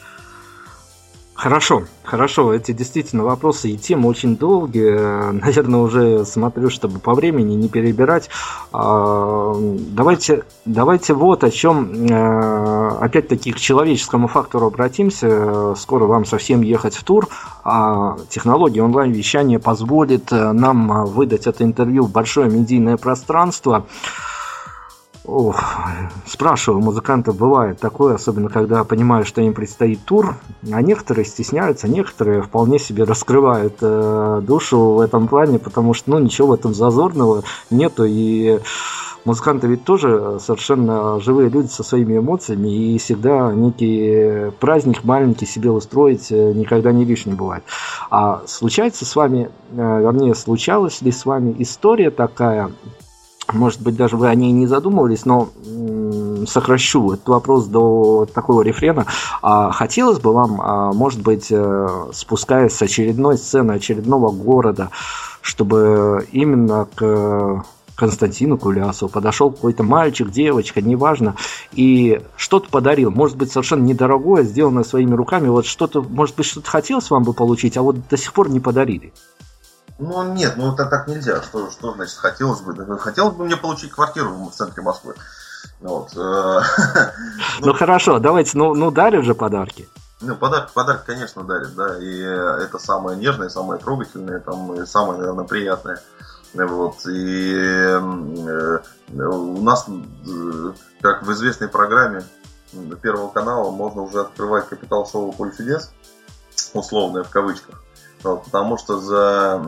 [1.43, 2.55] Хорошо, хорошо.
[2.55, 5.33] Эти действительно вопросы и темы очень долгие.
[5.41, 8.31] Наверное, уже смотрю, чтобы по времени не перебирать.
[8.73, 15.75] А, давайте, давайте вот о чем, э, опять-таки, к человеческому фактору обратимся.
[15.75, 17.27] Скоро вам совсем ехать в тур.
[17.65, 23.87] А технология онлайн-вещания позволит э, нам выдать это интервью в большое медийное пространство.
[25.25, 25.63] Ох,
[26.27, 30.35] спрашиваю, музыкантов бывает такое, особенно когда понимаю, что им предстоит тур,
[30.73, 36.19] а некоторые стесняются, некоторые вполне себе раскрывают э, душу в этом плане, потому что, ну,
[36.19, 38.59] ничего в этом зазорного нету, и
[39.25, 45.71] музыканты ведь тоже совершенно живые люди со своими эмоциями, и всегда некий праздник маленький себе
[45.71, 47.63] устроить э, никогда не лишним бывает.
[48.11, 52.73] А случается с вами, э, вернее, случалась ли с вами история такая,
[53.53, 55.49] может быть, даже вы о ней не задумывались, но
[56.47, 59.07] сокращу этот вопрос до такого рефрена.
[59.43, 64.91] А хотелось бы вам, а, может быть, э, спускаясь с очередной сцены очередного города,
[65.41, 67.65] чтобы именно к
[67.95, 71.37] Константину Кулясову подошел какой-то мальчик, девочка, неважно,
[71.73, 73.11] и что-то подарил.
[73.11, 75.49] Может быть, совершенно недорогое, сделанное своими руками.
[75.49, 78.61] Вот что-то, может быть, что-то хотелось вам бы получить, а вот до сих пор не
[78.61, 79.13] подарили.
[79.99, 81.43] Ну нет, ну это так нельзя.
[81.43, 82.99] Что, что значит хотелось бы?
[82.99, 85.15] Хотелось бы мне получить квартиру в центре Москвы.
[85.81, 86.17] Вот.
[86.17, 86.61] Э,
[87.61, 89.89] ну хорошо, давайте, ну, ну дарят же подарки.
[90.21, 95.19] Ну, подарок, подарок, конечно, дарит, да, и это самое нежное, самое трогательное, там, и самое,
[95.19, 96.01] наверное, приятное.
[96.55, 102.23] Вот, и э, у нас, э, как в известной программе
[103.03, 105.91] Первого канала, можно уже открывать капитал шоу «Поле чудес»,
[106.73, 107.82] условное в кавычках,
[108.23, 109.63] потому что за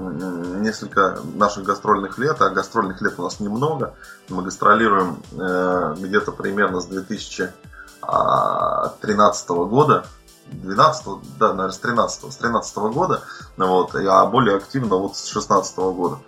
[0.61, 3.95] несколько наших гастрольных лет, а гастрольных лет у нас немного,
[4.29, 10.07] мы гастролируем э, где-то примерно с 2013 года,
[10.47, 11.07] 12
[11.39, 13.23] да, наверное, с 13 с 13 года,
[13.57, 16.19] вот, а более активно вот с 16 года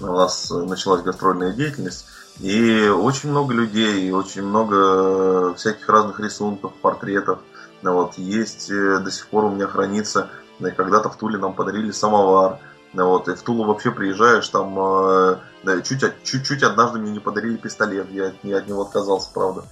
[0.00, 2.06] у нас началась гастрольная деятельность.
[2.40, 7.38] И очень много людей, очень много всяких разных рисунков, портретов.
[7.82, 10.30] Вот, есть э, до сих пор у меня хранится
[10.60, 12.58] когда-то в Туле нам подарили самовар.
[12.92, 17.56] Вот, и в Тулу вообще приезжаешь, там э, да, чуть, чуть-чуть однажды мне не подарили
[17.56, 19.64] пистолет, я, я от него отказался, правда.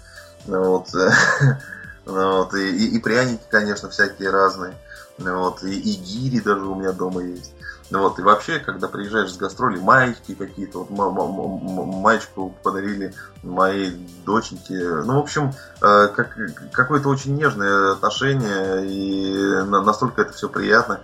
[0.45, 0.89] Вот,
[2.05, 4.75] вот, и, и, и пряники, конечно, всякие разные.
[5.19, 7.55] Вот, и, и гири даже у меня дома есть.
[7.99, 13.91] Вот, и вообще, когда приезжаешь с гастролей, маечки какие-то, вот маечку подарили моей
[14.25, 14.75] доченьке.
[14.75, 15.53] Ну, в общем,
[15.83, 16.37] э, как,
[16.73, 21.01] какое-то очень нежное отношение, и настолько это все приятно.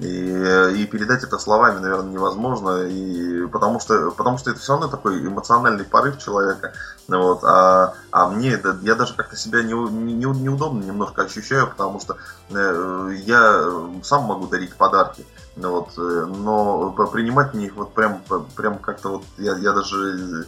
[0.00, 4.88] И, и передать это словами, наверное, невозможно, и потому что, потому что это все равно
[4.88, 6.72] такой эмоциональный порыв человека.
[7.08, 12.00] Вот, а, а мне, да, я даже как-то себя не, не, неудобно немножко ощущаю, потому
[12.00, 12.16] что
[12.50, 13.64] э, я
[14.02, 15.26] сам могу дарить подарки.
[15.56, 18.22] Вот, э, но принимать мне их вот прям,
[18.56, 20.46] прям как-то вот я, я даже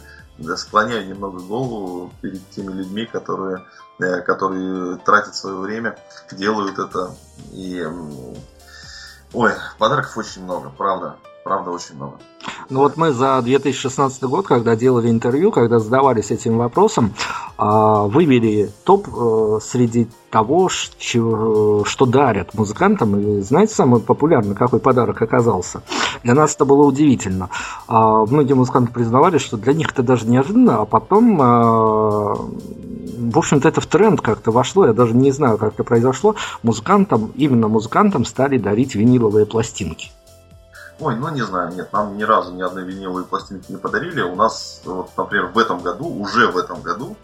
[0.55, 3.63] склоняю немного голову перед теми людьми, которые,
[3.99, 5.97] э, которые тратят свое время,
[6.31, 7.15] делают это.
[7.51, 7.85] И
[9.33, 11.15] ой, подарков очень много, правда.
[11.45, 12.15] Правда, очень много.
[12.71, 17.13] Ну вот мы за 2016 год, когда делали интервью, когда задавались этим вопросом,
[17.55, 23.19] а, вывели топ э, среди того, что дарят музыкантам.
[23.19, 25.83] И знаете, самый популярный какой подарок оказался?
[26.23, 27.51] Для нас это было удивительно.
[27.87, 32.35] А, многие музыканты признавали, что для них это даже неожиданно, а потом а,
[33.31, 36.35] в общем-то, это в тренд как-то вошло, я даже не знаю, как это произошло.
[36.63, 40.11] Музыкантам, именно музыкантам стали дарить виниловые пластинки.
[40.99, 44.21] Ой, ну не знаю, нет, нам ни разу ни одной виниловой пластинки не подарили.
[44.21, 47.17] У нас, вот, например, в этом году, уже в этом году,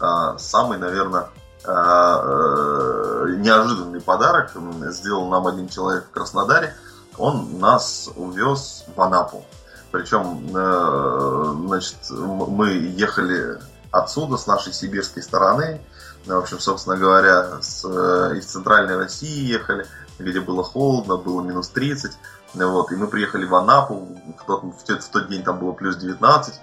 [0.00, 0.04] э,
[0.38, 1.28] самый, наверное,
[1.64, 4.50] э, э, неожиданный подарок
[4.90, 6.74] сделал нам один человек в Краснодаре.
[7.16, 9.44] Он нас увез в Анапу.
[9.90, 13.58] Причем, э, значит, мы ехали
[13.98, 15.80] отсюда, с нашей сибирской стороны.
[16.24, 19.86] В общем, собственно говоря, с, э, из центральной России ехали,
[20.18, 22.12] где было холодно, было минус 30.
[22.54, 26.54] Вот, и мы приехали в Анапу, в тот, в тот день там было плюс 19.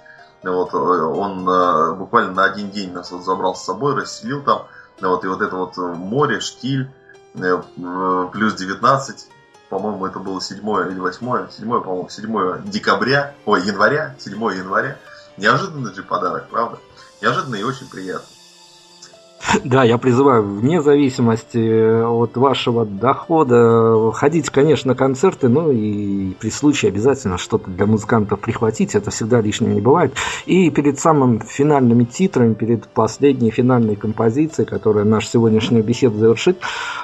[0.44, 4.68] Вот, э, он э, буквально на один день нас вот забрал с собой, расселил там.
[5.02, 6.92] Вот, и вот это вот море, штиль,
[7.34, 9.28] плюс 19,
[9.74, 10.58] по-моему, это было 7
[10.92, 14.98] или 8, 7, по-моему, 7 декабря, ой, января, 7 января.
[15.38, 16.78] Неожиданный же подарок, правда?
[17.24, 18.28] Неожиданно и очень приятно.
[19.64, 26.50] Да, я призываю, вне зависимости от вашего дохода, ходить, конечно, на концерты, ну и при
[26.50, 30.16] случае обязательно что-то для музыкантов прихватить, это всегда лишним не бывает.
[30.46, 36.60] И перед самым финальными титрами, перед последней финальной композицией, которая нашу сегодняшнюю беседу завершит,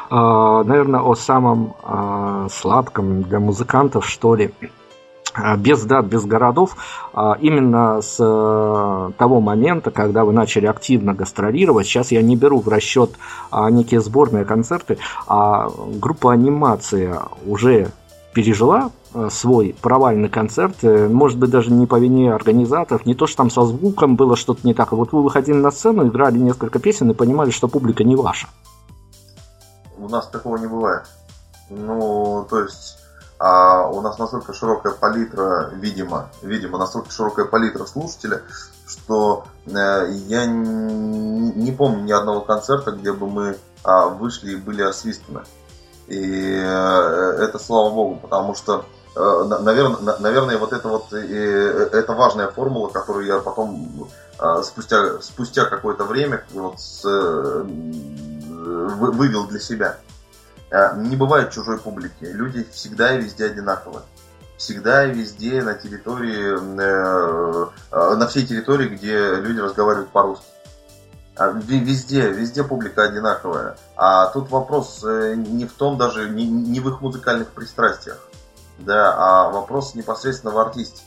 [0.10, 4.54] а, наверное, о самом а, сладком для музыкантов, что ли,
[5.57, 6.76] без дат, без городов,
[7.14, 12.60] а, именно с э, того момента, когда вы начали активно гастролировать, сейчас я не беру
[12.60, 13.11] в расчет
[13.51, 14.97] а, некие сборные концерты,
[15.27, 15.69] а
[15.99, 17.91] группа анимация уже
[18.34, 23.27] пережила э, свой провальный концерт, э, может быть, даже не по вине организаторов, не то,
[23.27, 26.38] что там со звуком было что-то не так, а вот вы выходили на сцену, играли
[26.38, 28.47] несколько песен и понимали, что публика не ваша.
[29.97, 31.03] У нас такого не бывает.
[31.69, 32.98] Ну, то есть
[33.40, 38.41] а у нас настолько широкая палитра, видимо, видимо, настолько широкая палитра слушателя,
[38.86, 44.82] что э, я не, помню ни одного концерта, где бы мы а, вышли и были
[44.82, 45.44] освистаны.
[46.07, 48.84] И э, это слава богу, потому что
[49.16, 54.10] э, наверное, наверное, вот это вот это важная формула, которую я потом
[54.40, 56.80] э, спустя спустя какое-то время вот
[58.61, 59.98] вывел для себя.
[60.72, 62.24] А, не бывает чужой публики.
[62.26, 64.02] Люди всегда и везде одинаковы.
[64.58, 70.46] Всегда и везде на территории, э, э, на всей территории, где люди разговаривают по-русски.
[71.38, 73.78] А, везде, везде публика одинаковая.
[73.96, 78.20] А тут вопрос э, не в том даже, не, не в их музыкальных пристрастиях,
[78.80, 81.02] да, а вопрос непосредственно в артисте.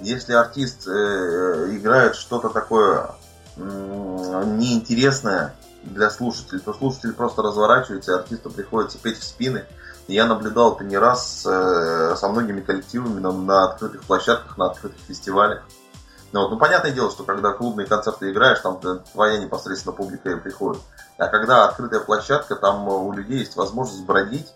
[0.00, 3.10] Если артист играет что-то такое
[3.56, 9.64] неинтересное, для слушателей, то слушатель просто разворачивается, артисту приходится петь в спины.
[10.08, 14.98] Я наблюдал это не раз э, со многими коллективами на, на открытых площадках, на открытых
[15.06, 15.62] фестивалях.
[16.32, 18.80] Ну, вот, ну, понятное дело, что когда клубные концерты играешь, там
[19.12, 20.80] твоя непосредственно публика и приходит.
[21.18, 24.52] А когда открытая площадка, там у людей есть возможность бродить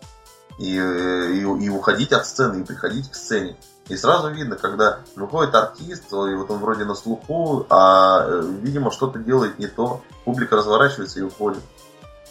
[0.58, 3.56] и, и, и уходить от сцены, и приходить к сцене.
[3.88, 8.90] И сразу видно, когда выходит артист, и вот он вроде на слуху, а, э, видимо,
[8.90, 11.62] что-то делает не то, публика разворачивается и уходит.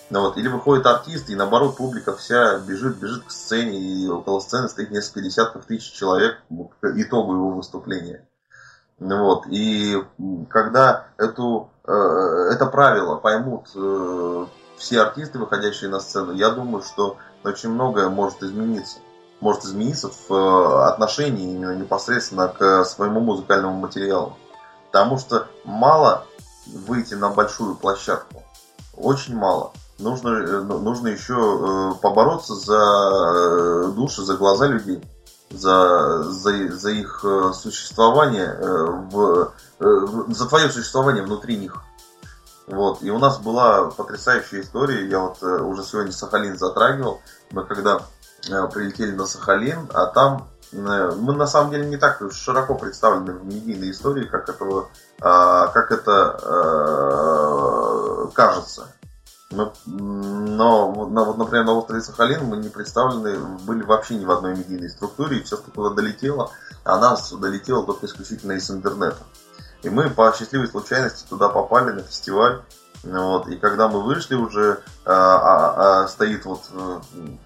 [0.09, 4.39] Ну вот, или выходит артист, и наоборот, публика вся бежит, бежит к сцене, и около
[4.39, 6.37] сцены стоит несколько десятков тысяч человек
[6.81, 8.25] к итогу его выступления.
[8.99, 10.03] Ну вот, и
[10.49, 11.91] когда эту, э,
[12.51, 14.45] это правило поймут э,
[14.77, 18.97] все артисты, выходящие на сцену, я думаю, что очень многое может измениться
[19.43, 24.37] может измениться в э, отношении именно непосредственно к своему музыкальному материалу.
[24.87, 26.25] Потому что мало
[26.65, 28.41] выйти на большую площадку.
[28.95, 29.73] Очень мало.
[29.99, 35.03] Нужно, э, ну, нужно еще э, побороться за души, за глаза людей,
[35.51, 38.57] за, за, за их существование,
[39.11, 41.81] в, за твое существование внутри них.
[42.67, 43.03] Вот.
[43.03, 47.19] И у нас была потрясающая история, я вот уже сегодня Сахалин затрагивал.
[47.51, 47.99] Мы когда
[48.47, 53.45] прилетели на Сахалин, а там э, мы на самом деле не так широко представлены в
[53.45, 54.89] медийной истории, как, этого,
[55.21, 58.87] а, как это э, кажется.
[59.51, 64.57] Но, но вот, например, на острове Сахалин мы не представлены были вообще ни в одной
[64.57, 66.51] медийной структуре, и все, что туда долетело,
[66.83, 69.23] а нас долетело только исключительно из интернета.
[69.83, 72.61] И мы по счастливой случайности туда попали на фестиваль
[73.03, 76.99] вот, и когда мы вышли уже, а, а, а, стоит вот э,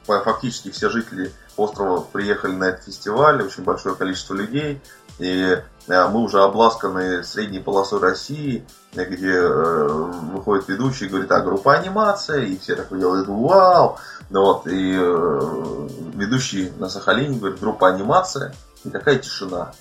[0.05, 4.79] фактически все жители острова приехали на этот фестиваль, очень большое количество людей,
[5.17, 11.39] и а, мы уже обласканы средней полосой России, где э, выходит ведущий и говорит, а
[11.39, 13.97] группа анимация, и все такое делают, вау!
[14.29, 18.53] Ну вот, и э, ведущий на Сахалине говорит, группа анимация,
[18.83, 19.71] и такая тишина.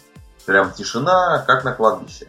[0.47, 2.29] Прям тишина, как на кладбище.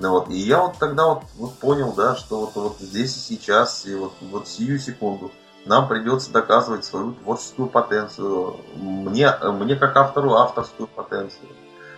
[0.00, 3.20] Ну вот, и я вот тогда вот, вот понял, да, что вот, вот здесь и
[3.20, 5.32] сейчас, и вот, вот сию секунду
[5.64, 11.48] нам придется доказывать свою творческую потенцию, мне, мне как автору авторскую потенцию.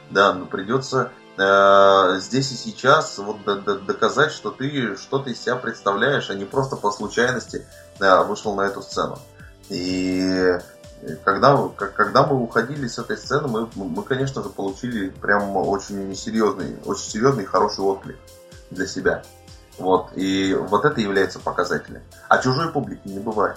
[0.09, 5.40] Да, но придется э, здесь и сейчас вот д- д- доказать, что ты что-то из
[5.40, 7.66] себя представляешь, а не просто по случайности
[8.01, 9.18] э, вышел на эту сцену.
[9.68, 10.59] И
[11.24, 16.77] когда, когда мы уходили с этой сцены, мы, мы, конечно же, получили прям очень серьезный,
[16.85, 18.16] очень серьезный и хороший отклик
[18.70, 19.22] для себя.
[19.78, 20.10] Вот.
[20.14, 22.02] И вот это является показателем.
[22.28, 23.56] А чужой публики не бывает.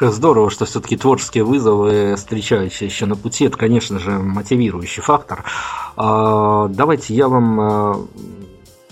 [0.00, 5.44] Здорово, что все-таки творческие вызовы, встречающие еще на пути, это, конечно же, мотивирующий фактор.
[5.96, 8.06] А, давайте я вам а,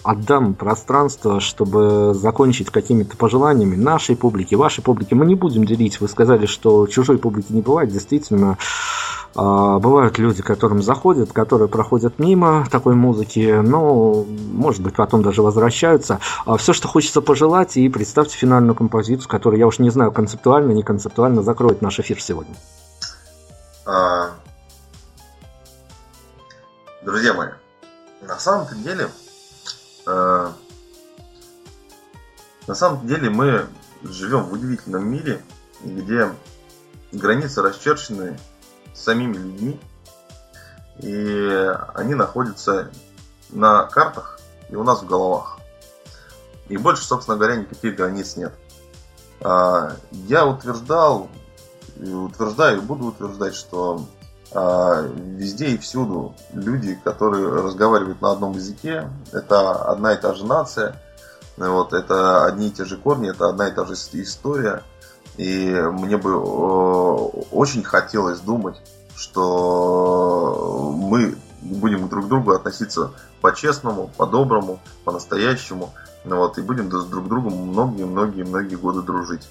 [0.02, 5.14] отдам пространство, чтобы закончить какими-то пожеланиями нашей публике, вашей публике.
[5.14, 6.00] Мы не будем делить.
[6.00, 7.90] Вы сказали, что чужой публики не бывает.
[7.90, 8.58] Действительно,
[9.36, 15.42] А, бывают люди, которым заходят, которые проходят мимо такой музыки, но, может быть, потом даже
[15.42, 16.18] возвращаются.
[16.46, 20.72] А все, что хочется пожелать, и представьте финальную композицию, которая, я уж не знаю, концептуально,
[20.72, 22.54] не концептуально закроет наш эфир сегодня.
[23.86, 24.30] А...
[27.02, 27.50] Друзья мои,
[28.22, 29.08] на самом деле,
[32.66, 33.66] на самом деле мы
[34.02, 35.42] живем в удивительном мире,
[35.82, 36.32] где
[37.12, 38.38] границы расчерчены
[38.94, 39.80] самими людьми,
[40.98, 42.90] и они находятся
[43.50, 45.58] на картах и у нас в головах.
[46.68, 48.52] И больше, собственно говоря, никаких границ нет.
[49.40, 51.28] А, я утверждал,
[51.96, 54.06] утверждаю и буду утверждать, что
[54.52, 60.96] везде и всюду люди, которые разговаривают на одном языке, это одна и та же нация,
[61.56, 64.82] вот, это одни и те же корни, это одна и та же история.
[65.36, 68.80] И мне бы очень хотелось думать,
[69.14, 75.94] что мы будем друг к другу относиться по-честному, по-доброму, по-настоящему,
[76.24, 79.48] вот, и будем друг к другу многие-многие-многие годы дружить.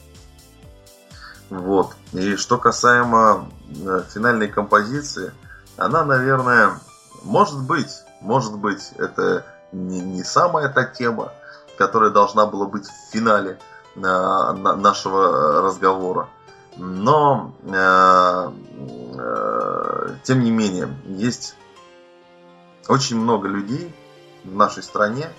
[1.49, 1.95] Вот.
[2.13, 5.31] И что касаемо э, финальной композиции,
[5.77, 6.79] она, наверное,
[7.23, 11.31] может быть, может быть, это не, не самая та тема,
[11.77, 13.59] которая должна была быть в финале
[13.95, 16.29] э, нашего разговора.
[16.77, 18.51] Но, э,
[19.17, 21.55] э, тем не менее, есть
[22.87, 23.93] очень много людей
[24.43, 25.29] в нашей стране,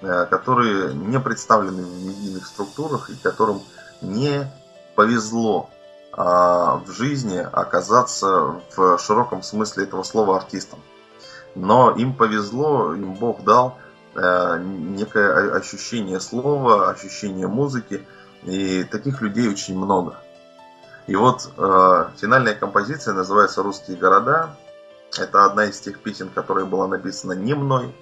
[0.00, 3.62] э, которые не представлены в медийных структурах и которым
[4.00, 4.50] не
[4.94, 5.70] повезло
[6.12, 10.80] а, в жизни оказаться в широком смысле этого слова артистом.
[11.54, 13.78] Но им повезло, им Бог дал
[14.14, 18.06] э, некое ощущение слова, ощущение музыки,
[18.44, 20.16] и таких людей очень много.
[21.06, 24.56] И вот э, финальная композиция называется «Русские города».
[25.18, 27.92] Это одна из тех песен, которая была написана не мной,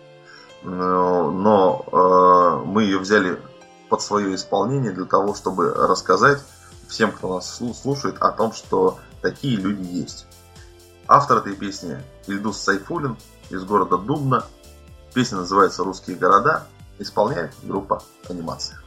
[0.62, 3.40] но, э, мы ее взяли
[3.89, 6.40] под свое исполнение для того, чтобы рассказать
[6.89, 10.27] всем, кто нас слушает, о том, что такие люди есть.
[11.06, 13.16] Автор этой песни Ильдус Сайфулин
[13.51, 14.44] из города Дубна.
[15.15, 16.66] Песня называется «Русские города».
[16.98, 18.78] Исполняет группа «Анимация».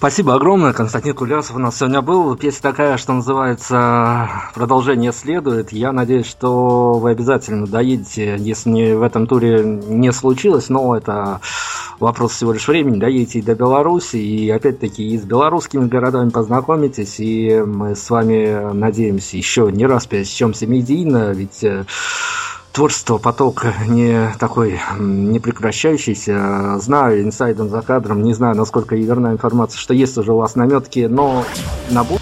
[0.00, 2.34] Спасибо огромное, Константин Кулясов у нас сегодня был.
[2.34, 5.72] Песня такая, что называется «Продолжение следует».
[5.72, 11.42] Я надеюсь, что вы обязательно доедете, если в этом туре не случилось, но это
[11.98, 17.60] вопрос всего лишь времени, доедете до Беларуси и опять-таки и с белорусскими городами познакомитесь, и
[17.60, 21.84] мы с вами надеемся еще не раз пересечемся медийно, ведь э,
[22.72, 26.78] творчество поток не такой не прекращающийся.
[26.78, 31.06] Знаю инсайдом за кадром, не знаю, насколько верна информация, что есть уже у вас наметки,
[31.10, 31.44] но
[31.90, 32.19] на будущее